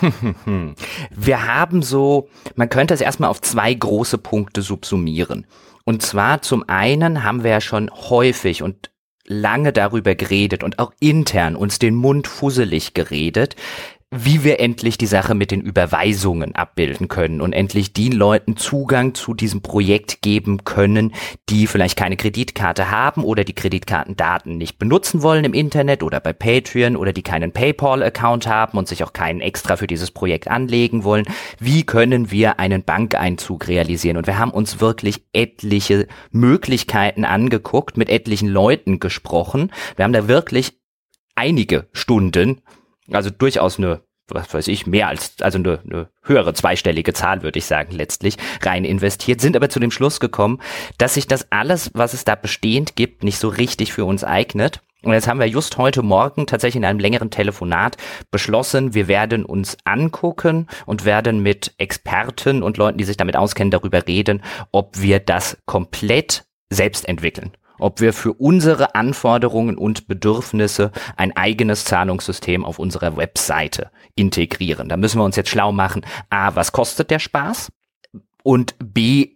Wir 1.10 1.46
haben 1.46 1.82
so, 1.82 2.28
man 2.56 2.68
könnte 2.68 2.94
es 2.94 3.00
erstmal 3.00 3.30
auf 3.30 3.40
zwei 3.40 3.72
große 3.72 4.18
Punkte 4.18 4.62
subsumieren. 4.62 5.46
Und 5.84 6.02
zwar 6.02 6.42
zum 6.42 6.64
einen 6.68 7.24
haben 7.24 7.44
wir 7.44 7.50
ja 7.50 7.60
schon 7.60 7.90
häufig 7.90 8.62
und 8.62 8.90
lange 9.26 9.72
darüber 9.72 10.14
geredet 10.14 10.62
und 10.62 10.78
auch 10.78 10.92
intern 11.00 11.56
uns 11.56 11.78
den 11.78 11.94
Mund 11.94 12.26
fusselig 12.26 12.94
geredet, 12.94 13.56
wie 14.16 14.44
wir 14.44 14.60
endlich 14.60 14.96
die 14.96 15.06
Sache 15.06 15.34
mit 15.34 15.50
den 15.50 15.60
Überweisungen 15.60 16.54
abbilden 16.54 17.08
können 17.08 17.40
und 17.40 17.52
endlich 17.52 17.92
den 17.92 18.12
Leuten 18.12 18.56
Zugang 18.56 19.14
zu 19.14 19.34
diesem 19.34 19.60
Projekt 19.60 20.22
geben 20.22 20.64
können, 20.64 21.12
die 21.48 21.66
vielleicht 21.66 21.96
keine 21.96 22.16
Kreditkarte 22.16 22.90
haben 22.90 23.24
oder 23.24 23.42
die 23.42 23.54
Kreditkartendaten 23.54 24.56
nicht 24.56 24.78
benutzen 24.78 25.22
wollen 25.22 25.44
im 25.44 25.52
Internet 25.52 26.02
oder 26.02 26.20
bei 26.20 26.32
Patreon 26.32 26.96
oder 26.96 27.12
die 27.12 27.22
keinen 27.22 27.50
PayPal-Account 27.50 28.46
haben 28.46 28.78
und 28.78 28.86
sich 28.86 29.02
auch 29.02 29.12
keinen 29.12 29.40
extra 29.40 29.76
für 29.76 29.88
dieses 29.88 30.12
Projekt 30.12 30.48
anlegen 30.48 31.02
wollen. 31.02 31.26
Wie 31.58 31.84
können 31.84 32.30
wir 32.30 32.60
einen 32.60 32.84
Bankeinzug 32.84 33.66
realisieren? 33.66 34.16
Und 34.16 34.28
wir 34.28 34.38
haben 34.38 34.52
uns 34.52 34.80
wirklich 34.80 35.24
etliche 35.32 36.06
Möglichkeiten 36.30 37.24
angeguckt, 37.24 37.96
mit 37.96 38.08
etlichen 38.08 38.48
Leuten 38.48 39.00
gesprochen. 39.00 39.72
Wir 39.96 40.04
haben 40.04 40.12
da 40.12 40.28
wirklich 40.28 40.78
einige 41.34 41.88
Stunden 41.92 42.60
also 43.10 43.30
durchaus 43.30 43.78
eine, 43.78 44.02
was 44.28 44.52
weiß 44.52 44.68
ich, 44.68 44.86
mehr 44.86 45.08
als, 45.08 45.34
also 45.40 45.58
eine, 45.58 45.80
eine 45.84 46.08
höhere 46.22 46.54
zweistellige 46.54 47.12
Zahl, 47.12 47.42
würde 47.42 47.58
ich 47.58 47.66
sagen, 47.66 47.92
letztlich 47.92 48.36
rein 48.62 48.84
investiert, 48.84 49.40
sind 49.40 49.56
aber 49.56 49.68
zu 49.68 49.80
dem 49.80 49.90
Schluss 49.90 50.20
gekommen, 50.20 50.60
dass 50.98 51.14
sich 51.14 51.26
das 51.26 51.50
alles, 51.50 51.90
was 51.94 52.14
es 52.14 52.24
da 52.24 52.34
bestehend 52.34 52.96
gibt, 52.96 53.24
nicht 53.24 53.38
so 53.38 53.48
richtig 53.48 53.92
für 53.92 54.04
uns 54.04 54.24
eignet. 54.24 54.80
Und 55.02 55.12
jetzt 55.12 55.28
haben 55.28 55.38
wir 55.38 55.46
just 55.46 55.76
heute 55.76 56.02
Morgen 56.02 56.46
tatsächlich 56.46 56.76
in 56.76 56.84
einem 56.86 56.98
längeren 56.98 57.30
Telefonat 57.30 57.98
beschlossen, 58.30 58.94
wir 58.94 59.06
werden 59.06 59.44
uns 59.44 59.76
angucken 59.84 60.66
und 60.86 61.04
werden 61.04 61.40
mit 61.40 61.74
Experten 61.76 62.62
und 62.62 62.78
Leuten, 62.78 62.96
die 62.96 63.04
sich 63.04 63.18
damit 63.18 63.36
auskennen, 63.36 63.70
darüber 63.70 64.06
reden, 64.06 64.42
ob 64.72 65.02
wir 65.02 65.20
das 65.20 65.58
komplett 65.66 66.46
selbst 66.70 67.06
entwickeln 67.06 67.52
ob 67.78 68.00
wir 68.00 68.12
für 68.12 68.32
unsere 68.32 68.94
Anforderungen 68.94 69.76
und 69.76 70.06
Bedürfnisse 70.08 70.92
ein 71.16 71.36
eigenes 71.36 71.84
Zahlungssystem 71.84 72.64
auf 72.64 72.78
unserer 72.78 73.16
Webseite 73.16 73.90
integrieren. 74.14 74.88
Da 74.88 74.96
müssen 74.96 75.18
wir 75.18 75.24
uns 75.24 75.36
jetzt 75.36 75.50
schlau 75.50 75.72
machen. 75.72 76.04
A, 76.30 76.54
was 76.54 76.72
kostet 76.72 77.10
der 77.10 77.18
Spaß? 77.18 77.72
Und 78.42 78.74
B, 78.78 79.30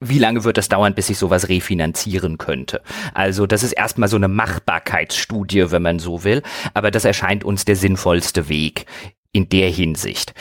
wie 0.00 0.18
lange 0.18 0.42
wird 0.42 0.58
es 0.58 0.68
dauern, 0.68 0.94
bis 0.94 1.10
ich 1.10 1.18
sowas 1.18 1.48
refinanzieren 1.48 2.38
könnte? 2.38 2.82
Also 3.14 3.46
das 3.46 3.62
ist 3.62 3.72
erstmal 3.72 4.08
so 4.08 4.16
eine 4.16 4.28
Machbarkeitsstudie, 4.28 5.70
wenn 5.70 5.82
man 5.82 5.98
so 6.00 6.24
will, 6.24 6.42
aber 6.74 6.90
das 6.90 7.04
erscheint 7.04 7.44
uns 7.44 7.64
der 7.64 7.76
sinnvollste 7.76 8.48
Weg 8.48 8.86
in 9.32 9.48
der 9.48 9.70
Hinsicht. 9.70 10.34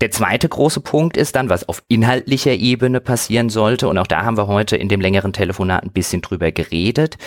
Der 0.00 0.10
zweite 0.10 0.48
große 0.48 0.80
Punkt 0.80 1.16
ist 1.16 1.34
dann, 1.34 1.48
was 1.48 1.68
auf 1.68 1.82
inhaltlicher 1.88 2.52
Ebene 2.52 3.00
passieren 3.00 3.48
sollte. 3.48 3.88
Und 3.88 3.98
auch 3.98 4.06
da 4.06 4.24
haben 4.24 4.36
wir 4.36 4.46
heute 4.46 4.76
in 4.76 4.88
dem 4.88 5.00
längeren 5.00 5.32
Telefonat 5.32 5.82
ein 5.82 5.92
bisschen 5.92 6.22
drüber 6.22 6.52
geredet. 6.52 7.18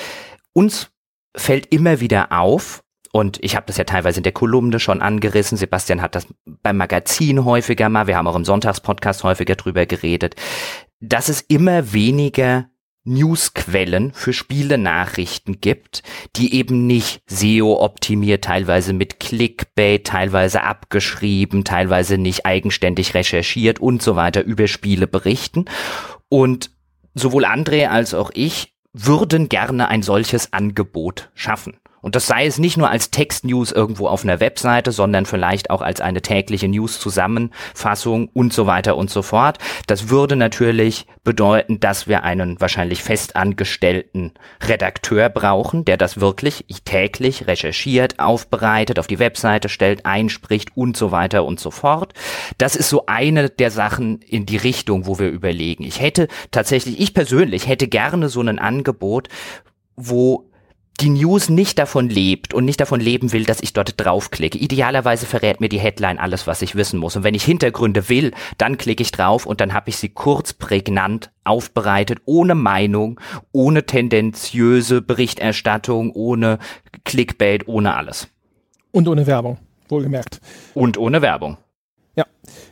Uns 0.54 0.90
fällt 1.36 1.72
immer 1.74 2.00
wieder 2.00 2.32
auf, 2.32 2.84
und 3.14 3.44
ich 3.44 3.56
habe 3.56 3.66
das 3.66 3.78
ja 3.78 3.84
teilweise 3.84 4.20
in 4.20 4.24
der 4.24 4.32
Kolumne 4.32 4.80
schon 4.80 5.02
angerissen. 5.02 5.58
Sebastian 5.58 6.02
hat 6.02 6.16
das 6.16 6.28
beim 6.46 6.78
Magazin 6.78 7.44
häufiger 7.44 7.90
mal, 7.90 8.08
wir 8.08 8.16
haben 8.16 8.28
auch 8.28 8.36
im 8.36 8.46
Sonntagspodcast 8.46 9.24
häufiger 9.24 9.56
drüber 9.56 9.86
geredet, 9.86 10.36
dass 11.02 11.28
es 11.28 11.42
immer 11.42 11.92
weniger 11.94 12.70
Newsquellen 13.04 14.14
für 14.14 14.32
Spielenachrichten 14.32 15.60
gibt, 15.60 16.04
die 16.36 16.54
eben 16.54 16.86
nicht 16.86 17.24
SEO-optimiert, 17.28 18.44
teilweise 18.44 18.94
mit 18.94 19.20
Clickbait, 19.20 20.06
teilweise 20.06 20.64
abgeschrieben, 20.64 21.64
teilweise 21.64 22.18
nicht 22.18 22.46
eigenständig 22.46 23.14
recherchiert 23.16 23.80
und 23.80 24.02
so 24.02 24.16
weiter 24.16 24.44
über 24.44 24.68
Spiele 24.68 25.08
berichten. 25.08 25.66
Und 26.30 26.72
sowohl 27.16 27.46
André 27.46 27.88
als 27.88 28.14
auch 28.14 28.32
ich 28.34 28.74
würden 28.94 29.50
gerne 29.50 29.88
ein 29.88 30.04
solches 30.04 30.54
Angebot 30.54 31.32
schaffen. 31.34 31.81
Und 32.02 32.16
das 32.16 32.28
sei 32.28 32.46
es 32.46 32.58
nicht 32.58 32.78
nur 32.78 32.90
als 32.90 33.12
Text-News 33.12 33.72
irgendwo 33.72 34.08
auf 34.08 34.24
einer 34.24 34.40
Webseite, 34.40 34.92
sondern 34.92 35.26
vielleicht 35.26 35.70
auch 35.70 35.82
als 35.82 36.02
eine 36.02 36.22
tägliche 36.22 36.68
News-Zusammenfassung 36.68 38.30
und 38.34 38.54
so 38.54 38.66
weiter 38.66 38.98
und 38.98 39.10
so 39.10 39.22
fort. 39.22 39.60
Das 39.88 40.10
würde 40.10 40.36
natürlich 40.36 41.06
bedeuten, 41.24 41.80
dass 41.80 42.08
wir 42.08 42.24
einen 42.24 42.60
wahrscheinlich 42.60 43.04
festangestellten 43.04 44.34
Redakteur 44.64 45.30
brauchen, 45.30 45.86
der 45.86 45.98
das 45.98 46.20
wirklich 46.20 46.66
täglich 46.86 47.48
recherchiert, 47.48 48.20
aufbereitet, 48.20 48.98
auf 48.98 49.08
die 49.08 49.20
Webseite 49.20 49.70
stellt, 49.70 50.06
einspricht 50.06 50.70
und 50.76 50.98
so 50.98 51.12
weiter 51.12 51.46
und 51.46 51.60
so 51.60 51.72
fort. 51.72 52.14
Das 52.58 52.76
ist 52.76 52.90
so 52.90 53.06
eine 53.06 53.50
der 53.50 53.72
Sachen 53.72 54.22
in 54.22 54.46
die 54.46 54.58
Richtung, 54.58 55.06
wo 55.06 55.20
wir 55.20 55.30
überlegen. 55.30 55.84
Ich 55.84 56.02
hätte 56.02 56.28
tatsächlich, 56.50 57.00
ich 57.00 57.14
persönlich 57.14 57.68
hätte 57.68 57.88
gerne 57.88 58.30
so 58.30 58.42
ein 58.42 58.60
Angebot, 58.60 59.28
wo 59.96 60.51
die 61.02 61.10
News 61.10 61.50
nicht 61.50 61.80
davon 61.80 62.10
lebt 62.10 62.54
und 62.54 62.66
nicht 62.66 62.80
davon 62.80 63.00
leben 63.00 63.32
will, 63.32 63.46
dass 63.46 63.62
ich 63.62 63.74
dort 63.74 63.94
draufklicke. 63.98 64.58
Idealerweise 64.58 65.26
verrät 65.26 65.60
mir 65.60 65.70
die 65.70 65.80
Headline 65.80 66.20
alles, 66.20 66.46
was 66.46 66.62
ich 66.62 66.76
wissen 66.76 67.00
muss. 67.00 67.16
Und 67.16 67.24
wenn 67.24 67.34
ich 67.34 67.44
Hintergründe 67.44 68.08
will, 68.08 68.32
dann 68.58 68.78
klicke 68.78 69.02
ich 69.02 69.12
drauf 69.12 69.46
und 69.46 69.62
dann 69.62 69.74
habe 69.74 69.90
ich 69.90 69.98
sie 69.98 70.10
kurz 70.10 70.54
prägnant 70.54 71.32
aufbereitet, 71.44 72.20
ohne 72.26 72.54
Meinung, 72.54 73.20
ohne 73.52 73.86
tendenziöse 73.86 75.02
Berichterstattung, 75.02 76.12
ohne 76.12 76.60
Clickbait, 77.04 77.68
ohne 77.68 77.96
alles. 77.96 78.28
Und 78.92 79.08
ohne 79.08 79.26
Werbung, 79.26 79.58
wohlgemerkt. 79.90 80.40
Und 80.76 80.98
ohne 80.98 81.22
Werbung. 81.22 81.58
Ja, 82.16 82.26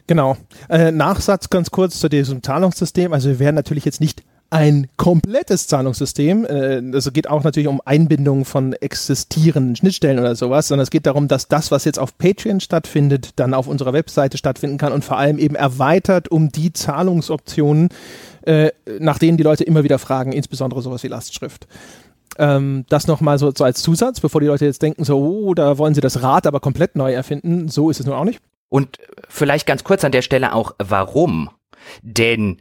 genau. 0.06 0.38
Äh, 0.70 0.92
Nachsatz 0.92 1.50
ganz 1.50 1.72
kurz 1.72 2.00
zu 2.00 2.10
diesem 2.10 2.44
Zahlungssystem. 2.44 3.14
Also 3.14 3.30
wir 3.30 3.40
werden 3.40 3.56
natürlich 3.56 3.86
jetzt 3.86 4.02
nicht 4.02 4.24
ein 4.50 4.88
komplettes 4.98 5.68
Zahlungssystem. 5.68 6.46
Äh, 6.46 6.82
also 6.94 7.12
geht 7.12 7.30
auch 7.30 7.44
natürlich 7.44 7.68
um 7.68 7.82
Einbindung 7.86 8.46
von 8.46 8.74
existierenden 8.74 9.76
Schnittstellen 9.76 10.20
oder 10.20 10.36
sowas, 10.36 10.68
sondern 10.68 10.84
es 10.84 10.90
geht 10.90 11.06
darum, 11.06 11.28
dass 11.28 11.48
das, 11.48 11.72
was 11.72 11.86
jetzt 11.86 12.00
auf 12.00 12.18
Patreon 12.18 12.60
stattfindet, 12.60 13.32
dann 13.36 13.54
auf 13.54 13.68
unserer 13.68 13.94
Webseite 13.94 14.38
stattfinden 14.38 14.78
kann 14.78 14.94
und 14.94 15.06
vor 15.06 15.18
allem 15.18 15.38
eben 15.38 15.56
erweitert 15.56 16.30
um 16.30 16.52
die 16.52 16.74
Zahlungsoptionen, 16.74 17.90
äh, 18.44 18.72
nach 19.00 19.20
denen 19.20 19.38
die 19.38 19.44
Leute 19.44 19.64
immer 19.64 19.84
wieder 19.84 20.00
fragen, 20.00 20.32
insbesondere 20.32 20.82
sowas 20.82 21.04
wie 21.04 21.08
Lastschrift. 21.10 21.68
Ähm, 22.38 22.86
das 22.90 23.08
nochmal 23.08 23.38
so, 23.38 23.52
so 23.56 23.64
als 23.64 23.82
Zusatz, 23.82 24.20
bevor 24.20 24.42
die 24.42 24.48
Leute 24.48 24.66
jetzt 24.66 24.82
denken, 24.82 25.04
so, 25.04 25.20
oh, 25.20 25.54
da 25.54 25.78
wollen 25.78 25.94
sie 25.94 26.02
das 26.02 26.24
Rad 26.24 26.48
aber 26.48 26.60
komplett 26.60 26.96
neu 26.96 27.14
erfinden. 27.14 27.68
So 27.68 27.90
ist 27.90 28.00
es 28.00 28.06
nun 28.06 28.16
auch 28.16 28.24
nicht. 28.24 28.40
Und 28.70 28.98
vielleicht 29.28 29.68
ganz 29.68 29.84
kurz 29.84 30.04
an 30.04 30.12
der 30.12 30.22
Stelle 30.22 30.54
auch, 30.54 30.76
warum? 30.78 31.50
Denn 32.02 32.58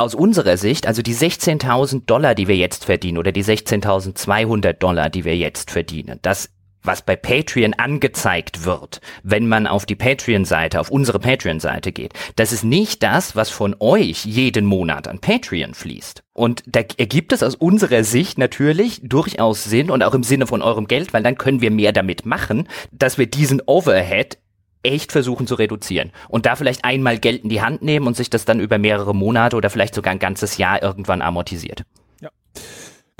aus 0.00 0.14
unserer 0.14 0.56
Sicht, 0.56 0.86
also 0.86 1.02
die 1.02 1.14
16.000 1.14 2.06
Dollar, 2.06 2.34
die 2.34 2.48
wir 2.48 2.56
jetzt 2.56 2.86
verdienen 2.86 3.18
oder 3.18 3.32
die 3.32 3.44
16.200 3.44 4.72
Dollar, 4.72 5.10
die 5.10 5.24
wir 5.24 5.36
jetzt 5.36 5.70
verdienen, 5.70 6.18
das 6.22 6.50
was 6.82 7.02
bei 7.02 7.14
Patreon 7.14 7.74
angezeigt 7.74 8.64
wird, 8.64 9.02
wenn 9.22 9.46
man 9.46 9.66
auf 9.66 9.84
die 9.84 9.96
Patreon-Seite, 9.96 10.80
auf 10.80 10.90
unsere 10.90 11.18
Patreon-Seite 11.18 11.92
geht, 11.92 12.14
das 12.36 12.52
ist 12.52 12.64
nicht 12.64 13.02
das, 13.02 13.36
was 13.36 13.50
von 13.50 13.76
euch 13.80 14.24
jeden 14.24 14.64
Monat 14.64 15.06
an 15.06 15.18
Patreon 15.18 15.74
fließt. 15.74 16.22
Und 16.32 16.62
da 16.66 16.80
ergibt 16.96 17.32
es 17.32 17.42
aus 17.42 17.54
unserer 17.54 18.02
Sicht 18.02 18.38
natürlich 18.38 19.02
durchaus 19.02 19.64
Sinn 19.64 19.90
und 19.90 20.02
auch 20.02 20.14
im 20.14 20.22
Sinne 20.22 20.46
von 20.46 20.62
eurem 20.62 20.86
Geld, 20.86 21.12
weil 21.12 21.22
dann 21.22 21.36
können 21.36 21.60
wir 21.60 21.70
mehr 21.70 21.92
damit 21.92 22.24
machen, 22.24 22.66
dass 22.92 23.18
wir 23.18 23.26
diesen 23.26 23.60
Overhead 23.66 24.38
echt 24.82 25.12
versuchen 25.12 25.46
zu 25.46 25.54
reduzieren 25.54 26.10
und 26.28 26.46
da 26.46 26.56
vielleicht 26.56 26.84
einmal 26.84 27.18
Geld 27.18 27.44
in 27.44 27.50
die 27.50 27.62
Hand 27.62 27.82
nehmen 27.82 28.06
und 28.06 28.16
sich 28.16 28.30
das 28.30 28.44
dann 28.44 28.60
über 28.60 28.78
mehrere 28.78 29.14
Monate 29.14 29.56
oder 29.56 29.70
vielleicht 29.70 29.94
sogar 29.94 30.12
ein 30.12 30.18
ganzes 30.18 30.56
Jahr 30.56 30.82
irgendwann 30.82 31.22
amortisiert. 31.22 31.84
Ja. 32.20 32.30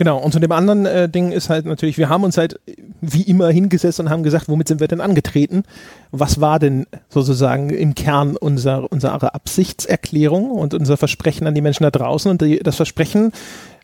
Genau, 0.00 0.16
und 0.16 0.32
zu 0.32 0.38
dem 0.38 0.52
anderen 0.52 0.86
äh, 0.86 1.10
Ding 1.10 1.30
ist 1.30 1.50
halt 1.50 1.66
natürlich, 1.66 1.98
wir 1.98 2.08
haben 2.08 2.24
uns 2.24 2.38
halt 2.38 2.58
wie 3.02 3.20
immer 3.20 3.50
hingesetzt 3.50 4.00
und 4.00 4.08
haben 4.08 4.22
gesagt, 4.22 4.48
womit 4.48 4.66
sind 4.68 4.80
wir 4.80 4.88
denn 4.88 5.02
angetreten? 5.02 5.64
Was 6.10 6.40
war 6.40 6.58
denn 6.58 6.86
sozusagen 7.10 7.68
im 7.68 7.94
Kern 7.94 8.34
unser, 8.38 8.90
unsere 8.90 9.34
Absichtserklärung 9.34 10.52
und 10.52 10.72
unser 10.72 10.96
Versprechen 10.96 11.46
an 11.46 11.54
die 11.54 11.60
Menschen 11.60 11.82
da 11.82 11.90
draußen? 11.90 12.30
Und 12.30 12.40
die, 12.40 12.60
das 12.60 12.76
Versprechen 12.76 13.32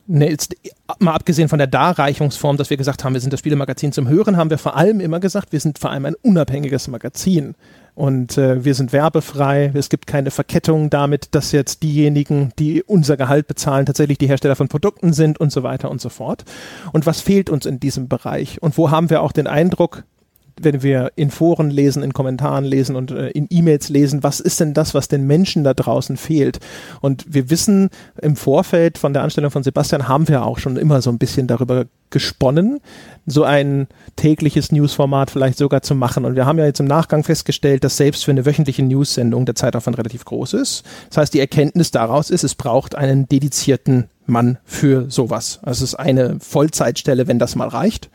Ne, 0.08 0.30
jetzt, 0.30 0.54
mal 1.00 1.14
abgesehen 1.14 1.48
von 1.48 1.58
der 1.58 1.66
Darreichungsform, 1.66 2.56
dass 2.56 2.70
wir 2.70 2.76
gesagt 2.76 3.02
haben, 3.02 3.14
wir 3.14 3.20
sind 3.20 3.32
das 3.32 3.40
Spielemagazin 3.40 3.90
zum 3.90 4.08
Hören, 4.08 4.36
haben 4.36 4.50
wir 4.50 4.58
vor 4.58 4.76
allem 4.76 5.00
immer 5.00 5.18
gesagt, 5.18 5.52
wir 5.52 5.58
sind 5.58 5.80
vor 5.80 5.90
allem 5.90 6.04
ein 6.04 6.14
unabhängiges 6.22 6.86
Magazin. 6.86 7.56
Und 7.96 8.36
äh, 8.36 8.64
wir 8.64 8.74
sind 8.74 8.92
werbefrei, 8.92 9.72
es 9.74 9.88
gibt 9.88 10.06
keine 10.06 10.30
Verkettung 10.30 10.90
damit, 10.90 11.34
dass 11.34 11.50
jetzt 11.50 11.82
diejenigen, 11.82 12.52
die 12.58 12.82
unser 12.82 13.16
Gehalt 13.16 13.48
bezahlen, 13.48 13.86
tatsächlich 13.86 14.18
die 14.18 14.28
Hersteller 14.28 14.54
von 14.54 14.68
Produkten 14.68 15.12
sind 15.12 15.40
und 15.40 15.50
so 15.50 15.62
weiter 15.62 15.90
und 15.90 16.00
so 16.00 16.10
fort. 16.10 16.44
Und 16.92 17.06
was 17.06 17.20
fehlt 17.20 17.50
uns 17.50 17.66
in 17.66 17.80
diesem 17.80 18.06
Bereich? 18.06 18.62
Und 18.62 18.76
wo 18.78 18.90
haben 18.90 19.10
wir 19.10 19.22
auch 19.22 19.32
den 19.32 19.46
Eindruck, 19.46 20.04
wenn 20.60 20.82
wir 20.82 21.12
in 21.16 21.30
Foren 21.30 21.70
lesen, 21.70 22.02
in 22.02 22.12
Kommentaren 22.12 22.64
lesen 22.64 22.96
und 22.96 23.10
äh, 23.10 23.28
in 23.28 23.46
E-Mails 23.50 23.88
lesen, 23.88 24.22
was 24.22 24.40
ist 24.40 24.60
denn 24.60 24.74
das, 24.74 24.94
was 24.94 25.08
den 25.08 25.26
Menschen 25.26 25.64
da 25.64 25.74
draußen 25.74 26.16
fehlt? 26.16 26.60
Und 27.00 27.24
wir 27.28 27.50
wissen, 27.50 27.90
im 28.22 28.36
Vorfeld 28.36 28.98
von 28.98 29.12
der 29.12 29.22
Anstellung 29.22 29.50
von 29.50 29.62
Sebastian 29.62 30.08
haben 30.08 30.28
wir 30.28 30.44
auch 30.44 30.58
schon 30.58 30.76
immer 30.76 31.02
so 31.02 31.10
ein 31.10 31.18
bisschen 31.18 31.46
darüber 31.46 31.86
gesponnen, 32.10 32.80
so 33.26 33.44
ein 33.44 33.88
tägliches 34.14 34.72
Newsformat 34.72 35.30
vielleicht 35.30 35.58
sogar 35.58 35.82
zu 35.82 35.94
machen. 35.94 36.24
Und 36.24 36.36
wir 36.36 36.46
haben 36.46 36.58
ja 36.58 36.64
jetzt 36.64 36.80
im 36.80 36.86
Nachgang 36.86 37.24
festgestellt, 37.24 37.84
dass 37.84 37.96
selbst 37.96 38.24
für 38.24 38.30
eine 38.30 38.46
wöchentliche 38.46 38.82
News-Sendung 38.82 39.44
der 39.44 39.56
Zeitaufwand 39.56 39.98
relativ 39.98 40.24
groß 40.24 40.54
ist. 40.54 40.84
Das 41.08 41.18
heißt, 41.18 41.34
die 41.34 41.40
Erkenntnis 41.40 41.90
daraus 41.90 42.30
ist, 42.30 42.44
es 42.44 42.54
braucht 42.54 42.94
einen 42.94 43.28
dedizierten 43.28 44.08
Mann 44.26 44.58
für 44.64 45.10
sowas. 45.10 45.60
Also 45.62 45.84
es 45.84 45.92
ist 45.92 45.94
eine 45.96 46.38
Vollzeitstelle, 46.40 47.26
wenn 47.26 47.38
das 47.38 47.56
mal 47.56 47.68
reicht. 47.68 48.08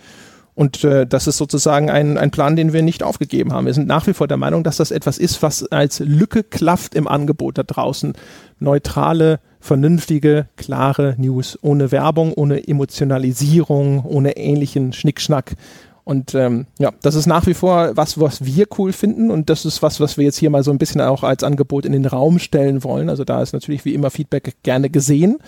Und 0.62 0.84
äh, 0.84 1.08
das 1.08 1.26
ist 1.26 1.38
sozusagen 1.38 1.90
ein, 1.90 2.20
ein 2.20 2.30
Plan, 2.30 2.56
den 2.56 2.72
wir 2.72 2.84
nicht 2.84 3.02
aufgegeben 3.02 3.52
haben. 3.52 3.66
Wir 3.66 3.74
sind 3.74 3.88
nach 3.88 4.06
wie 4.06 4.14
vor 4.14 4.28
der 4.28 4.38
Meinung, 4.38 4.64
dass 4.64 4.78
das 4.78 4.92
etwas 4.92 5.18
ist, 5.18 5.42
was 5.42 5.66
als 5.72 5.98
Lücke 6.02 6.44
klafft 6.44 6.94
im 6.94 7.08
Angebot 7.08 7.58
da 7.58 7.64
draußen. 7.64 8.14
Neutrale, 8.60 9.40
vernünftige, 9.60 10.46
klare 10.58 11.16
News, 11.18 11.58
ohne 11.64 11.92
Werbung, 11.92 12.32
ohne 12.34 12.68
Emotionalisierung, 12.68 14.06
ohne 14.06 14.38
ähnlichen 14.38 14.94
Schnickschnack. 14.94 15.54
Und 16.04 16.36
ähm, 16.36 16.68
ja, 16.78 16.92
das 17.02 17.16
ist 17.16 17.26
nach 17.26 17.48
wie 17.48 17.56
vor 17.56 17.98
was, 17.98 18.20
was 18.20 18.46
wir 18.46 18.68
cool 18.78 18.94
finden 18.94 19.32
und 19.32 19.50
das 19.50 19.66
ist 19.66 19.82
was, 19.82 20.00
was 20.00 20.18
wir 20.18 20.26
jetzt 20.26 20.38
hier 20.38 20.52
mal 20.52 20.64
so 20.64 20.70
ein 20.70 20.78
bisschen 20.78 21.02
auch 21.02 21.24
als 21.24 21.44
Angebot 21.44 21.88
in 21.88 21.92
den 21.92 22.06
Raum 22.06 22.38
stellen 22.38 22.84
wollen. 22.84 23.10
Also 23.10 23.24
da 23.24 23.42
ist 23.42 23.54
natürlich 23.54 23.84
wie 23.84 23.96
immer 23.96 24.12
Feedback 24.12 24.58
gerne 24.62 24.92
gesehen. 24.92 25.40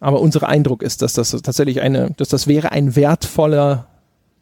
Aber 0.00 0.20
unser 0.20 0.48
Eindruck 0.48 0.82
ist, 0.82 1.00
dass 1.00 1.12
das 1.12 1.30
tatsächlich 1.30 1.80
eine, 1.80 2.10
dass 2.16 2.28
das 2.28 2.48
wäre 2.48 2.72
ein 2.72 2.96
wertvoller 2.96 3.86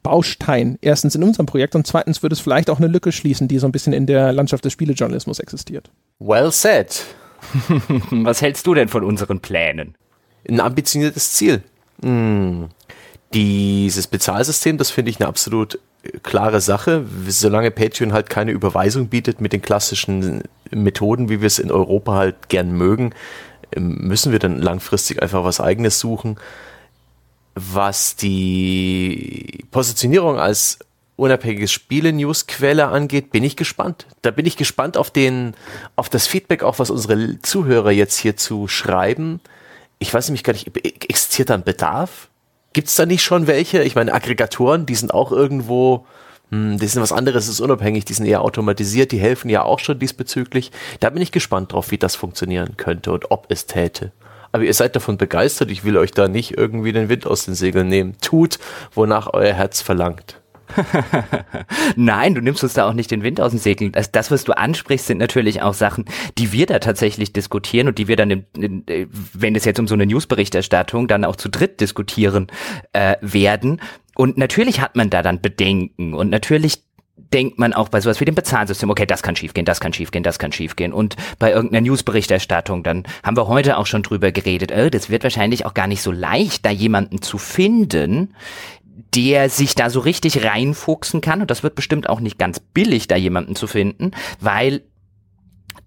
Baustein. 0.02 0.78
Erstens 0.80 1.14
in 1.14 1.22
unserem 1.22 1.46
Projekt 1.46 1.74
und 1.74 1.86
zweitens 1.86 2.22
würde 2.22 2.34
es 2.34 2.40
vielleicht 2.40 2.70
auch 2.70 2.78
eine 2.78 2.86
Lücke 2.86 3.12
schließen, 3.12 3.48
die 3.48 3.58
so 3.58 3.66
ein 3.66 3.72
bisschen 3.72 3.92
in 3.92 4.06
der 4.06 4.32
Landschaft 4.32 4.64
des 4.64 4.72
Spielejournalismus 4.72 5.38
existiert. 5.38 5.90
Well 6.18 6.50
said. 6.50 7.04
Was 8.10 8.42
hältst 8.42 8.66
du 8.66 8.74
denn 8.74 8.88
von 8.88 9.04
unseren 9.04 9.40
Plänen? 9.40 9.94
Ein 10.48 10.60
ambitioniertes 10.60 11.32
Ziel. 11.32 11.62
Hm. 12.02 12.68
Dieses 13.34 14.06
Bezahlsystem, 14.06 14.78
das 14.78 14.90
finde 14.90 15.10
ich 15.10 15.20
eine 15.20 15.28
absolut 15.28 15.78
äh, 16.02 16.18
klare 16.22 16.60
Sache. 16.60 17.04
Solange 17.28 17.70
Patreon 17.70 18.12
halt 18.12 18.28
keine 18.28 18.50
Überweisung 18.50 19.08
bietet 19.08 19.40
mit 19.40 19.52
den 19.52 19.62
klassischen 19.62 20.42
Methoden, 20.70 21.28
wie 21.28 21.40
wir 21.40 21.46
es 21.46 21.58
in 21.58 21.70
Europa 21.70 22.14
halt 22.14 22.48
gern 22.48 22.72
mögen, 22.72 23.14
ähm, 23.74 23.98
müssen 24.00 24.32
wir 24.32 24.38
dann 24.38 24.60
langfristig 24.60 25.22
einfach 25.22 25.44
was 25.44 25.60
eigenes 25.60 26.00
suchen. 26.00 26.36
Was 27.54 28.16
die 28.16 29.64
Positionierung 29.70 30.38
als 30.38 30.78
unabhängiges 31.20 31.70
Spiele-News-Quelle 31.72 32.88
angeht, 32.88 33.30
bin 33.30 33.44
ich 33.44 33.56
gespannt. 33.56 34.06
Da 34.22 34.30
bin 34.30 34.46
ich 34.46 34.56
gespannt 34.56 34.96
auf 34.96 35.10
den, 35.10 35.54
auf 35.94 36.08
das 36.08 36.26
Feedback, 36.26 36.62
auch 36.62 36.78
was 36.78 36.90
unsere 36.90 37.40
Zuhörer 37.42 37.90
jetzt 37.90 38.16
hierzu 38.16 38.68
schreiben. 38.68 39.40
Ich 39.98 40.12
weiß 40.12 40.28
nämlich 40.28 40.44
gar 40.44 40.54
nicht, 40.54 40.74
existiert 40.84 41.50
da 41.50 41.54
ein 41.54 41.62
Bedarf? 41.62 42.28
Gibt 42.72 42.88
es 42.88 42.94
da 42.94 43.04
nicht 43.04 43.22
schon 43.22 43.46
welche? 43.46 43.82
Ich 43.82 43.94
meine, 43.94 44.14
Aggregatoren, 44.14 44.86
die 44.86 44.94
sind 44.94 45.12
auch 45.12 45.30
irgendwo, 45.32 46.06
hm, 46.50 46.78
die 46.78 46.86
sind 46.86 47.02
was 47.02 47.12
anderes, 47.12 47.48
ist 47.48 47.60
unabhängig, 47.60 48.06
die 48.06 48.14
sind 48.14 48.26
eher 48.26 48.42
automatisiert, 48.42 49.12
die 49.12 49.18
helfen 49.18 49.50
ja 49.50 49.62
auch 49.62 49.80
schon 49.80 49.98
diesbezüglich. 49.98 50.70
Da 51.00 51.10
bin 51.10 51.20
ich 51.20 51.32
gespannt 51.32 51.72
drauf, 51.72 51.90
wie 51.90 51.98
das 51.98 52.16
funktionieren 52.16 52.76
könnte 52.76 53.12
und 53.12 53.30
ob 53.30 53.46
es 53.50 53.66
täte. 53.66 54.12
Aber 54.52 54.64
ihr 54.64 54.74
seid 54.74 54.96
davon 54.96 55.16
begeistert. 55.16 55.70
Ich 55.70 55.84
will 55.84 55.96
euch 55.96 56.10
da 56.10 56.28
nicht 56.28 56.56
irgendwie 56.56 56.92
den 56.92 57.08
Wind 57.08 57.26
aus 57.26 57.44
den 57.44 57.54
Segeln 57.54 57.88
nehmen. 57.88 58.16
Tut, 58.20 58.58
wonach 58.94 59.32
euer 59.32 59.52
Herz 59.52 59.80
verlangt. 59.80 60.40
Nein, 61.96 62.34
du 62.34 62.40
nimmst 62.40 62.62
uns 62.62 62.74
da 62.74 62.88
auch 62.88 62.92
nicht 62.92 63.10
den 63.10 63.22
Wind 63.22 63.40
aus 63.40 63.50
den 63.52 63.60
Segeln. 63.60 63.92
Das, 63.92 64.12
das, 64.12 64.30
was 64.30 64.44
du 64.44 64.56
ansprichst, 64.56 65.06
sind 65.06 65.18
natürlich 65.18 65.62
auch 65.62 65.74
Sachen, 65.74 66.04
die 66.38 66.52
wir 66.52 66.66
da 66.66 66.78
tatsächlich 66.78 67.32
diskutieren 67.32 67.88
und 67.88 67.98
die 67.98 68.08
wir 68.08 68.16
dann, 68.16 68.30
in, 68.30 68.44
in, 68.56 68.84
wenn 69.32 69.56
es 69.56 69.64
jetzt 69.64 69.80
um 69.80 69.88
so 69.88 69.94
eine 69.94 70.06
Newsberichterstattung, 70.06 71.08
dann 71.08 71.24
auch 71.24 71.36
zu 71.36 71.48
dritt 71.48 71.80
diskutieren 71.80 72.48
äh, 72.92 73.16
werden. 73.20 73.80
Und 74.16 74.38
natürlich 74.38 74.80
hat 74.80 74.96
man 74.96 75.10
da 75.10 75.22
dann 75.22 75.40
Bedenken 75.40 76.14
und 76.14 76.30
natürlich 76.30 76.82
denkt 77.32 77.58
man 77.58 77.72
auch 77.72 77.88
bei 77.88 78.00
sowas 78.00 78.20
wie 78.20 78.24
dem 78.24 78.34
Bezahlsystem, 78.34 78.90
okay, 78.90 79.06
das 79.06 79.22
kann 79.22 79.36
schiefgehen, 79.36 79.64
das 79.64 79.80
kann 79.80 79.92
schiefgehen, 79.92 80.24
das 80.24 80.38
kann 80.38 80.52
schiefgehen. 80.52 80.92
Und 80.92 81.16
bei 81.38 81.52
irgendeiner 81.52 81.82
Newsberichterstattung, 81.82 82.82
dann 82.82 83.04
haben 83.22 83.36
wir 83.36 83.48
heute 83.48 83.78
auch 83.78 83.86
schon 83.86 84.02
drüber 84.02 84.32
geredet, 84.32 84.72
oh, 84.72 84.90
das 84.90 85.10
wird 85.10 85.22
wahrscheinlich 85.22 85.66
auch 85.66 85.74
gar 85.74 85.86
nicht 85.86 86.02
so 86.02 86.12
leicht, 86.12 86.64
da 86.64 86.70
jemanden 86.70 87.22
zu 87.22 87.38
finden, 87.38 88.34
der 89.14 89.48
sich 89.48 89.74
da 89.74 89.90
so 89.90 90.00
richtig 90.00 90.44
reinfuchsen 90.44 91.20
kann. 91.20 91.40
Und 91.40 91.50
das 91.50 91.62
wird 91.62 91.74
bestimmt 91.74 92.08
auch 92.08 92.20
nicht 92.20 92.38
ganz 92.38 92.60
billig, 92.60 93.08
da 93.08 93.16
jemanden 93.16 93.56
zu 93.56 93.66
finden, 93.66 94.12
weil 94.40 94.82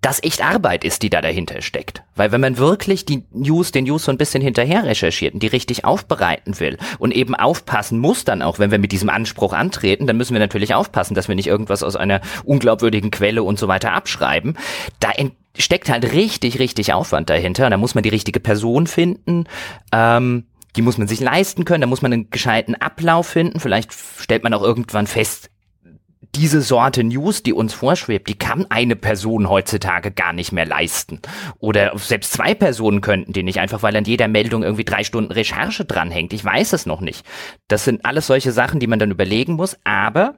das 0.03 0.21
echt 0.21 0.43
Arbeit 0.43 0.83
ist, 0.83 1.01
die 1.01 1.09
da 1.09 1.21
dahinter 1.21 1.61
steckt. 1.61 2.03
Weil 2.15 2.31
wenn 2.31 2.41
man 2.41 2.57
wirklich 2.57 3.05
die 3.05 3.23
News, 3.31 3.71
den 3.71 3.85
News 3.85 4.03
so 4.03 4.11
ein 4.11 4.17
bisschen 4.17 4.41
hinterher 4.41 4.83
recherchiert 4.83 5.33
und 5.33 5.41
die 5.41 5.47
richtig 5.47 5.85
aufbereiten 5.85 6.59
will 6.59 6.77
und 6.99 7.13
eben 7.13 7.35
aufpassen 7.35 7.99
muss 7.99 8.25
dann 8.25 8.41
auch, 8.41 8.59
wenn 8.59 8.69
wir 8.69 8.79
mit 8.79 8.91
diesem 8.91 9.09
Anspruch 9.09 9.53
antreten, 9.53 10.05
dann 10.05 10.17
müssen 10.17 10.33
wir 10.33 10.39
natürlich 10.39 10.75
aufpassen, 10.75 11.15
dass 11.15 11.29
wir 11.29 11.35
nicht 11.35 11.47
irgendwas 11.47 11.83
aus 11.83 11.95
einer 11.95 12.21
unglaubwürdigen 12.43 13.11
Quelle 13.11 13.43
und 13.43 13.57
so 13.57 13.67
weiter 13.67 13.93
abschreiben. 13.93 14.57
Da 14.99 15.11
steckt 15.57 15.89
halt 15.89 16.11
richtig, 16.11 16.59
richtig 16.59 16.93
Aufwand 16.93 17.29
dahinter. 17.29 17.69
Da 17.69 17.77
muss 17.77 17.95
man 17.95 18.03
die 18.03 18.09
richtige 18.09 18.41
Person 18.41 18.87
finden. 18.87 19.45
Ähm, 19.93 20.45
die 20.75 20.81
muss 20.81 20.97
man 20.97 21.07
sich 21.07 21.19
leisten 21.19 21.65
können, 21.65 21.81
da 21.81 21.87
muss 21.87 22.01
man 22.01 22.11
einen 22.11 22.29
gescheiten 22.29 22.75
Ablauf 22.75 23.27
finden. 23.27 23.59
Vielleicht 23.59 23.93
stellt 23.93 24.43
man 24.43 24.53
auch 24.53 24.63
irgendwann 24.63 25.07
fest, 25.07 25.49
diese 26.35 26.61
Sorte 26.61 27.03
News, 27.03 27.43
die 27.43 27.53
uns 27.53 27.73
vorschwebt, 27.73 28.27
die 28.27 28.37
kann 28.37 28.65
eine 28.69 28.95
Person 28.95 29.49
heutzutage 29.49 30.11
gar 30.11 30.33
nicht 30.33 30.51
mehr 30.51 30.65
leisten. 30.65 31.19
Oder 31.59 31.97
selbst 31.97 32.33
zwei 32.33 32.55
Personen 32.55 33.01
könnten 33.01 33.33
die 33.33 33.43
nicht, 33.43 33.59
einfach 33.59 33.83
weil 33.83 33.95
an 33.95 34.05
jeder 34.05 34.27
Meldung 34.27 34.63
irgendwie 34.63 34.85
drei 34.85 35.03
Stunden 35.03 35.31
Recherche 35.31 35.85
dranhängt. 35.85 36.33
Ich 36.33 36.43
weiß 36.43 36.73
es 36.73 36.85
noch 36.85 37.01
nicht. 37.01 37.25
Das 37.67 37.85
sind 37.85 38.05
alles 38.05 38.27
solche 38.27 38.51
Sachen, 38.51 38.79
die 38.79 38.87
man 38.87 38.99
dann 38.99 39.11
überlegen 39.11 39.53
muss. 39.53 39.77
Aber 39.83 40.35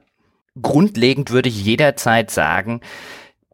grundlegend 0.60 1.30
würde 1.30 1.48
ich 1.48 1.64
jederzeit 1.64 2.30
sagen, 2.30 2.80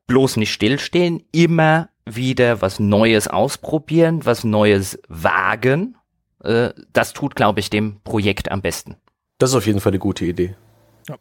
bloß 0.07 0.37
nicht 0.37 0.53
stillstehen, 0.53 1.23
immer 1.33 1.89
wieder 2.05 2.61
was 2.61 2.81
Neues 2.81 3.29
ausprobieren, 3.29 4.25
was 4.25 4.43
Neues 4.43 4.99
wagen. 5.09 5.97
Äh, 6.43 6.71
das 6.93 7.13
tut, 7.13 7.37
glaube 7.37 7.61
ich, 7.61 7.71
dem 7.71 8.01
Projekt 8.03 8.51
am 8.51 8.63
besten. 8.63 8.97
Das 9.39 9.51
ist 9.51 9.57
auf 9.57 9.67
jeden 9.67 9.81
Fall 9.81 9.93
eine 9.93 10.01
gute 10.01 10.25
Idee. 10.25 10.57
Ja. 11.09 11.17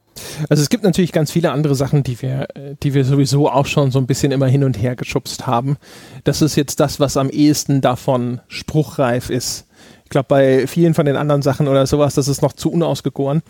Also 0.49 0.61
es 0.61 0.69
gibt 0.69 0.84
natürlich 0.84 1.11
ganz 1.11 1.32
viele 1.32 1.51
andere 1.51 1.75
Sachen, 1.75 2.03
die 2.03 2.21
wir, 2.21 2.47
die 2.84 2.93
wir 2.93 3.05
sowieso 3.05 3.49
auch 3.49 3.65
schon 3.65 3.91
so 3.91 3.99
ein 3.99 4.07
bisschen 4.07 4.32
immer 4.32 4.47
hin 4.47 4.63
und 4.63 4.82
her 4.82 4.95
geschubst 4.95 5.47
haben. 5.47 5.77
Das 6.23 6.41
ist 6.41 6.55
jetzt 6.55 6.79
das, 6.79 6.99
was 6.99 7.17
am 7.17 7.29
ehesten 7.29 7.82
davon 7.82 8.41
spruchreif 8.47 9.29
ist. 9.29 9.67
Ich 10.03 10.09
glaube, 10.09 10.27
bei 10.27 10.67
vielen 10.67 10.93
von 10.93 11.05
den 11.05 11.15
anderen 11.15 11.41
Sachen 11.41 11.67
oder 11.67 11.88
sowas, 11.88 12.15
das 12.15 12.27
ist 12.27 12.41
noch 12.41 12.53
zu 12.53 12.71
unausgegoren. 12.71 13.41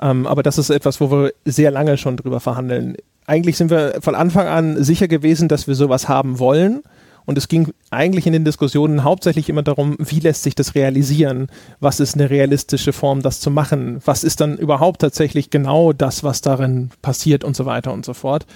Ähm, 0.00 0.26
aber 0.26 0.42
das 0.42 0.58
ist 0.58 0.70
etwas, 0.70 1.00
wo 1.00 1.10
wir 1.10 1.32
sehr 1.44 1.70
lange 1.70 1.96
schon 1.96 2.16
drüber 2.16 2.40
verhandeln. 2.40 2.96
Eigentlich 3.26 3.56
sind 3.56 3.70
wir 3.70 3.98
von 4.00 4.14
Anfang 4.14 4.46
an 4.46 4.82
sicher 4.82 5.08
gewesen, 5.08 5.48
dass 5.48 5.66
wir 5.66 5.74
sowas 5.74 6.08
haben 6.08 6.38
wollen 6.38 6.82
und 7.30 7.38
es 7.38 7.46
ging 7.46 7.72
eigentlich 7.90 8.26
in 8.26 8.32
den 8.32 8.44
Diskussionen 8.44 9.04
hauptsächlich 9.04 9.48
immer 9.48 9.62
darum, 9.62 9.94
wie 10.00 10.18
lässt 10.18 10.42
sich 10.42 10.56
das 10.56 10.74
realisieren? 10.74 11.46
Was 11.78 12.00
ist 12.00 12.16
eine 12.16 12.28
realistische 12.28 12.92
Form, 12.92 13.22
das 13.22 13.38
zu 13.38 13.52
machen? 13.52 14.00
Was 14.04 14.24
ist 14.24 14.40
dann 14.40 14.58
überhaupt 14.58 15.00
tatsächlich 15.00 15.48
genau 15.48 15.92
das, 15.92 16.24
was 16.24 16.40
darin 16.40 16.90
passiert 17.02 17.44
und 17.44 17.54
so 17.54 17.66
weiter 17.66 17.92
und 17.92 18.04
so 18.04 18.14
fort? 18.14 18.46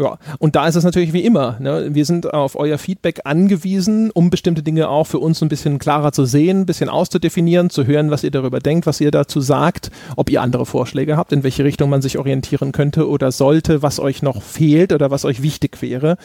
Ja, 0.00 0.18
und 0.40 0.56
da 0.56 0.66
ist 0.66 0.74
es 0.74 0.82
natürlich 0.82 1.12
wie 1.12 1.24
immer. 1.24 1.56
Ne? 1.60 1.94
Wir 1.94 2.04
sind 2.04 2.34
auf 2.34 2.56
euer 2.56 2.78
Feedback 2.78 3.20
angewiesen, 3.22 4.10
um 4.10 4.28
bestimmte 4.28 4.64
Dinge 4.64 4.88
auch 4.88 5.06
für 5.06 5.20
uns 5.20 5.40
ein 5.40 5.48
bisschen 5.48 5.78
klarer 5.78 6.10
zu 6.10 6.24
sehen, 6.24 6.62
ein 6.62 6.66
bisschen 6.66 6.88
auszudefinieren, 6.88 7.70
zu 7.70 7.86
hören, 7.86 8.10
was 8.10 8.24
ihr 8.24 8.32
darüber 8.32 8.58
denkt, 8.58 8.86
was 8.86 9.00
ihr 9.00 9.12
dazu 9.12 9.40
sagt, 9.40 9.92
ob 10.16 10.30
ihr 10.30 10.42
andere 10.42 10.66
Vorschläge 10.66 11.16
habt, 11.16 11.32
in 11.32 11.44
welche 11.44 11.62
Richtung 11.62 11.90
man 11.90 12.02
sich 12.02 12.18
orientieren 12.18 12.72
könnte 12.72 13.08
oder 13.08 13.30
sollte, 13.30 13.82
was 13.82 14.00
euch 14.00 14.20
noch 14.20 14.42
fehlt 14.42 14.92
oder 14.92 15.12
was 15.12 15.24
euch 15.24 15.42
wichtig 15.42 15.80
wäre. 15.80 16.16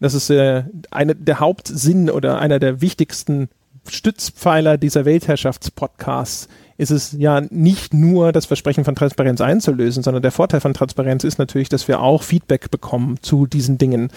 Das 0.00 0.14
ist 0.14 0.30
äh, 0.30 0.64
eine 0.90 1.14
der 1.14 1.40
Hauptsinn 1.40 2.10
oder 2.10 2.38
einer 2.38 2.58
der 2.58 2.80
wichtigsten 2.80 3.48
Stützpfeiler 3.88 4.78
dieser 4.78 5.04
Weltherrschaftspodcasts 5.04 6.48
ist 6.76 6.90
es 6.90 7.12
ja 7.12 7.40
nicht 7.50 7.94
nur 7.94 8.32
das 8.32 8.46
Versprechen 8.46 8.84
von 8.84 8.96
Transparenz 8.96 9.40
einzulösen, 9.40 10.02
sondern 10.02 10.22
der 10.22 10.32
Vorteil 10.32 10.60
von 10.60 10.74
Transparenz 10.74 11.22
ist 11.22 11.38
natürlich, 11.38 11.68
dass 11.68 11.86
wir 11.86 12.00
auch 12.00 12.22
Feedback 12.22 12.70
bekommen 12.70 13.18
zu 13.22 13.46
diesen 13.46 13.78
Dingen. 13.78 14.08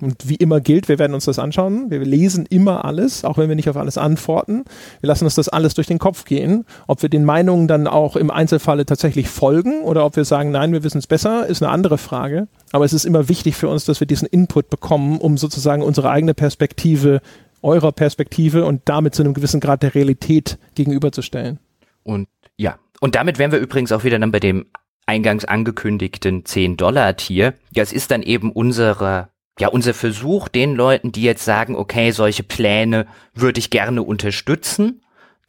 Und 0.00 0.28
wie 0.28 0.34
immer 0.34 0.60
gilt, 0.60 0.88
wir 0.88 0.98
werden 0.98 1.14
uns 1.14 1.24
das 1.24 1.38
anschauen. 1.38 1.90
Wir 1.90 2.00
lesen 2.00 2.46
immer 2.46 2.84
alles, 2.84 3.24
auch 3.24 3.38
wenn 3.38 3.48
wir 3.48 3.56
nicht 3.56 3.70
auf 3.70 3.76
alles 3.76 3.96
antworten. 3.96 4.64
Wir 5.00 5.08
lassen 5.08 5.24
uns 5.24 5.34
das 5.34 5.48
alles 5.48 5.74
durch 5.74 5.86
den 5.86 5.98
Kopf 5.98 6.24
gehen. 6.24 6.64
Ob 6.86 7.02
wir 7.02 7.08
den 7.08 7.24
Meinungen 7.24 7.68
dann 7.68 7.86
auch 7.86 8.16
im 8.16 8.30
Einzelfalle 8.30 8.86
tatsächlich 8.86 9.28
folgen 9.28 9.82
oder 9.82 10.04
ob 10.04 10.16
wir 10.16 10.24
sagen, 10.24 10.50
nein, 10.50 10.72
wir 10.72 10.84
wissen 10.84 10.98
es 10.98 11.06
besser, 11.06 11.46
ist 11.46 11.62
eine 11.62 11.70
andere 11.70 11.98
Frage. 11.98 12.48
Aber 12.72 12.84
es 12.84 12.92
ist 12.92 13.04
immer 13.04 13.28
wichtig 13.28 13.54
für 13.54 13.68
uns, 13.68 13.84
dass 13.84 14.00
wir 14.00 14.06
diesen 14.06 14.26
Input 14.26 14.68
bekommen, 14.68 15.18
um 15.18 15.38
sozusagen 15.38 15.82
unsere 15.82 16.10
eigene 16.10 16.34
Perspektive 16.34 17.20
eurer 17.62 17.92
Perspektive 17.92 18.66
und 18.66 18.82
damit 18.84 19.14
zu 19.14 19.22
einem 19.22 19.34
gewissen 19.34 19.60
Grad 19.60 19.82
der 19.82 19.94
Realität 19.94 20.58
gegenüberzustellen. 20.74 21.58
Und 22.02 22.28
ja, 22.56 22.78
und 23.00 23.14
damit 23.14 23.38
wären 23.38 23.52
wir 23.52 23.58
übrigens 23.58 23.90
auch 23.90 24.04
wieder 24.04 24.18
dann 24.18 24.32
bei 24.32 24.40
dem 24.40 24.66
eingangs 25.06 25.44
angekündigten 25.44 26.44
10-Dollar-Tier. 26.44 27.54
Ja, 27.72 27.82
es 27.82 27.92
ist 27.92 28.10
dann 28.10 28.22
eben 28.22 28.52
unsere 28.52 29.28
ja, 29.58 29.68
unser 29.68 29.94
Versuch, 29.94 30.48
den 30.48 30.74
Leuten, 30.74 31.12
die 31.12 31.22
jetzt 31.22 31.44
sagen, 31.44 31.76
okay, 31.76 32.10
solche 32.10 32.42
Pläne 32.42 33.06
würde 33.34 33.60
ich 33.60 33.70
gerne 33.70 34.02
unterstützen, 34.02 35.00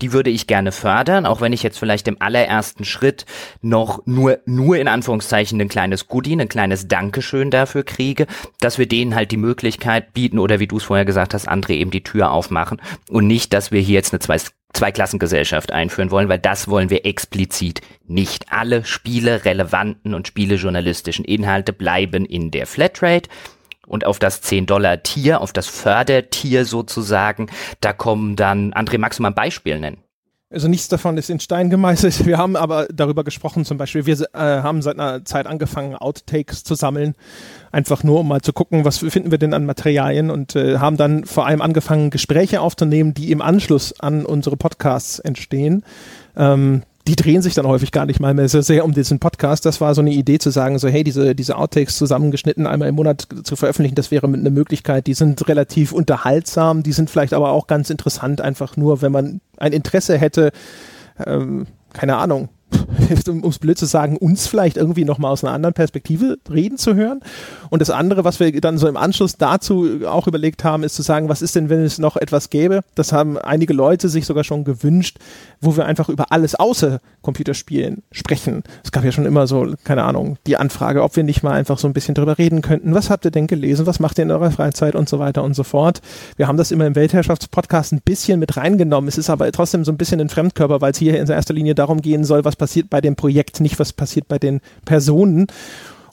die 0.02 0.12
würde 0.12 0.30
ich 0.30 0.48
gerne 0.48 0.72
fördern, 0.72 1.26
auch 1.26 1.42
wenn 1.42 1.54
ich 1.54 1.64
jetzt 1.64 1.80
vielleicht 1.80 2.08
im 2.08 2.22
allerersten 2.22 2.84
Schritt 2.84 3.26
noch 3.62 4.06
nur, 4.06 4.40
nur 4.46 4.78
in 4.78 4.88
Anführungszeichen 4.88 5.60
ein 5.62 5.70
kleines 5.70 6.08
Goodie, 6.08 6.36
ein 6.36 6.50
kleines 6.50 6.88
Dankeschön 6.88 7.50
dafür 7.50 7.84
kriege, 7.84 8.28
dass 8.60 8.78
wir 8.78 8.88
denen 8.88 9.16
halt 9.16 9.32
die 9.32 9.38
Möglichkeit 9.38 10.14
bieten 10.14 10.40
oder 10.40 10.60
wie 10.60 10.68
du 10.68 10.78
es 10.78 10.84
vorher 10.84 11.06
gesagt 11.06 11.34
hast, 11.34 11.48
André 11.48 11.72
eben 11.72 11.92
die 11.92 12.04
Tür 12.04 12.32
aufmachen 12.32 12.82
und 13.10 13.26
nicht, 13.26 13.54
dass 13.54 13.72
wir 13.72 13.80
hier 13.80 13.96
jetzt 13.96 14.14
eine 14.14 14.20
zwei 14.20 14.38
Zweiklassengesellschaft 14.74 15.72
einführen 15.72 16.12
wollen, 16.12 16.28
weil 16.28 16.40
das 16.40 16.68
wollen 16.68 16.90
wir 16.90 17.06
explizit 17.06 17.80
nicht. 18.08 18.52
Alle 18.52 18.84
Spiele 18.84 19.46
relevanten 19.46 20.14
und 20.14 20.28
spielejournalistischen 20.28 21.24
Inhalte 21.24 21.72
bleiben 21.72 22.26
in 22.26 22.52
der 22.52 22.68
Flatrate 22.68 23.30
und 23.88 24.06
auf 24.06 24.20
das 24.20 24.44
10-Dollar-Tier, 24.44 25.42
auf 25.42 25.54
das 25.54 25.68
Fördertier 25.68 26.66
sozusagen, 26.66 27.48
da 27.82 27.94
kommen 27.94 28.36
dann, 28.36 28.74
André, 28.74 28.98
magst 28.98 29.20
du 29.20 29.24
mal 29.24 29.30
ein 29.30 29.36
Beispiel 29.36 29.80
nennen? 29.80 29.98
Also 30.52 30.68
nichts 30.68 30.88
davon 30.88 31.18
ist 31.18 31.30
in 31.30 31.40
Stein 31.40 31.70
gemeißelt. 31.70 32.26
Wir 32.26 32.38
haben 32.38 32.56
aber 32.56 32.88
darüber 32.94 33.24
gesprochen, 33.24 33.66
zum 33.66 33.78
Beispiel, 33.78 34.06
wir 34.06 34.22
äh, 34.34 34.38
haben 34.38 34.82
seit 34.82 35.00
einer 35.00 35.26
Zeit 35.26 35.48
angefangen, 35.48 35.96
Outtakes 35.96 36.64
zu 36.64 36.76
sammeln, 36.76 37.16
einfach 37.72 38.04
nur 38.04 38.20
um 38.20 38.28
mal 38.28 38.42
zu 38.42 38.54
gucken, 38.54 38.86
was 38.86 39.00
finden 39.00 39.32
wir 39.32 39.38
denn 39.38 39.54
an 39.54 39.66
Materialien 39.66 40.30
und 40.30 40.56
äh, 40.56 40.78
haben 40.78 40.98
dann 40.98 41.26
vor 41.26 41.48
allem 41.48 41.62
angefangen, 41.62 42.10
Gespräche 42.10 42.62
aufzunehmen, 42.62 43.14
die 43.14 43.32
im 43.32 43.42
Anschluss 43.42 44.00
an 44.00 44.26
unsere 44.26 44.56
Podcasts 44.56 45.20
entstehen. 45.20 45.84
Ähm, 46.38 46.84
die 47.08 47.16
drehen 47.16 47.42
sich 47.42 47.54
dann 47.54 47.68
häufig 47.68 47.92
gar 47.92 48.06
nicht 48.06 48.20
mal 48.20 48.34
mehr 48.34 48.50
so 48.50 48.62
sehr 48.62 48.84
um 48.84 48.94
diesen 48.94 49.20
Podcast. 49.20 49.66
Das 49.66 49.80
war 49.80 49.94
so 49.94 50.02
eine 50.02 50.12
Idee 50.12 50.40
zu 50.40 50.50
sagen, 50.50 50.80
so 50.80 50.88
hey, 50.88 51.04
diese, 51.04 51.36
diese 51.36 51.56
Outtakes 51.56 51.98
zusammengeschnitten 51.98 52.66
einmal 52.66 52.90
im 52.90 52.96
Monat 52.96 53.28
zu 53.44 53.56
veröffentlichen, 53.56 53.96
das 53.96 54.10
wäre 54.10 54.26
eine 54.26 54.50
Möglichkeit. 54.50 55.06
Die 55.06 55.14
sind 55.14 55.48
relativ 55.48 55.92
unterhaltsam, 55.92 56.82
die 56.82 56.94
sind 56.94 57.10
vielleicht 57.10 57.34
aber 57.34 57.52
auch 57.52 57.68
ganz 57.68 57.92
interessant, 57.92 58.42
einfach 58.42 58.76
nur, 58.76 59.02
wenn 59.04 59.12
man 59.12 59.42
ein 59.58 59.74
Interesse 59.74 60.18
hätte, 60.18 60.52
ähm, 61.26 61.68
keine 61.94 62.18
Ahnung, 62.18 62.50
um 63.28 63.50
es 63.50 63.60
blöd 63.60 63.78
zu 63.78 63.86
sagen, 63.86 64.18
uns 64.18 64.48
vielleicht 64.48 64.78
irgendwie 64.78 65.06
nochmal 65.06 65.32
aus 65.32 65.44
einer 65.44 65.54
anderen 65.54 65.74
Perspektive 65.74 66.38
reden 66.52 66.78
zu 66.78 66.96
hören. 66.96 67.22
Und 67.70 67.82
das 67.82 67.90
andere, 67.90 68.24
was 68.24 68.40
wir 68.40 68.60
dann 68.62 68.78
so 68.78 68.88
im 68.88 68.98
Anschluss 68.98 69.38
dazu 69.38 70.02
auch 70.06 70.28
überlegt 70.28 70.64
haben, 70.64 70.84
ist 70.84 70.96
zu 70.96 71.02
sagen, 71.02 71.30
was 71.30 71.42
ist 71.42 71.56
denn, 71.56 71.70
wenn 71.70 71.82
es 71.82 72.00
noch 72.00 72.16
etwas 72.18 72.50
gäbe? 72.50 72.82
Das 72.96 73.12
haben 73.12 73.38
einige 73.38 73.74
Leute 73.74 74.10
sich 74.10 74.26
sogar 74.26 74.44
schon 74.44 74.64
gewünscht, 74.64 75.18
wo 75.62 75.76
wir 75.76 75.86
einfach 75.86 76.10
über 76.10 76.32
alles 76.32 76.56
außer 76.56 77.00
Computerspielen 77.22 78.04
sprechen. 78.12 78.64
Es 78.84 78.92
gab 78.92 79.04
ja 79.04 79.12
schon 79.12 79.26
immer 79.26 79.48
so, 79.48 79.74
keine 79.84 80.04
Ahnung, 80.04 80.38
die 80.48 80.58
Anfrage, 80.58 81.04
ob 81.04 81.16
wir 81.16 81.24
nicht 81.24 81.44
mal 81.44 81.54
einfach 81.54 81.78
so 81.80 81.88
ein 81.88 81.94
bisschen 81.94 82.16
drüber 82.16 82.38
reden 82.38 82.62
könnten. 82.62 82.94
Was 82.94 83.10
habt 83.10 83.26
ihr 83.26 83.32
denn 83.32 83.48
gelesen? 83.48 83.86
Was 83.86 84.00
macht 84.00 84.18
ihr 84.20 84.24
in 84.24 84.32
eurer 84.32 84.52
Freizeit 84.52 84.96
und 84.96 85.10
so 85.10 85.20
weiter 85.20 85.44
und 85.44 85.56
so 85.56 85.64
fort? 85.64 86.02
Wir 86.38 86.48
haben 86.48 86.58
das 86.58 86.72
immer 86.72 86.86
im 86.86 86.96
Weltherrschaftspodcast 86.96 87.94
ein 87.94 88.02
bisschen 88.02 88.40
mit 88.40 88.58
reingenommen. 88.58 89.08
Es 89.08 89.18
ist 89.18 89.30
aber 89.30 89.52
trotzdem 89.52 89.86
so 89.86 89.92
ein 89.92 89.98
bisschen 89.98 90.22
ein 90.22 90.30
Fremdkörper, 90.30 90.82
weil 90.82 90.92
es 90.92 90.98
hier 90.98 91.20
in 91.20 91.28
erster 91.28 91.54
Linie 91.54 91.76
darum 91.76 92.02
gehen 92.02 92.24
soll, 92.24 92.46
was 92.46 92.56
passiert 92.56 92.90
bei 92.90 93.02
dem 93.02 93.16
Projekt, 93.16 93.60
nicht 93.60 93.80
was 93.80 93.94
passiert 93.94 94.28
bei 94.28 94.40
den 94.40 94.62
Personen. 94.86 95.48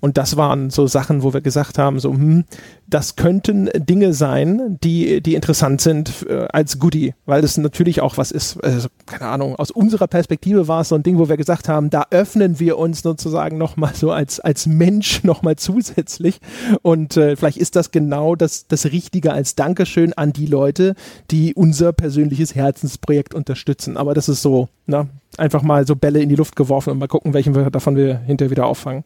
Und 0.03 0.19
das 0.19 0.37
waren 0.37 0.71
so 0.71 0.89
Sachen, 0.89 1.23
wo 1.23 1.33
wir 1.33 1.43
gesagt 1.43 1.79
haben, 1.79 2.01
so, 2.01 2.11
hm, 2.11 2.43
das 2.89 3.15
könnten 3.15 3.71
Dinge 3.73 4.15
sein, 4.15 4.77
die, 4.83 5.23
die 5.23 5.37
interessant 5.37 5.81
sind 5.81 6.27
äh, 6.29 6.49
als 6.53 6.81
Goodie, 6.81 7.15
weil 7.25 7.41
das 7.41 7.57
natürlich 7.57 8.01
auch 8.01 8.19
was 8.19 8.33
ist, 8.33 8.63
also, 8.65 8.89
keine 9.07 9.31
Ahnung, 9.31 9.55
aus 9.55 9.71
unserer 9.71 10.09
Perspektive 10.09 10.67
war 10.67 10.81
es 10.81 10.89
so 10.89 10.97
ein 10.97 11.05
Ding, 11.05 11.19
wo 11.19 11.29
wir 11.29 11.37
gesagt 11.37 11.69
haben, 11.69 11.89
da 11.89 12.07
öffnen 12.11 12.59
wir 12.59 12.79
uns 12.79 13.03
sozusagen 13.03 13.59
nochmal 13.59 13.95
so 13.95 14.11
als, 14.11 14.41
als 14.41 14.67
Mensch 14.67 15.23
nochmal 15.23 15.55
zusätzlich. 15.55 16.41
Und 16.83 17.17
äh, 17.17 17.37
vielleicht 17.37 17.59
ist 17.59 17.77
das 17.77 17.93
genau 17.93 18.35
das, 18.35 18.67
das 18.67 18.87
Richtige 18.87 19.33
als 19.33 19.55
Dankeschön 19.55 20.15
an 20.15 20.33
die 20.33 20.47
Leute, 20.47 20.97
die 21.31 21.55
unser 21.55 21.93
persönliches 21.93 22.57
Herzensprojekt 22.57 23.35
unterstützen. 23.35 23.97
Aber 23.97 24.15
das 24.15 24.29
ist 24.29 24.43
so, 24.43 24.69
na, 24.87 25.07
einfach 25.39 25.63
mal 25.63 25.87
so 25.87 25.95
Bälle 25.95 26.21
in 26.21 26.29
die 26.29 26.35
Luft 26.35 26.57
geworfen 26.57 26.91
und 26.91 26.99
mal 26.99 27.07
gucken, 27.07 27.35
welchen 27.35 27.55
wir 27.55 27.71
davon 27.71 27.95
wir 27.95 28.19
hinterher 28.19 28.51
wieder 28.51 28.67
auffangen. 28.67 29.05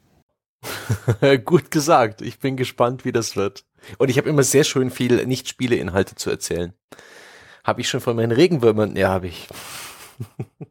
Gut 1.44 1.70
gesagt. 1.70 2.22
Ich 2.22 2.38
bin 2.38 2.56
gespannt, 2.56 3.04
wie 3.04 3.12
das 3.12 3.36
wird. 3.36 3.64
Und 3.98 4.08
ich 4.08 4.18
habe 4.18 4.28
immer 4.28 4.42
sehr 4.42 4.64
schön 4.64 4.90
viel 4.90 5.24
Nicht-Spiele-Inhalte 5.26 6.14
zu 6.16 6.30
erzählen. 6.30 6.72
Habe 7.64 7.80
ich 7.80 7.88
schon 7.88 8.00
von 8.00 8.16
meinen 8.16 8.32
Regenwürmern? 8.32 8.96
Ja, 8.96 9.10
habe 9.10 9.28
ich. 9.28 9.48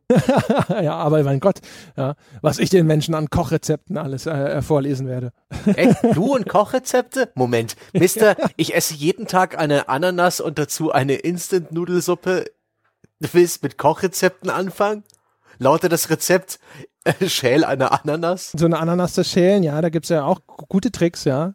ja, 0.69 0.95
aber 0.95 1.23
mein 1.23 1.39
Gott, 1.39 1.59
ja, 1.95 2.15
was 2.41 2.57
ich 2.57 2.71
den 2.71 2.87
Menschen 2.87 3.13
an 3.13 3.29
Kochrezepten 3.29 3.97
alles 3.97 4.25
äh, 4.25 4.61
vorlesen 4.63 5.07
werde. 5.07 5.31
Echt? 5.75 5.97
Du 6.15 6.33
und 6.33 6.49
Kochrezepte? 6.49 7.31
Moment, 7.35 7.75
Mister, 7.93 8.35
ich 8.57 8.73
esse 8.73 8.95
jeden 8.95 9.27
Tag 9.27 9.57
eine 9.57 9.87
Ananas 9.87 10.39
und 10.39 10.57
dazu 10.57 10.91
eine 10.91 11.15
Instant-Nudelsuppe. 11.15 12.45
Du 13.19 13.29
willst 13.33 13.61
mit 13.61 13.77
Kochrezepten 13.77 14.49
anfangen? 14.49 15.03
lautet 15.59 15.91
das 15.91 16.09
Rezept 16.09 16.59
äh, 16.79 16.85
schäl 17.27 17.63
eine 17.63 17.91
Ananas? 17.91 18.51
So 18.57 18.65
eine 18.65 18.79
Ananas 18.79 19.13
zu 19.13 19.23
schälen, 19.23 19.63
ja, 19.63 19.79
da 19.81 19.89
gibt's 19.89 20.09
ja 20.09 20.25
auch 20.25 20.39
gute 20.45 20.91
Tricks, 20.91 21.23
ja. 21.23 21.53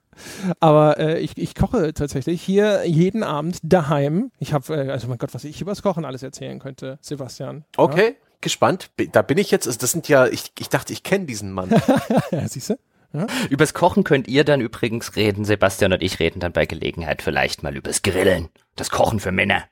Aber 0.60 0.98
äh, 0.98 1.18
ich, 1.18 1.36
ich 1.36 1.54
koche 1.54 1.94
tatsächlich 1.94 2.42
hier 2.42 2.86
jeden 2.86 3.22
Abend 3.22 3.58
daheim. 3.62 4.30
Ich 4.38 4.52
habe, 4.52 4.74
äh, 4.74 4.90
also 4.90 5.08
mein 5.08 5.18
Gott, 5.18 5.34
was 5.34 5.44
ich 5.44 5.60
übers 5.60 5.82
Kochen 5.82 6.04
alles 6.04 6.22
erzählen 6.22 6.58
könnte, 6.58 6.98
Sebastian. 7.00 7.64
Okay, 7.76 8.08
ja? 8.08 8.26
gespannt. 8.40 8.90
Da 9.12 9.22
bin 9.22 9.38
ich 9.38 9.50
jetzt, 9.50 9.66
also 9.66 9.78
das 9.78 9.92
sind 9.92 10.08
ja, 10.08 10.26
ich, 10.26 10.52
ich 10.58 10.68
dachte, 10.68 10.92
ich 10.92 11.02
kenne 11.02 11.26
diesen 11.26 11.52
Mann. 11.52 11.70
ja, 12.30 12.46
siehst 12.48 12.70
du? 12.70 12.78
Ja? 13.12 13.26
Übers 13.48 13.74
Kochen 13.74 14.04
könnt 14.04 14.28
ihr 14.28 14.44
dann 14.44 14.60
übrigens 14.60 15.16
reden. 15.16 15.44
Sebastian 15.44 15.92
und 15.92 16.02
ich 16.02 16.20
reden 16.20 16.40
dann 16.40 16.52
bei 16.52 16.66
Gelegenheit 16.66 17.22
vielleicht 17.22 17.62
mal 17.62 17.76
übers 17.76 18.02
Grillen. 18.02 18.48
Das 18.76 18.90
Kochen 18.90 19.20
für 19.20 19.32
Männer. 19.32 19.64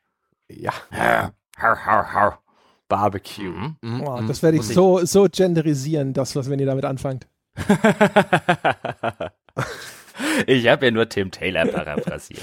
Ja. 0.49 0.73
Har, 0.91 1.77
har, 1.87 2.13
har. 2.13 2.43
Barbecue. 2.89 3.75
Mhm. 3.83 4.03
Oh, 4.03 4.21
das 4.27 4.43
werde 4.43 4.57
ich 4.59 4.65
so, 4.65 5.05
so 5.05 5.27
genderisieren, 5.31 6.13
das, 6.15 6.35
was, 6.37 6.51
wenn 6.51 6.59
ihr 6.59 6.67
damit 6.67 6.85
anfangt. 6.85 7.27
ich 10.47 10.69
habe 10.69 10.87
ja 10.87 10.91
nur 10.91 11.09
Tim 11.09 11.31
Taylor 11.31 11.67
paraphrasiert. 11.67 12.43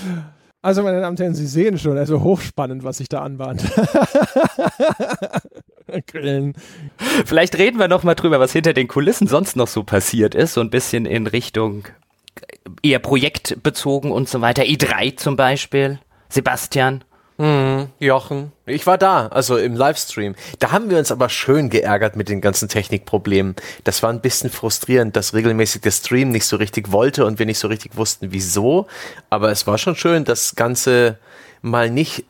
Also, 0.61 0.81
meine 0.81 0.99
Damen 0.99 1.13
und 1.13 1.19
Herren, 1.19 1.35
Sie 1.35 1.45
sehen 1.45 1.77
schon, 1.77 1.97
also 1.97 2.23
hochspannend, 2.23 2.83
was 2.83 2.97
sich 2.97 3.07
da 3.07 3.21
anbahnt. 3.21 3.63
Grillen. 6.07 6.53
Vielleicht 7.25 7.57
reden 7.57 7.77
wir 7.77 7.87
noch 7.87 8.03
mal 8.03 8.15
drüber, 8.15 8.39
was 8.39 8.51
hinter 8.51 8.73
den 8.73 8.87
Kulissen 8.87 9.27
sonst 9.27 9.55
noch 9.55 9.67
so 9.67 9.83
passiert 9.83 10.33
ist, 10.33 10.55
so 10.55 10.61
ein 10.61 10.71
bisschen 10.71 11.05
in 11.05 11.27
Richtung 11.27 11.87
eher 12.81 12.99
projektbezogen 12.99 14.11
und 14.11 14.27
so 14.27 14.41
weiter. 14.41 14.63
E3 14.63 15.17
zum 15.17 15.35
Beispiel. 15.35 15.99
Sebastian. 16.29 17.03
Mhm, 17.37 17.89
Jochen, 17.99 18.53
ich 18.65 18.87
war 18.87 18.97
da, 18.97 19.27
also 19.27 19.57
im 19.57 19.75
Livestream. 19.75 20.35
Da 20.59 20.71
haben 20.71 20.89
wir 20.89 20.97
uns 20.97 21.11
aber 21.11 21.27
schön 21.27 21.69
geärgert 21.69 22.15
mit 22.15 22.29
den 22.29 22.39
ganzen 22.39 22.69
Technikproblemen. 22.69 23.55
Das 23.83 24.01
war 24.03 24.09
ein 24.09 24.21
bisschen 24.21 24.49
frustrierend, 24.49 25.17
dass 25.17 25.33
regelmäßig 25.33 25.81
der 25.81 25.91
Stream 25.91 26.29
nicht 26.29 26.45
so 26.45 26.55
richtig 26.55 26.93
wollte 26.93 27.25
und 27.25 27.37
wir 27.37 27.45
nicht 27.45 27.59
so 27.59 27.67
richtig 27.67 27.97
wussten, 27.97 28.31
wieso. 28.31 28.87
Aber 29.29 29.51
es 29.51 29.67
war 29.67 29.77
schon 29.77 29.97
schön, 29.97 30.23
das 30.23 30.55
Ganze 30.55 31.17
mal 31.61 31.89
nicht 31.89 32.23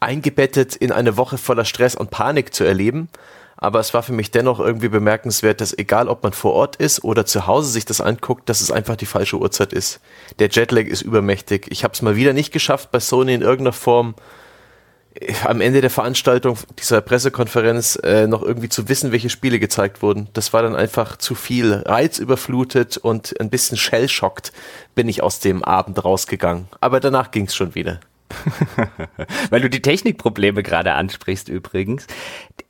eingebettet 0.00 0.74
in 0.74 0.90
eine 0.90 1.16
Woche 1.16 1.38
voller 1.38 1.64
Stress 1.64 1.94
und 1.94 2.10
Panik 2.10 2.52
zu 2.52 2.64
erleben, 2.64 3.08
aber 3.56 3.80
es 3.80 3.94
war 3.94 4.02
für 4.02 4.12
mich 4.12 4.30
dennoch 4.30 4.60
irgendwie 4.60 4.88
bemerkenswert, 4.88 5.60
dass 5.60 5.76
egal 5.76 6.08
ob 6.08 6.22
man 6.22 6.32
vor 6.32 6.52
Ort 6.54 6.76
ist 6.76 7.04
oder 7.04 7.26
zu 7.26 7.46
Hause 7.46 7.70
sich 7.70 7.84
das 7.84 8.00
anguckt, 8.00 8.48
dass 8.48 8.60
es 8.60 8.70
einfach 8.70 8.96
die 8.96 9.06
falsche 9.06 9.38
Uhrzeit 9.38 9.72
ist. 9.72 10.00
Der 10.38 10.48
Jetlag 10.48 10.86
ist 10.86 11.02
übermächtig. 11.02 11.66
Ich 11.70 11.84
habe 11.84 11.94
es 11.94 12.02
mal 12.02 12.16
wieder 12.16 12.32
nicht 12.32 12.52
geschafft, 12.52 12.90
bei 12.90 13.00
Sony 13.00 13.34
in 13.34 13.42
irgendeiner 13.42 13.72
Form 13.72 14.14
äh, 15.14 15.32
am 15.44 15.60
Ende 15.60 15.80
der 15.80 15.90
Veranstaltung 15.90 16.58
dieser 16.78 17.00
Pressekonferenz 17.00 17.98
äh, 18.02 18.26
noch 18.26 18.42
irgendwie 18.42 18.68
zu 18.68 18.88
wissen, 18.88 19.12
welche 19.12 19.30
Spiele 19.30 19.58
gezeigt 19.58 20.02
wurden. 20.02 20.28
Das 20.32 20.52
war 20.52 20.62
dann 20.62 20.74
einfach 20.74 21.16
zu 21.16 21.34
viel. 21.34 21.82
Reizüberflutet 21.86 22.96
und 22.96 23.38
ein 23.40 23.50
bisschen 23.50 23.78
shellschockt 23.78 24.52
bin 24.94 25.08
ich 25.08 25.22
aus 25.22 25.40
dem 25.40 25.62
Abend 25.62 26.04
rausgegangen. 26.04 26.68
Aber 26.80 27.00
danach 27.00 27.30
ging 27.30 27.46
es 27.46 27.54
schon 27.54 27.74
wieder. 27.74 28.00
Weil 29.50 29.60
du 29.60 29.70
die 29.70 29.82
Technikprobleme 29.82 30.62
gerade 30.62 30.94
ansprichst 30.94 31.48
übrigens. 31.48 32.06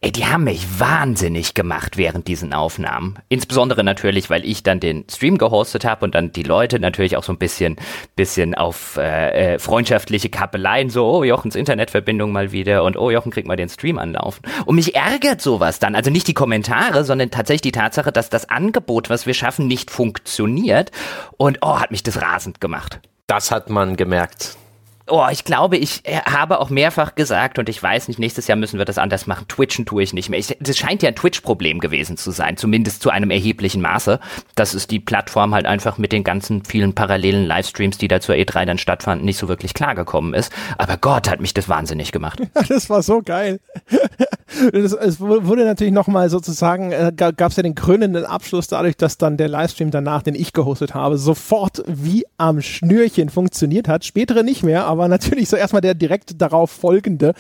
Ey, 0.05 0.13
die 0.13 0.27
haben 0.27 0.45
mich 0.45 0.67
wahnsinnig 0.79 1.55
gemacht 1.55 1.97
während 1.97 2.29
diesen 2.29 2.53
Aufnahmen. 2.53 3.17
Insbesondere 3.31 3.83
natürlich, 3.83 4.29
weil 4.29 4.45
ich 4.45 4.63
dann 4.63 4.79
den 4.79 5.07
Stream 5.11 5.39
gehostet 5.39 5.87
habe 5.87 6.05
und 6.05 6.15
dann 6.15 6.31
die 6.31 6.43
Leute 6.43 6.79
natürlich 6.79 7.17
auch 7.17 7.25
so 7.25 7.33
ein 7.33 7.39
bisschen, 7.39 7.77
bisschen 8.15 8.55
auf 8.55 8.99
äh, 8.99 9.55
äh, 9.55 9.59
freundschaftliche 9.59 10.29
Kappeleien, 10.29 10.91
so, 10.91 11.07
oh, 11.07 11.25
Jochens 11.25 11.57
Internetverbindung 11.57 12.33
mal 12.33 12.53
wieder 12.53 12.85
und 12.85 12.99
oh, 12.99 13.11
Jochen 13.11 13.33
kriegt 13.33 13.49
mal 13.49 13.57
den 13.57 13.71
Stream 13.71 13.99
anlaufen. 13.99 14.43
Und 14.67 14.75
mich 14.75 14.95
ärgert 14.95 15.41
sowas 15.41 15.79
dann. 15.79 15.95
Also 15.95 16.11
nicht 16.11 16.29
die 16.29 16.35
Kommentare, 16.35 17.05
sondern 17.05 17.31
tatsächlich 17.31 17.63
die 17.63 17.73
Tatsache, 17.73 18.13
dass 18.13 18.29
das 18.29 18.51
Angebot, 18.51 19.09
was 19.09 19.25
wir 19.25 19.33
schaffen, 19.33 19.67
nicht 19.67 19.91
funktioniert. 19.91 20.91
Und 21.39 21.61
oh, 21.63 21.81
hat 21.81 21.93
mich 21.93 22.03
das 22.03 22.21
rasend 22.21 22.61
gemacht. 22.61 23.01
Das 23.27 23.51
hat 23.51 23.71
man 23.71 23.97
gemerkt. 23.97 24.59
Oh, 25.07 25.27
ich 25.31 25.45
glaube, 25.45 25.77
ich 25.77 26.01
äh, 26.05 26.21
habe 26.21 26.61
auch 26.61 26.71
mehrfach 26.71 27.15
gesagt 27.15 27.59
und 27.59 27.69
ich 27.69 27.83
weiß 27.83 28.09
nicht, 28.09 28.19
nächstes 28.19 28.47
Jahr 28.47 28.57
müssen 28.57 28.79
wir 28.79 28.87
das 28.87 28.97
anders 28.97 29.27
machen. 29.27 29.47
Twitchen 29.49 29.85
tue 29.85 30.03
ich 30.03 30.15
nicht 30.15 30.31
mehr. 30.31 30.41
Das 30.61 30.79
scheint 30.79 31.03
ja 31.03 31.11
ein 31.11 31.15
Twitch-Problem 31.15 31.79
gewesen 31.79 32.17
zu 32.17 32.31
sein, 32.31 32.57
zumindest 32.57 33.03
zu 33.03 33.11
einem 33.11 33.31
erheblichen 33.31 33.83
Maße. 33.83 34.19
Das 34.55 34.73
ist 34.73 34.91
die 34.91 35.01
Plattform 35.01 35.55
halt 35.55 35.67
einfach 35.67 35.99
mit 35.99 36.13
den 36.13 36.25
ganzen 36.25 36.65
vielen 36.65 36.95
parallelen 36.95 37.45
Livestreams, 37.45 37.99
die 37.99 38.09
da 38.09 38.21
zur 38.21 38.35
E3 38.37 38.65
dann 38.65 38.79
stattfanden, 38.79 39.27
nicht 39.27 39.37
so 39.37 39.47
wirklich 39.47 39.75
klargekommen 39.75 40.33
ist. 40.33 40.51
Aber 40.79 40.97
Gott 40.97 41.29
hat 41.29 41.41
mich 41.41 41.53
das 41.53 41.69
wahnsinnig 41.69 42.11
gemacht. 42.11 42.41
das 42.69 42.89
war 42.89 43.03
so 43.03 43.21
geil. 43.21 43.61
es 44.73 45.21
wurde 45.21 45.67
natürlich 45.67 45.93
nochmal 45.93 46.31
sozusagen, 46.31 46.93
äh, 46.93 47.13
gab 47.15 47.51
es 47.51 47.57
ja 47.57 47.63
den 47.63 47.75
krönenden 47.75 48.25
Abschluss 48.25 48.69
dadurch, 48.69 48.97
dass 48.97 49.19
dann 49.19 49.37
der 49.37 49.49
Livestream 49.49 49.91
danach, 49.91 50.23
den 50.23 50.35
ich 50.35 50.55
gehostet 50.55 50.95
habe, 50.95 51.19
sofort 51.19 51.83
wie 51.87 52.25
am 52.39 52.63
Schnürchen 52.63 53.29
funktioniert 53.29 53.87
hat. 53.87 54.07
Spätere 54.07 54.43
nicht 54.43 54.63
mehr, 54.63 54.87
aber 54.87 54.94
natürlich 54.97 55.49
so 55.49 55.57
erstmal 55.57 55.83
der 55.83 55.95
direkt 55.95 56.41
darauf 56.41 56.71
folgende. 56.71 57.35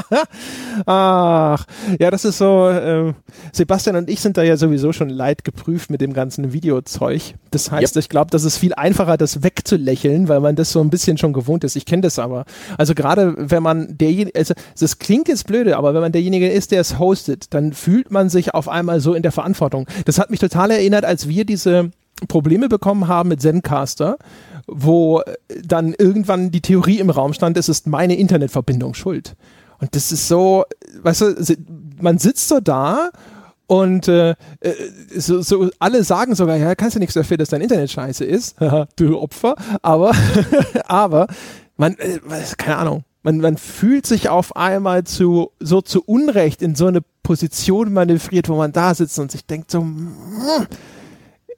Ach, 0.86 1.66
ja, 1.98 2.10
das 2.10 2.24
ist 2.24 2.38
so, 2.38 2.68
äh, 2.68 3.12
Sebastian 3.52 3.96
und 3.96 4.10
ich 4.10 4.20
sind 4.20 4.36
da 4.36 4.42
ja 4.42 4.56
sowieso 4.56 4.92
schon 4.92 5.08
leid 5.08 5.44
geprüft 5.44 5.90
mit 5.90 6.00
dem 6.00 6.12
ganzen 6.12 6.52
Videozeug. 6.52 7.34
Das 7.50 7.70
heißt, 7.70 7.96
yep. 7.96 8.04
ich 8.04 8.08
glaube, 8.08 8.30
das 8.30 8.44
ist 8.44 8.58
viel 8.58 8.74
einfacher, 8.74 9.16
das 9.16 9.42
wegzulächeln, 9.42 10.28
weil 10.28 10.40
man 10.40 10.56
das 10.56 10.72
so 10.72 10.80
ein 10.80 10.90
bisschen 10.90 11.18
schon 11.18 11.32
gewohnt 11.32 11.64
ist. 11.64 11.76
Ich 11.76 11.86
kenne 11.86 12.02
das 12.02 12.18
aber. 12.18 12.44
Also 12.78 12.94
gerade 12.94 13.34
wenn 13.36 13.62
man 13.62 13.98
derjenige, 13.98 14.38
also 14.38 14.54
das 14.78 14.98
klingt 14.98 15.28
jetzt 15.28 15.46
blöde, 15.46 15.76
aber 15.76 15.94
wenn 15.94 16.00
man 16.00 16.12
derjenige 16.12 16.48
ist, 16.48 16.70
der 16.72 16.80
es 16.80 16.98
hostet, 16.98 17.52
dann 17.54 17.72
fühlt 17.72 18.10
man 18.10 18.28
sich 18.28 18.54
auf 18.54 18.68
einmal 18.68 19.00
so 19.00 19.14
in 19.14 19.22
der 19.22 19.32
Verantwortung. 19.32 19.86
Das 20.04 20.18
hat 20.18 20.30
mich 20.30 20.40
total 20.40 20.70
erinnert, 20.70 21.04
als 21.04 21.28
wir 21.28 21.44
diese 21.44 21.90
Probleme 22.28 22.68
bekommen 22.68 23.08
haben 23.08 23.30
mit 23.30 23.40
Zencaster, 23.40 24.18
wo 24.66 25.22
dann 25.62 25.94
irgendwann 25.96 26.50
die 26.50 26.60
Theorie 26.60 26.98
im 26.98 27.10
Raum 27.10 27.32
stand, 27.32 27.56
es 27.56 27.68
ist 27.68 27.86
meine 27.86 28.16
Internetverbindung 28.16 28.94
schuld. 28.94 29.36
Und 29.78 29.94
das 29.94 30.12
ist 30.12 30.28
so, 30.28 30.64
weißt 31.02 31.20
du, 31.20 31.56
man 32.00 32.18
sitzt 32.18 32.48
so 32.48 32.60
da 32.60 33.10
und 33.66 34.08
äh, 34.08 34.30
äh 34.30 34.74
so, 35.16 35.42
so 35.42 35.70
alle 35.78 36.04
sagen 36.04 36.34
sogar, 36.34 36.56
ja, 36.56 36.74
kannst 36.74 36.96
du 36.96 37.00
nichts 37.00 37.14
dafür, 37.14 37.36
dass 37.36 37.50
dein 37.50 37.62
Internet 37.62 37.90
scheiße 37.90 38.24
ist, 38.24 38.56
du 38.96 39.18
Opfer, 39.18 39.54
aber, 39.80 40.12
aber 40.86 41.28
man, 41.76 41.94
äh, 41.98 42.18
keine 42.58 42.76
Ahnung, 42.76 43.04
man, 43.22 43.38
man 43.38 43.56
fühlt 43.56 44.06
sich 44.06 44.28
auf 44.28 44.56
einmal 44.56 45.04
zu, 45.04 45.50
so 45.60 45.80
zu 45.82 46.02
Unrecht 46.04 46.62
in 46.62 46.74
so 46.74 46.86
eine 46.86 47.00
Position 47.22 47.92
manövriert, 47.92 48.48
wo 48.48 48.56
man 48.56 48.72
da 48.72 48.94
sitzt 48.94 49.18
und 49.18 49.30
sich 49.30 49.46
denkt 49.46 49.70
so, 49.70 49.80
hm, 49.80 50.12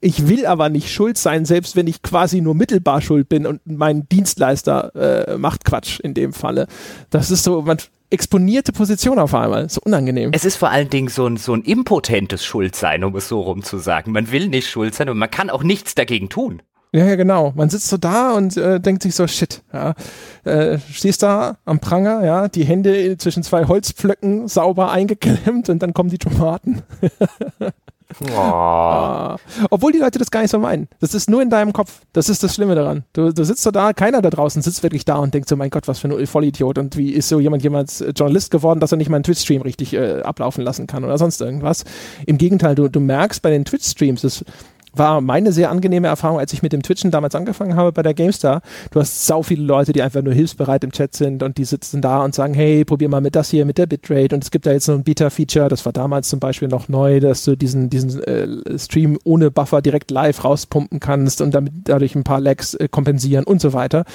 ich 0.03 0.27
will 0.27 0.45
aber 0.45 0.69
nicht 0.69 0.91
schuld 0.91 1.17
sein, 1.17 1.45
selbst 1.45 1.75
wenn 1.75 1.87
ich 1.87 2.01
quasi 2.01 2.41
nur 2.41 2.55
mittelbar 2.55 3.01
schuld 3.01 3.29
bin 3.29 3.45
und 3.45 3.61
mein 3.65 4.07
Dienstleister 4.09 5.29
äh, 5.29 5.37
macht 5.37 5.63
Quatsch 5.63 5.99
in 5.99 6.13
dem 6.13 6.33
Falle. 6.33 6.67
Das 7.09 7.31
ist 7.31 7.43
so, 7.43 7.61
man 7.61 7.77
exponierte 8.09 8.73
Position 8.73 9.17
auf 9.17 9.33
einmal. 9.33 9.69
So 9.69 9.81
unangenehm. 9.83 10.31
Es 10.33 10.45
ist 10.45 10.57
vor 10.57 10.69
allen 10.69 10.89
Dingen 10.89 11.07
so 11.07 11.25
ein, 11.25 11.37
so 11.37 11.53
ein 11.53 11.63
impotentes 11.63 12.45
Schuldsein, 12.45 13.03
um 13.03 13.15
es 13.15 13.27
so 13.27 13.41
rum 13.41 13.63
zu 13.63 13.77
sagen. 13.77 14.11
Man 14.11 14.31
will 14.31 14.49
nicht 14.49 14.69
schuld 14.69 14.93
sein 14.93 15.09
und 15.09 15.17
man 15.17 15.31
kann 15.31 15.49
auch 15.49 15.63
nichts 15.63 15.95
dagegen 15.95 16.29
tun. 16.29 16.61
Ja, 16.91 17.07
ja, 17.07 17.15
genau. 17.15 17.53
Man 17.55 17.71
sitzt 17.71 17.89
so 17.89 17.97
da 17.97 18.33
und 18.33 18.55
äh, 18.55 18.79
denkt 18.79 19.01
sich 19.01 19.15
so, 19.15 19.25
shit, 19.25 19.63
ja. 19.73 19.95
Äh, 20.43 20.77
stehst 20.91 21.23
da 21.23 21.57
am 21.65 21.79
Pranger, 21.79 22.23
ja, 22.23 22.47
die 22.49 22.65
Hände 22.65 23.17
zwischen 23.17 23.41
zwei 23.41 23.65
Holzpflöcken 23.65 24.47
sauber 24.47 24.91
eingeklemmt 24.91 25.69
und 25.69 25.81
dann 25.81 25.95
kommen 25.95 26.09
die 26.09 26.19
Tomaten. 26.19 26.83
Oh. 28.21 29.35
Obwohl 29.69 29.91
die 29.91 29.99
Leute 29.99 30.19
das 30.19 30.31
gar 30.31 30.41
nicht 30.41 30.51
so 30.51 30.59
meinen. 30.59 30.87
Das 30.99 31.13
ist 31.13 31.29
nur 31.29 31.41
in 31.41 31.49
deinem 31.49 31.73
Kopf. 31.73 32.01
Das 32.13 32.29
ist 32.29 32.43
das 32.43 32.55
Schlimme 32.55 32.75
daran. 32.75 33.03
Du, 33.13 33.31
du 33.31 33.43
sitzt 33.43 33.63
so 33.63 33.71
da, 33.71 33.93
keiner 33.93 34.21
da 34.21 34.29
draußen 34.29 34.61
sitzt 34.61 34.83
wirklich 34.83 35.05
da 35.05 35.15
und 35.15 35.33
denkt 35.33 35.49
so, 35.49 35.55
mein 35.55 35.69
Gott, 35.69 35.87
was 35.87 35.99
für 35.99 36.07
ein 36.07 36.27
Vollidiot. 36.27 36.77
Und 36.77 36.97
wie 36.97 37.11
ist 37.11 37.29
so 37.29 37.39
jemand 37.39 37.63
jemals 37.63 38.01
äh, 38.01 38.11
Journalist 38.15 38.51
geworden, 38.51 38.79
dass 38.79 38.91
er 38.91 38.97
nicht 38.97 39.09
mal 39.09 39.17
einen 39.17 39.23
Twitch-Stream 39.23 39.61
richtig 39.61 39.93
äh, 39.93 40.21
ablaufen 40.21 40.63
lassen 40.63 40.87
kann 40.87 41.03
oder 41.03 41.17
sonst 41.17 41.41
irgendwas. 41.41 41.85
Im 42.25 42.37
Gegenteil, 42.37 42.75
du, 42.75 42.87
du 42.87 42.99
merkst 42.99 43.41
bei 43.41 43.49
den 43.49 43.65
Twitch-Streams, 43.65 44.21
das 44.21 44.45
war 44.93 45.21
meine 45.21 45.51
sehr 45.51 45.71
angenehme 45.71 46.07
Erfahrung, 46.07 46.39
als 46.39 46.53
ich 46.53 46.61
mit 46.61 46.73
dem 46.73 46.83
Twitchen 46.83 47.11
damals 47.11 47.35
angefangen 47.35 47.75
habe 47.75 47.91
bei 47.91 48.03
der 48.03 48.13
GameStar. 48.13 48.61
Du 48.91 48.99
hast 48.99 49.25
sau 49.25 49.43
viele 49.43 49.63
Leute, 49.63 49.93
die 49.93 50.01
einfach 50.01 50.21
nur 50.21 50.33
hilfsbereit 50.33 50.83
im 50.83 50.91
Chat 50.91 51.15
sind 51.15 51.43
und 51.43 51.57
die 51.57 51.65
sitzen 51.65 52.01
da 52.01 52.23
und 52.23 52.35
sagen, 52.35 52.53
hey, 52.53 52.85
probier 52.85 53.09
mal 53.09 53.21
mit 53.21 53.35
das 53.35 53.49
hier, 53.49 53.65
mit 53.65 53.77
der 53.77 53.87
Bitrate 53.87 54.35
und 54.35 54.43
es 54.43 54.51
gibt 54.51 54.65
da 54.65 54.71
jetzt 54.71 54.85
so 54.85 54.93
ein 54.93 55.03
Beta-Feature, 55.03 55.67
das 55.67 55.85
war 55.85 55.93
damals 55.93 56.29
zum 56.29 56.39
Beispiel 56.39 56.67
noch 56.67 56.87
neu, 56.87 57.19
dass 57.19 57.43
du 57.43 57.55
diesen, 57.55 57.89
diesen 57.89 58.21
äh, 58.23 58.77
Stream 58.77 59.17
ohne 59.23 59.51
Buffer 59.51 59.81
direkt 59.81 60.11
live 60.11 60.43
rauspumpen 60.43 60.99
kannst 60.99 61.41
und 61.41 61.53
damit 61.53 61.73
dadurch 61.85 62.15
ein 62.15 62.23
paar 62.23 62.39
Lags 62.39 62.73
äh, 62.75 62.87
kompensieren 62.87 63.45
und 63.45 63.61
so 63.61 63.73
weiter. 63.73 64.05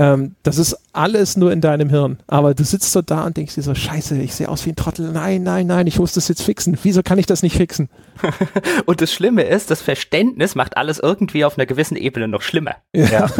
Ähm, 0.00 0.34
das 0.44 0.56
ist 0.56 0.78
alles 0.94 1.36
nur 1.36 1.52
in 1.52 1.60
deinem 1.60 1.90
Hirn. 1.90 2.22
Aber 2.26 2.54
du 2.54 2.64
sitzt 2.64 2.90
so 2.90 3.02
da 3.02 3.24
und 3.24 3.36
denkst 3.36 3.56
dir 3.56 3.62
so, 3.62 3.74
scheiße, 3.74 4.16
ich 4.22 4.34
sehe 4.34 4.48
aus 4.48 4.64
wie 4.64 4.70
ein 4.70 4.76
Trottel. 4.76 5.12
Nein, 5.12 5.42
nein, 5.42 5.66
nein, 5.66 5.86
ich 5.86 5.98
muss 5.98 6.14
das 6.14 6.26
jetzt 6.28 6.42
fixen. 6.42 6.78
Wieso 6.82 7.02
kann 7.02 7.18
ich 7.18 7.26
das 7.26 7.42
nicht 7.42 7.54
fixen? 7.54 7.90
und 8.86 9.02
das 9.02 9.12
Schlimme 9.12 9.42
ist, 9.42 9.70
das 9.70 9.82
Verständnis 9.82 10.54
macht 10.54 10.78
alles 10.78 11.00
irgendwie 11.00 11.44
auf 11.44 11.58
einer 11.58 11.66
gewissen 11.66 11.98
Ebene 11.98 12.28
noch 12.28 12.40
schlimmer. 12.40 12.76
Ja. 12.94 13.30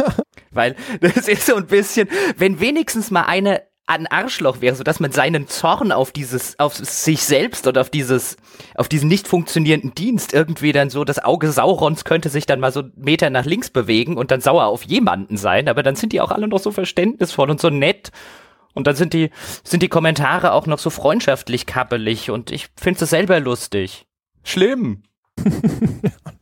Weil 0.51 0.75
das 0.99 1.27
ist 1.27 1.47
so 1.47 1.55
ein 1.55 1.65
bisschen, 1.65 2.07
wenn 2.37 2.59
wenigstens 2.59 3.09
mal 3.09 3.23
eine 3.23 3.63
ein 3.99 4.07
Arschloch 4.07 4.61
wäre, 4.61 4.75
so 4.75 4.83
dass 4.83 4.99
man 4.99 5.11
seinen 5.11 5.47
Zorn 5.47 5.91
auf 5.91 6.11
dieses, 6.11 6.57
auf 6.59 6.75
sich 6.75 7.23
selbst 7.23 7.67
und 7.67 7.77
auf 7.77 7.89
dieses, 7.89 8.37
auf 8.75 8.87
diesen 8.89 9.09
nicht 9.09 9.27
funktionierenden 9.27 9.93
Dienst 9.95 10.33
irgendwie 10.33 10.71
dann 10.71 10.89
so, 10.89 11.03
das 11.03 11.23
Auge 11.23 11.51
Saurons 11.51 12.03
könnte 12.03 12.29
sich 12.29 12.45
dann 12.45 12.59
mal 12.59 12.71
so 12.71 12.81
einen 12.81 12.93
Meter 12.95 13.29
nach 13.29 13.45
links 13.45 13.69
bewegen 13.69 14.17
und 14.17 14.31
dann 14.31 14.41
sauer 14.41 14.65
auf 14.65 14.83
jemanden 14.83 15.37
sein, 15.37 15.67
aber 15.67 15.83
dann 15.83 15.95
sind 15.95 16.13
die 16.13 16.21
auch 16.21 16.31
alle 16.31 16.47
noch 16.47 16.59
so 16.59 16.71
verständnisvoll 16.71 17.49
und 17.49 17.61
so 17.61 17.69
nett. 17.69 18.11
Und 18.73 18.87
dann 18.87 18.95
sind 18.95 19.13
die, 19.13 19.31
sind 19.63 19.83
die 19.83 19.89
Kommentare 19.89 20.53
auch 20.53 20.65
noch 20.65 20.79
so 20.79 20.89
freundschaftlich 20.89 21.65
kappelig 21.65 22.31
und 22.31 22.51
ich 22.51 22.69
finde 22.77 23.03
es 23.03 23.09
selber 23.09 23.39
lustig. 23.41 24.05
Schlimm. 24.43 25.03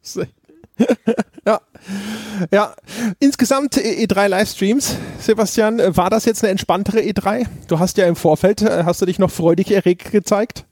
ja. 2.52 2.74
Insgesamt 3.20 3.76
E3 3.76 4.28
Livestreams, 4.28 4.96
Sebastian, 5.20 5.80
war 5.96 6.10
das 6.10 6.26
jetzt 6.26 6.44
eine 6.44 6.52
entspanntere 6.52 7.00
E3? 7.00 7.46
Du 7.68 7.80
hast 7.80 7.98
ja 7.98 8.06
im 8.06 8.16
Vorfeld, 8.16 8.62
äh, 8.62 8.84
hast 8.86 9.02
du 9.02 9.06
dich 9.06 9.20
noch 9.20 9.32
freudig 9.32 9.72
erregt 9.72 10.12
gezeigt? 10.12 10.66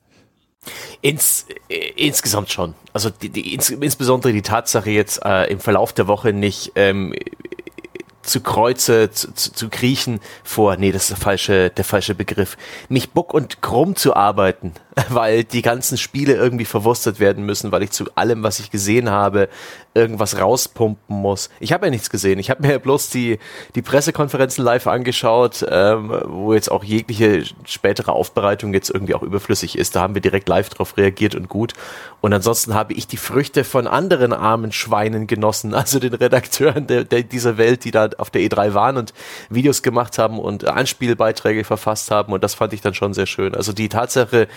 Ins, 1.01 1.45
äh, 1.69 1.91
insgesamt 1.95 2.51
schon. 2.51 2.73
Also 2.93 3.09
die, 3.09 3.29
die, 3.29 3.53
ins, 3.53 3.69
insbesondere 3.69 4.33
die 4.33 4.41
Tatsache 4.41 4.89
jetzt 4.89 5.23
äh, 5.23 5.49
im 5.51 5.59
Verlauf 5.59 5.93
der 5.93 6.07
Woche 6.07 6.33
nicht 6.33 6.71
ähm, 6.75 7.13
zu 8.27 8.41
Kreuze 8.41 9.09
zu, 9.09 9.33
zu, 9.33 9.69
kriechen 9.69 10.19
vor, 10.43 10.75
nee, 10.75 10.91
das 10.91 11.03
ist 11.03 11.11
der 11.11 11.17
falsche, 11.17 11.69
der 11.69 11.85
falsche 11.85 12.13
Begriff, 12.13 12.57
mich 12.89 13.11
buck 13.11 13.33
und 13.33 13.61
krumm 13.61 13.95
zu 13.95 14.15
arbeiten, 14.15 14.73
weil 15.09 15.43
die 15.45 15.61
ganzen 15.61 15.97
Spiele 15.97 16.33
irgendwie 16.33 16.65
verwurstet 16.65 17.19
werden 17.19 17.45
müssen, 17.45 17.71
weil 17.71 17.83
ich 17.83 17.91
zu 17.91 18.05
allem, 18.15 18.43
was 18.43 18.59
ich 18.59 18.69
gesehen 18.69 19.09
habe, 19.09 19.47
irgendwas 19.93 20.39
rauspumpen 20.39 21.15
muss. 21.15 21.49
Ich 21.59 21.71
habe 21.71 21.87
ja 21.87 21.89
nichts 21.89 22.09
gesehen. 22.09 22.37
Ich 22.37 22.49
habe 22.49 22.67
mir 22.67 22.79
bloß 22.87 23.09
die, 23.09 23.39
die 23.75 23.81
Pressekonferenzen 23.81 24.63
live 24.63 24.87
angeschaut, 24.87 25.65
ähm, 25.69 26.13
wo 26.25 26.53
jetzt 26.53 26.69
auch 26.69 26.83
jegliche 26.83 27.43
spätere 27.65 28.11
Aufbereitung 28.11 28.73
jetzt 28.73 28.89
irgendwie 28.89 29.15
auch 29.15 29.23
überflüssig 29.23 29.77
ist. 29.77 29.95
Da 29.95 30.01
haben 30.01 30.13
wir 30.13 30.21
direkt 30.21 30.49
live 30.49 30.69
drauf 30.69 30.97
reagiert 30.97 31.33
und 31.33 31.47
gut. 31.47 31.73
Und 32.19 32.33
ansonsten 32.33 32.73
habe 32.73 32.93
ich 32.93 33.07
die 33.07 33.17
Früchte 33.17 33.63
von 33.63 33.87
anderen 33.87 34.33
armen 34.33 34.71
Schweinen 34.71 35.27
genossen, 35.27 35.73
also 35.75 35.99
den 35.99 36.13
Redakteuren 36.13 36.87
der, 36.87 37.03
der 37.03 37.23
dieser 37.23 37.57
Welt, 37.57 37.83
die 37.83 37.91
da 37.91 38.09
auf 38.17 38.29
der 38.29 38.41
E3 38.41 38.73
waren 38.73 38.97
und 38.97 39.13
Videos 39.49 39.83
gemacht 39.83 40.17
haben 40.17 40.39
und 40.39 40.67
Anspielbeiträge 40.67 41.63
verfasst 41.63 42.11
haben. 42.11 42.33
Und 42.33 42.43
das 42.43 42.55
fand 42.55 42.73
ich 42.73 42.81
dann 42.81 42.93
schon 42.93 43.13
sehr 43.13 43.27
schön. 43.27 43.55
Also 43.55 43.73
die 43.73 43.89
Tatsache, 43.89 44.47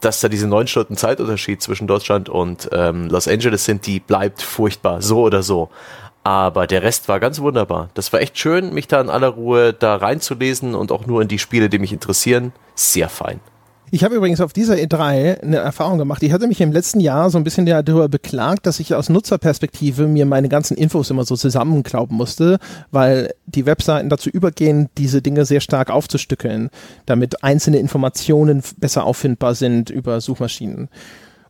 dass 0.00 0.20
da 0.20 0.28
diese 0.28 0.46
neun 0.46 0.66
Stunden 0.66 0.96
Zeitunterschied 0.96 1.62
zwischen 1.62 1.86
Deutschland 1.86 2.28
und 2.28 2.68
ähm, 2.72 3.08
Los 3.08 3.28
Angeles 3.28 3.64
sind, 3.64 3.86
die 3.86 4.00
bleibt 4.00 4.42
furchtbar, 4.42 5.02
so 5.02 5.22
oder 5.22 5.42
so. 5.42 5.70
Aber 6.24 6.66
der 6.66 6.82
Rest 6.82 7.08
war 7.08 7.20
ganz 7.20 7.40
wunderbar. 7.40 7.90
Das 7.92 8.12
war 8.14 8.20
echt 8.20 8.38
schön, 8.38 8.72
mich 8.72 8.88
da 8.88 9.00
in 9.00 9.10
aller 9.10 9.28
Ruhe 9.28 9.74
da 9.74 9.96
reinzulesen 9.96 10.74
und 10.74 10.90
auch 10.90 11.04
nur 11.04 11.20
in 11.20 11.28
die 11.28 11.38
Spiele, 11.38 11.68
die 11.68 11.78
mich 11.78 11.92
interessieren. 11.92 12.52
Sehr 12.74 13.10
fein. 13.10 13.40
Ich 13.90 14.02
habe 14.02 14.16
übrigens 14.16 14.40
auf 14.40 14.52
dieser 14.52 14.74
E3 14.74 15.40
eine 15.40 15.56
Erfahrung 15.58 15.98
gemacht. 15.98 16.22
Ich 16.22 16.32
hatte 16.32 16.48
mich 16.48 16.60
im 16.60 16.72
letzten 16.72 17.00
Jahr 17.00 17.30
so 17.30 17.38
ein 17.38 17.44
bisschen 17.44 17.66
darüber 17.66 18.08
beklagt, 18.08 18.66
dass 18.66 18.80
ich 18.80 18.94
aus 18.94 19.08
Nutzerperspektive 19.08 20.08
mir 20.08 20.26
meine 20.26 20.48
ganzen 20.48 20.76
Infos 20.76 21.10
immer 21.10 21.24
so 21.24 21.36
zusammenklauben 21.36 22.16
musste, 22.16 22.58
weil 22.90 23.34
die 23.46 23.66
Webseiten 23.66 24.08
dazu 24.08 24.30
übergehen, 24.30 24.88
diese 24.98 25.22
Dinge 25.22 25.44
sehr 25.44 25.60
stark 25.60 25.90
aufzustückeln, 25.90 26.70
damit 27.06 27.44
einzelne 27.44 27.78
Informationen 27.78 28.62
besser 28.78 29.04
auffindbar 29.04 29.54
sind 29.54 29.90
über 29.90 30.20
Suchmaschinen. 30.20 30.88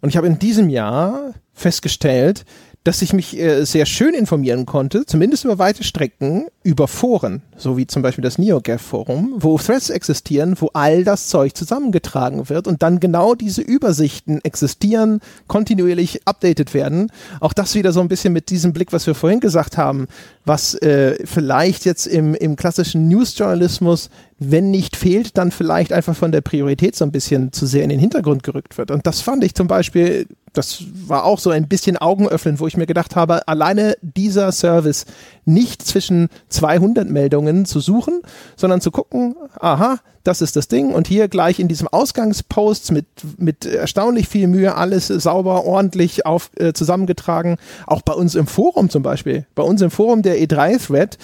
Und 0.01 0.11
ich 0.11 0.17
habe 0.19 0.27
in 0.27 0.39
diesem 0.39 0.69
Jahr 0.69 1.33
festgestellt, 1.55 2.45
dass 2.85 3.01
ich 3.01 3.15
mich 3.15 3.39
äh, 3.39 3.65
sehr 3.65 3.87
schön 3.87 4.15
informieren 4.15 4.67
konnte, 4.67 5.07
zumindest 5.07 5.45
über 5.45 5.59
weite 5.59 5.83
Strecken, 5.83 6.47
über 6.63 6.87
Foren, 6.87 7.43
so 7.57 7.79
wie 7.79 7.87
zum 7.87 8.03
Beispiel 8.03 8.23
das 8.23 8.39
NeoGAF-Forum, 8.39 9.35
wo 9.37 9.57
Threads 9.59 9.89
existieren, 9.89 10.55
wo 10.61 10.69
all 10.75 11.03
das 11.03 11.29
Zeug 11.29 11.57
zusammengetragen 11.57 12.49
wird 12.51 12.67
und 12.67 12.83
dann 12.83 13.01
genau 13.01 13.35
diese 13.35 13.63
Übersichten 13.63 14.45
existieren, 14.45 15.21
kontinuierlich 15.47 16.27
updated 16.27 16.75
werden. 16.75 17.11
Auch 17.41 17.55
das 17.55 17.75
wieder 17.75 17.93
so 17.93 18.01
ein 18.01 18.09
bisschen 18.09 18.35
mit 18.35 18.51
diesem 18.51 18.75
Blick, 18.75 18.93
was 18.93 19.07
wir 19.07 19.15
vorhin 19.15 19.41
gesagt 19.41 19.79
haben, 19.79 20.07
was 20.45 20.75
äh, 20.75 21.17
vielleicht 21.25 21.87
jetzt 21.87 22.07
im, 22.07 22.35
im 22.35 22.57
klassischen 22.57 23.09
Newsjournalismus 23.09 24.11
wenn 24.51 24.71
nicht 24.71 24.97
fehlt, 24.97 25.37
dann 25.37 25.51
vielleicht 25.51 25.93
einfach 25.93 26.17
von 26.17 26.33
der 26.33 26.41
Priorität 26.41 26.97
so 26.97 27.05
ein 27.05 27.13
bisschen 27.13 27.53
zu 27.53 27.67
sehr 27.67 27.85
in 27.85 27.91
den 27.91 27.99
Hintergrund 27.99 28.43
gerückt 28.43 28.79
wird. 28.79 28.91
Und 28.91 29.07
das 29.07 29.21
fand 29.21 29.45
ich 29.45 29.55
zum 29.55 29.67
Beispiel, 29.67 30.27
das 30.53 30.85
war 31.07 31.25
auch 31.25 31.39
so 31.39 31.51
ein 31.51 31.69
bisschen 31.69 31.97
Augenöffnen, 31.97 32.61
wo 32.61 32.67
ich 32.67 32.77
mir 32.77 32.87
gedacht 32.87 33.17
habe, 33.17 33.47
alleine 33.49 33.97
dieser 34.03 34.53
Service 34.53 35.07
nicht 35.45 35.83
zwischen 35.83 36.29
200 36.49 37.09
Meldungen 37.09 37.67
zu 37.67 37.81
suchen, 37.81 38.23
sondern 38.57 38.81
zu 38.81 38.91
gucken, 38.91 39.37
aha, 39.59 39.99
das 40.25 40.41
ist 40.41 40.57
das 40.57 40.69
Ding 40.69 40.93
und 40.93 41.07
hier 41.07 41.29
gleich 41.29 41.59
in 41.59 41.69
diesem 41.69 41.87
Ausgangspost 41.87 42.93
mit, 42.93 43.07
mit 43.37 43.67
erstaunlich 43.67 44.27
viel 44.27 44.47
Mühe 44.47 44.75
alles 44.75 45.09
sauber, 45.09 45.65
ordentlich 45.65 46.25
auf, 46.25 46.51
äh, 46.57 46.73
zusammengetragen. 46.73 47.59
Auch 47.87 48.01
bei 48.01 48.15
uns 48.15 48.35
im 48.35 48.47
Forum 48.47 48.89
zum 48.89 49.03
Beispiel, 49.03 49.47
bei 49.55 49.63
uns 49.63 49.83
im 49.83 49.91
Forum 49.91 50.23
der 50.23 50.39
E3-Thread, 50.39 51.19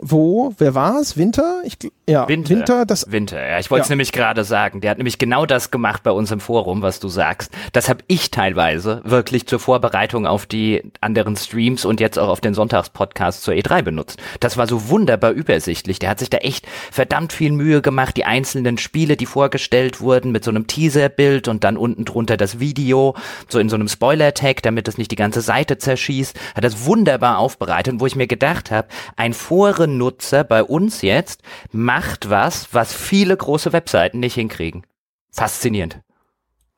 wo, 0.00 0.54
wer 0.58 0.74
war 0.74 1.00
es? 1.00 1.16
Winter? 1.16 1.60
Ich, 1.64 1.78
ja, 2.08 2.28
Winter. 2.28 2.50
Winter, 2.50 2.86
das, 2.86 3.10
Winter, 3.10 3.44
ja. 3.44 3.58
Ich 3.58 3.70
wollte 3.70 3.82
es 3.82 3.88
ja. 3.88 3.92
nämlich 3.92 4.12
gerade 4.12 4.44
sagen. 4.44 4.80
Der 4.80 4.90
hat 4.90 4.98
nämlich 4.98 5.18
genau 5.18 5.46
das 5.46 5.70
gemacht 5.70 6.02
bei 6.02 6.10
uns 6.10 6.30
im 6.30 6.40
Forum, 6.40 6.82
was 6.82 7.00
du 7.00 7.08
sagst. 7.08 7.50
Das 7.72 7.88
habe 7.88 8.04
ich 8.06 8.30
teilweise 8.30 9.00
wirklich 9.04 9.46
zur 9.46 9.58
Vorbereitung 9.58 10.26
auf 10.26 10.46
die 10.46 10.82
anderen 11.00 11.36
Streams 11.36 11.84
und 11.84 12.00
jetzt 12.00 12.18
auch 12.18 12.28
auf 12.28 12.40
den 12.40 12.54
Sonntagspodcast 12.54 13.42
zur 13.42 13.54
E3 13.54 13.82
benutzt. 13.82 14.18
Das 14.40 14.56
war 14.56 14.66
so 14.66 14.88
wunderbar 14.88 15.32
übersichtlich. 15.32 15.98
Der 15.98 16.10
hat 16.10 16.20
sich 16.20 16.30
da 16.30 16.38
echt 16.38 16.66
verdammt 16.90 17.32
viel 17.32 17.52
Mühe 17.52 17.82
gemacht, 17.82 18.16
die 18.16 18.24
einzelnen 18.24 18.78
Spiele, 18.78 19.16
die 19.16 19.26
vorgestellt 19.26 20.00
wurden, 20.00 20.32
mit 20.32 20.44
so 20.44 20.50
einem 20.50 20.66
Teaserbild 20.66 21.48
und 21.48 21.64
dann 21.64 21.76
unten 21.76 22.04
drunter 22.04 22.36
das 22.36 22.60
Video, 22.60 23.14
so 23.48 23.58
in 23.58 23.68
so 23.68 23.74
einem 23.74 23.88
Spoiler-Tag, 23.88 24.62
damit 24.62 24.88
das 24.88 24.98
nicht 24.98 25.10
die 25.10 25.16
ganze 25.16 25.40
Seite 25.40 25.78
zerschießt, 25.78 26.38
hat 26.54 26.64
das 26.64 26.86
wunderbar 26.86 27.38
aufbereitet, 27.38 27.96
wo 27.98 28.06
ich 28.06 28.16
mir 28.16 28.26
gedacht 28.26 28.70
habe, 28.70 28.88
ein 29.16 29.32
Foren 29.32 29.87
Nutzer 29.96 30.44
bei 30.44 30.62
uns 30.62 31.02
jetzt 31.02 31.42
macht 31.72 32.30
was, 32.30 32.68
was 32.72 32.92
viele 32.92 33.36
große 33.36 33.72
Webseiten 33.72 34.20
nicht 34.20 34.34
hinkriegen. 34.34 34.82
Faszinierend. 35.30 36.00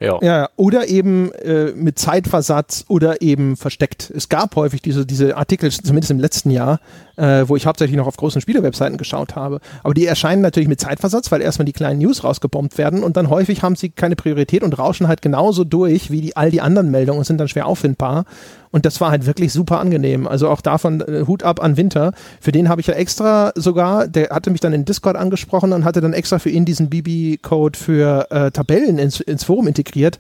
Ja. 0.02 0.18
ja, 0.22 0.48
oder 0.56 0.88
eben 0.88 1.30
äh, 1.32 1.72
mit 1.74 1.98
Zeitversatz 1.98 2.86
oder 2.88 3.20
eben 3.20 3.58
versteckt. 3.58 4.10
Es 4.16 4.30
gab 4.30 4.56
häufig 4.56 4.80
diese, 4.80 5.04
diese 5.04 5.36
Artikel, 5.36 5.70
zumindest 5.70 6.10
im 6.10 6.18
letzten 6.18 6.50
Jahr, 6.50 6.80
äh, 7.16 7.44
wo 7.46 7.54
ich 7.54 7.66
hauptsächlich 7.66 7.98
noch 7.98 8.06
auf 8.06 8.16
großen 8.16 8.40
Spielewebseiten 8.40 8.96
geschaut 8.96 9.36
habe. 9.36 9.60
Aber 9.82 9.92
die 9.92 10.06
erscheinen 10.06 10.40
natürlich 10.40 10.70
mit 10.70 10.80
Zeitversatz, 10.80 11.30
weil 11.30 11.42
erstmal 11.42 11.66
die 11.66 11.74
kleinen 11.74 12.00
News 12.00 12.24
rausgebombt 12.24 12.78
werden 12.78 13.02
und 13.02 13.18
dann 13.18 13.28
häufig 13.28 13.62
haben 13.62 13.76
sie 13.76 13.90
keine 13.90 14.16
Priorität 14.16 14.62
und 14.62 14.78
rauschen 14.78 15.06
halt 15.06 15.20
genauso 15.20 15.64
durch 15.64 16.10
wie 16.10 16.22
die, 16.22 16.34
all 16.34 16.50
die 16.50 16.62
anderen 16.62 16.90
Meldungen 16.90 17.18
und 17.18 17.26
sind 17.26 17.36
dann 17.36 17.48
schwer 17.48 17.66
auffindbar. 17.66 18.24
Und 18.72 18.86
das 18.86 19.00
war 19.00 19.10
halt 19.10 19.26
wirklich 19.26 19.52
super 19.52 19.80
angenehm. 19.80 20.28
Also 20.28 20.48
auch 20.48 20.60
davon 20.60 21.00
äh, 21.00 21.24
Hut 21.26 21.42
ab 21.42 21.62
an 21.62 21.76
Winter. 21.76 22.12
Für 22.40 22.52
den 22.52 22.68
habe 22.68 22.80
ich 22.80 22.86
ja 22.86 22.94
extra 22.94 23.52
sogar, 23.56 24.06
der 24.06 24.30
hatte 24.30 24.50
mich 24.50 24.60
dann 24.60 24.72
in 24.72 24.84
Discord 24.84 25.16
angesprochen 25.16 25.72
und 25.72 25.84
hatte 25.84 26.00
dann 26.00 26.12
extra 26.12 26.38
für 26.38 26.50
ihn 26.50 26.64
diesen 26.64 26.88
BB-Code 26.88 27.78
für 27.78 28.30
äh, 28.30 28.50
Tabellen 28.50 28.98
ins, 28.98 29.20
ins 29.20 29.44
Forum 29.44 29.66
integriert. 29.66 30.18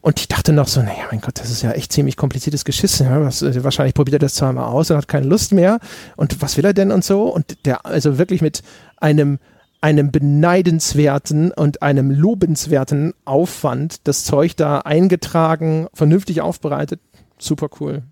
Und 0.00 0.18
ich 0.18 0.26
dachte 0.26 0.52
noch 0.52 0.66
so, 0.66 0.80
naja, 0.80 1.04
mein 1.12 1.20
Gott, 1.20 1.38
das 1.38 1.50
ist 1.50 1.62
ja 1.62 1.70
echt 1.72 1.92
ziemlich 1.92 2.16
kompliziertes 2.16 2.64
Geschiss. 2.64 2.98
Ja, 2.98 3.20
was, 3.20 3.42
äh, 3.42 3.62
wahrscheinlich 3.62 3.94
probiert 3.94 4.14
er 4.14 4.18
das 4.18 4.34
zweimal 4.34 4.64
aus 4.64 4.90
und 4.90 4.96
hat 4.96 5.06
keine 5.06 5.26
Lust 5.26 5.52
mehr. 5.52 5.78
Und 6.16 6.42
was 6.42 6.56
will 6.56 6.64
er 6.64 6.74
denn 6.74 6.90
und 6.90 7.04
so? 7.04 7.22
Und 7.22 7.64
der, 7.66 7.86
also 7.86 8.18
wirklich 8.18 8.42
mit 8.42 8.62
einem 8.96 9.38
einem 9.80 10.12
beneidenswerten 10.12 11.50
und 11.50 11.82
einem 11.82 12.12
lobenswerten 12.12 13.14
Aufwand 13.24 14.06
das 14.06 14.22
Zeug 14.22 14.54
da 14.56 14.78
eingetragen, 14.78 15.88
vernünftig 15.92 16.40
aufbereitet 16.40 17.00
super 17.44 17.68
cool. 17.80 18.02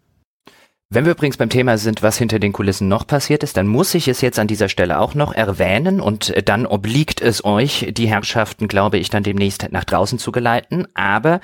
Wenn 0.93 1.05
wir 1.05 1.13
übrigens 1.13 1.37
beim 1.37 1.51
Thema 1.51 1.79
sind, 1.79 2.03
was 2.03 2.19
hinter 2.19 2.41
den 2.41 2.53
Kulissen 2.53 2.89
noch 2.89 3.07
passiert 3.07 3.45
ist, 3.45 3.57
dann 3.57 3.69
muss 3.69 3.95
ich 3.95 4.09
es 4.09 4.21
jetzt 4.23 4.41
an 4.41 4.49
dieser 4.49 4.69
Stelle 4.69 4.99
auch 4.99 5.15
noch 5.15 5.33
erwähnen 5.33 6.01
und 6.01 6.31
äh, 6.31 6.43
dann 6.43 6.67
obliegt 6.67 7.21
es 7.21 7.45
euch, 7.45 7.93
die 7.93 8.09
Herrschaften, 8.09 8.67
glaube 8.67 8.99
ich, 8.99 9.09
dann 9.09 9.23
demnächst 9.23 9.71
nach 9.71 9.85
draußen 9.85 10.19
zu 10.19 10.33
geleiten. 10.33 10.89
Aber 10.95 11.41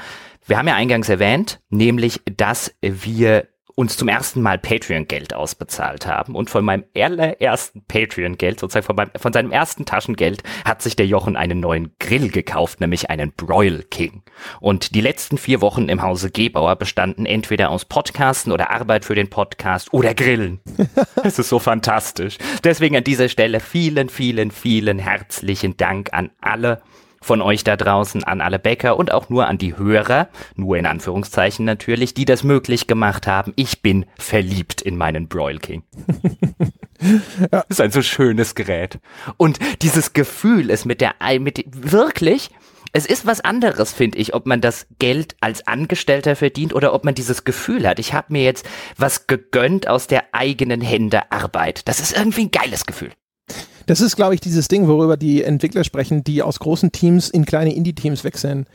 wir 0.46 0.58
haben 0.58 0.66
ja 0.66 0.74
eingangs 0.74 1.08
erwähnt, 1.08 1.60
nämlich, 1.70 2.22
dass 2.24 2.74
wir 2.80 3.46
uns 3.76 3.98
zum 3.98 4.08
ersten 4.08 4.40
Mal 4.40 4.58
Patreon-Geld 4.58 5.34
ausbezahlt 5.34 6.06
haben. 6.06 6.34
Und 6.34 6.48
von 6.48 6.64
meinem 6.64 6.84
allerersten 6.96 7.84
Patreon-Geld, 7.84 8.58
sozusagen 8.58 8.86
von, 8.86 8.96
meinem, 8.96 9.10
von 9.14 9.34
seinem 9.34 9.52
ersten 9.52 9.84
Taschengeld, 9.84 10.42
hat 10.64 10.80
sich 10.80 10.96
der 10.96 11.06
Jochen 11.06 11.36
einen 11.36 11.60
neuen 11.60 11.94
Grill 11.98 12.30
gekauft, 12.30 12.80
nämlich 12.80 13.10
einen 13.10 13.32
Broil 13.32 13.84
King. 13.90 14.22
Und 14.60 14.94
die 14.94 15.02
letzten 15.02 15.36
vier 15.36 15.60
Wochen 15.60 15.90
im 15.90 16.00
Hause 16.00 16.30
Gebauer 16.30 16.76
bestanden 16.76 17.26
entweder 17.26 17.68
aus 17.68 17.84
Podcasten 17.84 18.50
oder 18.50 18.70
Arbeit 18.70 19.04
für 19.04 19.14
den 19.14 19.28
Podcast 19.28 19.92
oder 19.92 20.14
Grillen. 20.14 20.60
Es 21.22 21.38
ist 21.38 21.48
so 21.48 21.58
fantastisch. 21.58 22.38
Deswegen 22.62 22.96
an 22.96 23.04
dieser 23.04 23.28
Stelle 23.28 23.60
vielen, 23.60 24.08
vielen, 24.08 24.50
vielen 24.50 24.98
herzlichen 24.98 25.76
Dank 25.76 26.12
an 26.12 26.30
alle, 26.40 26.82
von 27.20 27.42
euch 27.42 27.64
da 27.64 27.76
draußen 27.76 28.24
an 28.24 28.40
alle 28.40 28.58
Bäcker 28.58 28.96
und 28.96 29.12
auch 29.12 29.28
nur 29.28 29.46
an 29.46 29.58
die 29.58 29.76
Hörer, 29.76 30.28
nur 30.54 30.76
in 30.76 30.86
Anführungszeichen 30.86 31.64
natürlich, 31.64 32.14
die 32.14 32.24
das 32.24 32.44
möglich 32.44 32.86
gemacht 32.86 33.26
haben. 33.26 33.52
Ich 33.56 33.82
bin 33.82 34.06
verliebt 34.18 34.82
in 34.82 34.96
meinen 34.96 35.28
Broil 35.28 35.58
King. 35.58 35.82
Ja. 37.52 37.62
Ist 37.68 37.80
ein 37.80 37.90
so 37.90 38.00
schönes 38.00 38.54
Gerät. 38.54 38.98
Und 39.36 39.58
dieses 39.82 40.14
Gefühl 40.14 40.70
ist 40.70 40.86
mit 40.86 41.02
der, 41.02 41.14
mit, 41.38 41.62
wirklich, 41.70 42.50
es 42.92 43.04
ist 43.04 43.26
was 43.26 43.42
anderes, 43.42 43.92
finde 43.92 44.18
ich, 44.18 44.34
ob 44.34 44.46
man 44.46 44.60
das 44.60 44.86
Geld 44.98 45.36
als 45.40 45.66
Angestellter 45.66 46.36
verdient 46.36 46.74
oder 46.74 46.94
ob 46.94 47.04
man 47.04 47.14
dieses 47.14 47.44
Gefühl 47.44 47.86
hat. 47.86 47.98
Ich 47.98 48.14
habe 48.14 48.32
mir 48.32 48.42
jetzt 48.42 48.66
was 48.96 49.26
gegönnt 49.26 49.88
aus 49.88 50.06
der 50.06 50.24
eigenen 50.32 50.80
Hände 50.80 51.30
Arbeit. 51.30 51.86
Das 51.88 52.00
ist 52.00 52.16
irgendwie 52.16 52.46
ein 52.46 52.50
geiles 52.50 52.86
Gefühl. 52.86 53.10
Das 53.86 54.00
ist, 54.00 54.16
glaube 54.16 54.34
ich, 54.34 54.40
dieses 54.40 54.68
Ding, 54.68 54.88
worüber 54.88 55.16
die 55.16 55.42
Entwickler 55.44 55.84
sprechen, 55.84 56.24
die 56.24 56.42
aus 56.42 56.58
großen 56.58 56.92
Teams 56.92 57.30
in 57.30 57.46
kleine 57.46 57.74
Indie-Teams 57.74 58.24
wechseln 58.24 58.66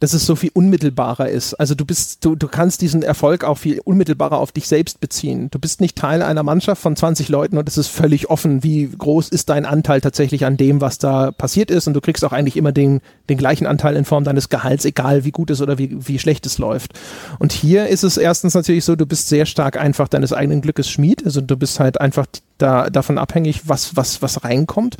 dass 0.00 0.12
es 0.12 0.26
so 0.26 0.36
viel 0.36 0.50
unmittelbarer 0.52 1.28
ist. 1.28 1.54
Also 1.54 1.74
du 1.74 1.86
bist, 1.86 2.24
du, 2.24 2.36
du 2.36 2.48
kannst 2.48 2.82
diesen 2.82 3.02
Erfolg 3.02 3.44
auch 3.44 3.56
viel 3.56 3.80
unmittelbarer 3.80 4.38
auf 4.38 4.52
dich 4.52 4.68
selbst 4.68 5.00
beziehen. 5.00 5.48
Du 5.50 5.58
bist 5.58 5.80
nicht 5.80 5.96
Teil 5.96 6.22
einer 6.22 6.42
Mannschaft 6.42 6.82
von 6.82 6.94
20 6.94 7.28
Leuten 7.30 7.56
und 7.56 7.68
es 7.68 7.78
ist 7.78 7.88
völlig 7.88 8.28
offen, 8.28 8.62
wie 8.62 8.88
groß 8.88 9.30
ist 9.30 9.48
dein 9.48 9.64
Anteil 9.64 10.02
tatsächlich 10.02 10.44
an 10.44 10.58
dem, 10.58 10.82
was 10.82 10.98
da 10.98 11.32
passiert 11.32 11.70
ist. 11.70 11.86
Und 11.86 11.94
du 11.94 12.02
kriegst 12.02 12.24
auch 12.24 12.32
eigentlich 12.32 12.58
immer 12.58 12.72
den, 12.72 13.00
den 13.30 13.38
gleichen 13.38 13.66
Anteil 13.66 13.96
in 13.96 14.04
Form 14.04 14.24
deines 14.24 14.50
Gehalts, 14.50 14.84
egal 14.84 15.24
wie 15.24 15.32
gut 15.32 15.50
es 15.50 15.62
oder 15.62 15.78
wie, 15.78 15.96
wie 16.06 16.18
schlecht 16.18 16.44
es 16.44 16.58
läuft. 16.58 16.92
Und 17.38 17.52
hier 17.52 17.86
ist 17.86 18.04
es 18.04 18.18
erstens 18.18 18.52
natürlich 18.54 18.84
so, 18.84 18.96
du 18.96 19.06
bist 19.06 19.28
sehr 19.28 19.46
stark 19.46 19.78
einfach 19.78 20.08
deines 20.08 20.34
eigenen 20.34 20.60
Glückes 20.60 20.90
Schmied. 20.90 21.24
Also 21.24 21.40
du 21.40 21.56
bist 21.56 21.80
halt 21.80 22.00
einfach 22.00 22.26
da, 22.58 22.90
davon 22.90 23.16
abhängig, 23.16 23.68
was, 23.68 23.96
was, 23.96 24.20
was 24.20 24.44
reinkommt. 24.44 24.96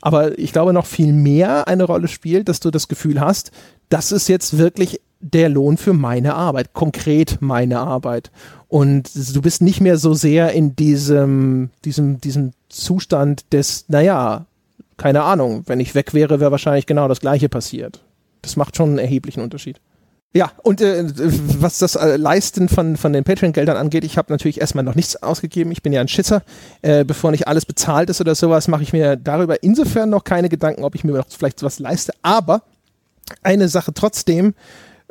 Aber 0.00 0.38
ich 0.38 0.52
glaube 0.52 0.72
noch 0.72 0.86
viel 0.86 1.12
mehr 1.12 1.68
eine 1.68 1.84
Rolle 1.84 2.08
spielt, 2.08 2.48
dass 2.48 2.60
du 2.60 2.70
das 2.70 2.88
Gefühl 2.88 3.20
hast, 3.20 3.52
das 3.90 4.12
ist 4.12 4.28
jetzt 4.28 4.56
wirklich 4.56 5.00
der 5.20 5.50
Lohn 5.50 5.76
für 5.76 5.92
meine 5.92 6.34
Arbeit, 6.34 6.72
konkret 6.72 7.38
meine 7.40 7.78
Arbeit. 7.78 8.30
Und 8.68 9.10
du 9.34 9.42
bist 9.42 9.60
nicht 9.60 9.80
mehr 9.80 9.98
so 9.98 10.14
sehr 10.14 10.52
in 10.52 10.74
diesem, 10.76 11.70
diesem, 11.84 12.20
diesem 12.20 12.52
Zustand 12.68 13.52
des, 13.52 13.84
naja, 13.88 14.46
keine 14.96 15.22
Ahnung, 15.22 15.64
wenn 15.66 15.80
ich 15.80 15.94
weg 15.94 16.14
wäre, 16.14 16.40
wäre 16.40 16.50
wahrscheinlich 16.50 16.86
genau 16.86 17.08
das 17.08 17.20
gleiche 17.20 17.48
passiert. 17.48 18.00
Das 18.42 18.56
macht 18.56 18.76
schon 18.76 18.90
einen 18.90 18.98
erheblichen 18.98 19.42
Unterschied. 19.42 19.80
Ja, 20.32 20.52
und 20.62 20.80
äh, 20.80 21.04
was 21.58 21.78
das 21.78 21.96
äh, 21.96 22.16
Leisten 22.16 22.68
von, 22.68 22.96
von 22.96 23.12
den 23.12 23.24
Patreon-Geldern 23.24 23.76
angeht, 23.76 24.04
ich 24.04 24.16
habe 24.16 24.32
natürlich 24.32 24.60
erstmal 24.60 24.84
noch 24.84 24.94
nichts 24.94 25.20
ausgegeben. 25.20 25.72
Ich 25.72 25.82
bin 25.82 25.92
ja 25.92 26.00
ein 26.00 26.06
Schisser. 26.06 26.42
Äh, 26.82 27.04
bevor 27.04 27.32
nicht 27.32 27.48
alles 27.48 27.66
bezahlt 27.66 28.10
ist 28.10 28.20
oder 28.20 28.36
sowas, 28.36 28.68
mache 28.68 28.84
ich 28.84 28.92
mir 28.92 29.16
darüber 29.16 29.62
insofern 29.64 30.08
noch 30.08 30.22
keine 30.22 30.48
Gedanken, 30.48 30.84
ob 30.84 30.94
ich 30.94 31.02
mir 31.02 31.12
noch 31.12 31.26
vielleicht 31.28 31.64
was 31.64 31.80
leiste. 31.80 32.12
Aber 32.22 32.62
eine 33.42 33.68
Sache 33.68 33.92
trotzdem, 33.94 34.54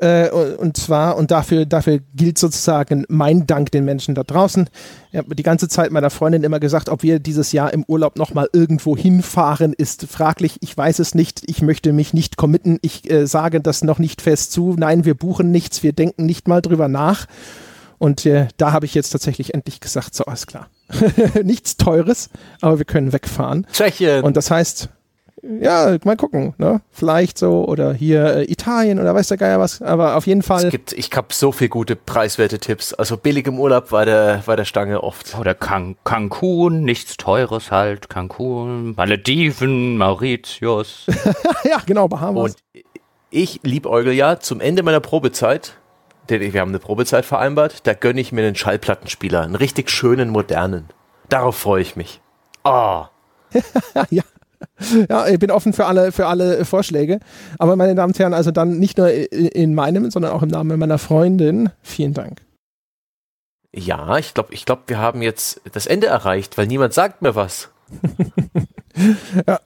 äh, 0.01 0.29
und 0.29 0.77
zwar, 0.77 1.17
und 1.17 1.31
dafür, 1.31 1.65
dafür 1.65 1.99
gilt 2.15 2.37
sozusagen 2.37 3.05
mein 3.09 3.47
Dank 3.47 3.71
den 3.71 3.83
Menschen 3.83 4.15
da 4.15 4.23
draußen. 4.23 4.69
Ich 5.11 5.17
habe 5.17 5.35
die 5.35 5.43
ganze 5.43 5.67
Zeit 5.67 5.91
meiner 5.91 6.09
Freundin 6.09 6.43
immer 6.43 6.59
gesagt, 6.59 6.87
ob 6.89 7.03
wir 7.03 7.19
dieses 7.19 7.51
Jahr 7.51 7.73
im 7.73 7.83
Urlaub 7.85 8.17
nochmal 8.17 8.47
irgendwo 8.53 8.95
hinfahren, 8.95 9.73
ist 9.73 10.05
fraglich. 10.07 10.57
Ich 10.61 10.75
weiß 10.75 10.99
es 10.99 11.15
nicht. 11.15 11.41
Ich 11.47 11.61
möchte 11.61 11.91
mich 11.91 12.13
nicht 12.13 12.37
committen. 12.37 12.79
Ich 12.81 13.11
äh, 13.11 13.27
sage 13.27 13.59
das 13.59 13.83
noch 13.83 13.99
nicht 13.99 14.21
fest 14.21 14.53
zu. 14.53 14.75
Nein, 14.77 15.03
wir 15.03 15.15
buchen 15.15 15.51
nichts. 15.51 15.83
Wir 15.83 15.91
denken 15.91 16.25
nicht 16.25 16.47
mal 16.47 16.61
drüber 16.61 16.87
nach. 16.87 17.25
Und 17.97 18.25
äh, 18.25 18.47
da 18.55 18.71
habe 18.71 18.85
ich 18.85 18.93
jetzt 18.93 19.09
tatsächlich 19.09 19.53
endlich 19.53 19.81
gesagt, 19.81 20.15
so, 20.15 20.23
alles 20.23 20.47
klar. 20.47 20.69
Nichts 21.43 21.75
Teures, 21.75 22.29
aber 22.61 22.77
wir 22.77 22.85
können 22.85 23.11
wegfahren. 23.11 23.67
Tschechien. 23.73 24.23
Und 24.23 24.37
das 24.37 24.49
heißt, 24.49 24.87
ja, 25.43 25.97
mal 26.03 26.17
gucken, 26.17 26.53
ne? 26.57 26.81
Vielleicht 26.91 27.37
so 27.37 27.65
oder 27.65 27.93
hier 27.93 28.37
äh, 28.37 28.51
Italien 28.51 28.99
oder 28.99 29.13
weiß 29.15 29.27
der 29.29 29.37
Geier 29.37 29.59
was, 29.59 29.81
aber 29.81 30.15
auf 30.15 30.27
jeden 30.27 30.41
Fall. 30.41 30.65
Es 30.65 30.71
gibt, 30.71 30.93
ich 30.93 31.09
habe 31.15 31.27
so 31.31 31.51
viel 31.51 31.69
gute 31.69 31.95
preiswerte 31.95 32.59
Tipps. 32.59 32.93
Also 32.93 33.17
billig 33.17 33.47
im 33.47 33.59
Urlaub 33.59 33.91
war 33.91 34.05
der, 34.05 34.43
war 34.45 34.57
der 34.57 34.65
Stange 34.65 35.03
oft. 35.03 35.37
Oder 35.39 35.55
Can 35.55 35.95
Cancun, 36.03 36.83
nichts 36.83 37.17
Teures 37.17 37.71
halt, 37.71 38.09
Cancun, 38.09 38.95
Malediven, 38.95 39.97
Mauritius. 39.97 41.05
ja, 41.63 41.77
genau, 41.85 42.07
Bahamas. 42.07 42.55
Und 42.73 42.83
ich 43.29 43.59
liebäugel 43.63 44.13
ja 44.13 44.39
zum 44.39 44.59
Ende 44.59 44.83
meiner 44.83 44.99
Probezeit, 44.99 45.77
denn 46.29 46.53
wir 46.53 46.61
haben 46.61 46.69
eine 46.69 46.79
Probezeit 46.79 47.25
vereinbart, 47.25 47.87
da 47.87 47.93
gönne 47.93 48.21
ich 48.21 48.31
mir 48.31 48.45
einen 48.45 48.55
Schallplattenspieler, 48.55 49.41
einen 49.41 49.55
richtig 49.55 49.89
schönen, 49.89 50.29
modernen. 50.29 50.89
Darauf 51.29 51.57
freue 51.57 51.81
ich 51.81 51.95
mich. 51.95 52.21
Ah. 52.63 53.09
Oh. 53.95 54.03
ja, 54.11 54.21
ja, 55.09 55.27
ich 55.27 55.39
bin 55.39 55.51
offen 55.51 55.73
für 55.73 55.85
alle, 55.85 56.11
für 56.11 56.27
alle 56.27 56.65
Vorschläge. 56.65 57.19
Aber 57.57 57.75
meine 57.75 57.95
Damen 57.95 58.11
und 58.11 58.19
Herren, 58.19 58.33
also 58.33 58.51
dann 58.51 58.79
nicht 58.79 58.97
nur 58.97 59.09
in 59.09 59.73
meinem, 59.73 60.11
sondern 60.11 60.31
auch 60.31 60.43
im 60.43 60.49
Namen 60.49 60.79
meiner 60.79 60.97
Freundin, 60.97 61.69
vielen 61.81 62.13
Dank. 62.13 62.41
Ja, 63.71 64.17
ich 64.17 64.33
glaube, 64.33 64.53
ich 64.53 64.65
glaube, 64.65 64.83
wir 64.87 64.97
haben 64.97 65.21
jetzt 65.21 65.61
das 65.71 65.85
Ende 65.85 66.07
erreicht, 66.07 66.57
weil 66.57 66.67
niemand 66.67 66.93
sagt 66.93 67.21
mir 67.21 67.35
was. 67.35 67.69
ja. 69.47 69.59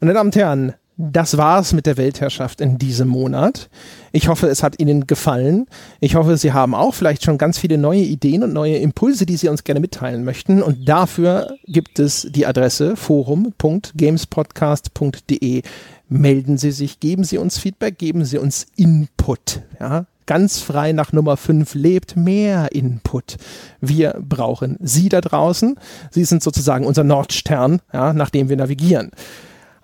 Meine 0.00 0.14
Damen 0.14 0.28
und 0.28 0.36
Herren, 0.36 0.74
das 1.10 1.36
war's 1.36 1.72
mit 1.72 1.86
der 1.86 1.96
Weltherrschaft 1.96 2.60
in 2.60 2.78
diesem 2.78 3.08
Monat. 3.08 3.68
Ich 4.12 4.28
hoffe, 4.28 4.46
es 4.46 4.62
hat 4.62 4.78
Ihnen 4.78 5.08
gefallen. 5.08 5.66
Ich 5.98 6.14
hoffe, 6.14 6.36
Sie 6.36 6.52
haben 6.52 6.76
auch 6.76 6.94
vielleicht 6.94 7.24
schon 7.24 7.38
ganz 7.38 7.58
viele 7.58 7.76
neue 7.76 8.02
Ideen 8.02 8.44
und 8.44 8.52
neue 8.52 8.76
Impulse, 8.76 9.26
die 9.26 9.36
Sie 9.36 9.48
uns 9.48 9.64
gerne 9.64 9.80
mitteilen 9.80 10.22
möchten. 10.22 10.62
Und 10.62 10.88
dafür 10.88 11.56
gibt 11.66 11.98
es 11.98 12.28
die 12.30 12.46
Adresse 12.46 12.94
forum.gamespodcast.de. 12.94 15.62
Melden 16.08 16.56
Sie 16.56 16.70
sich, 16.70 17.00
geben 17.00 17.24
Sie 17.24 17.38
uns 17.38 17.58
Feedback, 17.58 17.98
geben 17.98 18.24
Sie 18.24 18.38
uns 18.38 18.68
Input. 18.76 19.62
Ja, 19.80 20.06
ganz 20.26 20.60
frei 20.60 20.92
nach 20.92 21.12
Nummer 21.12 21.36
5 21.36 21.74
lebt 21.74 22.14
mehr 22.14 22.70
Input. 22.70 23.38
Wir 23.80 24.20
brauchen 24.20 24.76
Sie 24.80 25.08
da 25.08 25.20
draußen. 25.20 25.74
Sie 26.12 26.24
sind 26.24 26.44
sozusagen 26.44 26.86
unser 26.86 27.02
Nordstern, 27.02 27.80
ja, 27.92 28.12
nach 28.12 28.30
dem 28.30 28.48
wir 28.48 28.56
navigieren. 28.56 29.10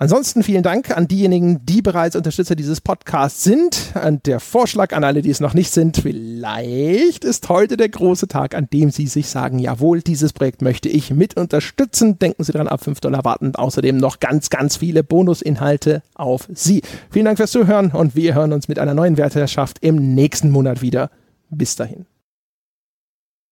Ansonsten 0.00 0.44
vielen 0.44 0.62
Dank 0.62 0.96
an 0.96 1.08
diejenigen, 1.08 1.66
die 1.66 1.82
bereits 1.82 2.14
Unterstützer 2.14 2.54
dieses 2.54 2.80
Podcasts 2.80 3.42
sind. 3.42 3.92
Und 4.06 4.26
der 4.26 4.38
Vorschlag 4.38 4.94
an 4.94 5.02
alle, 5.02 5.22
die 5.22 5.30
es 5.30 5.40
noch 5.40 5.54
nicht 5.54 5.72
sind, 5.72 5.96
vielleicht 5.96 7.24
ist 7.24 7.48
heute 7.48 7.76
der 7.76 7.88
große 7.88 8.28
Tag, 8.28 8.54
an 8.54 8.68
dem 8.72 8.92
Sie 8.92 9.08
sich 9.08 9.28
sagen, 9.28 9.58
jawohl, 9.58 10.00
dieses 10.00 10.32
Projekt 10.32 10.62
möchte 10.62 10.88
ich 10.88 11.10
mit 11.10 11.36
unterstützen. 11.36 12.16
Denken 12.20 12.44
Sie 12.44 12.52
dran, 12.52 12.68
ab 12.68 12.84
5 12.84 13.00
Dollar 13.00 13.24
warten 13.24 13.56
außerdem 13.56 13.96
noch 13.96 14.20
ganz, 14.20 14.50
ganz 14.50 14.76
viele 14.76 15.02
Bonusinhalte 15.02 16.04
auf 16.14 16.48
Sie. 16.54 16.82
Vielen 17.10 17.24
Dank 17.24 17.38
fürs 17.38 17.50
Zuhören 17.50 17.90
und 17.90 18.14
wir 18.14 18.34
hören 18.34 18.52
uns 18.52 18.68
mit 18.68 18.78
einer 18.78 18.94
neuen 18.94 19.16
Werterschaft 19.16 19.78
im 19.80 20.14
nächsten 20.14 20.50
Monat 20.50 20.80
wieder. 20.80 21.10
Bis 21.50 21.74
dahin. 21.74 22.06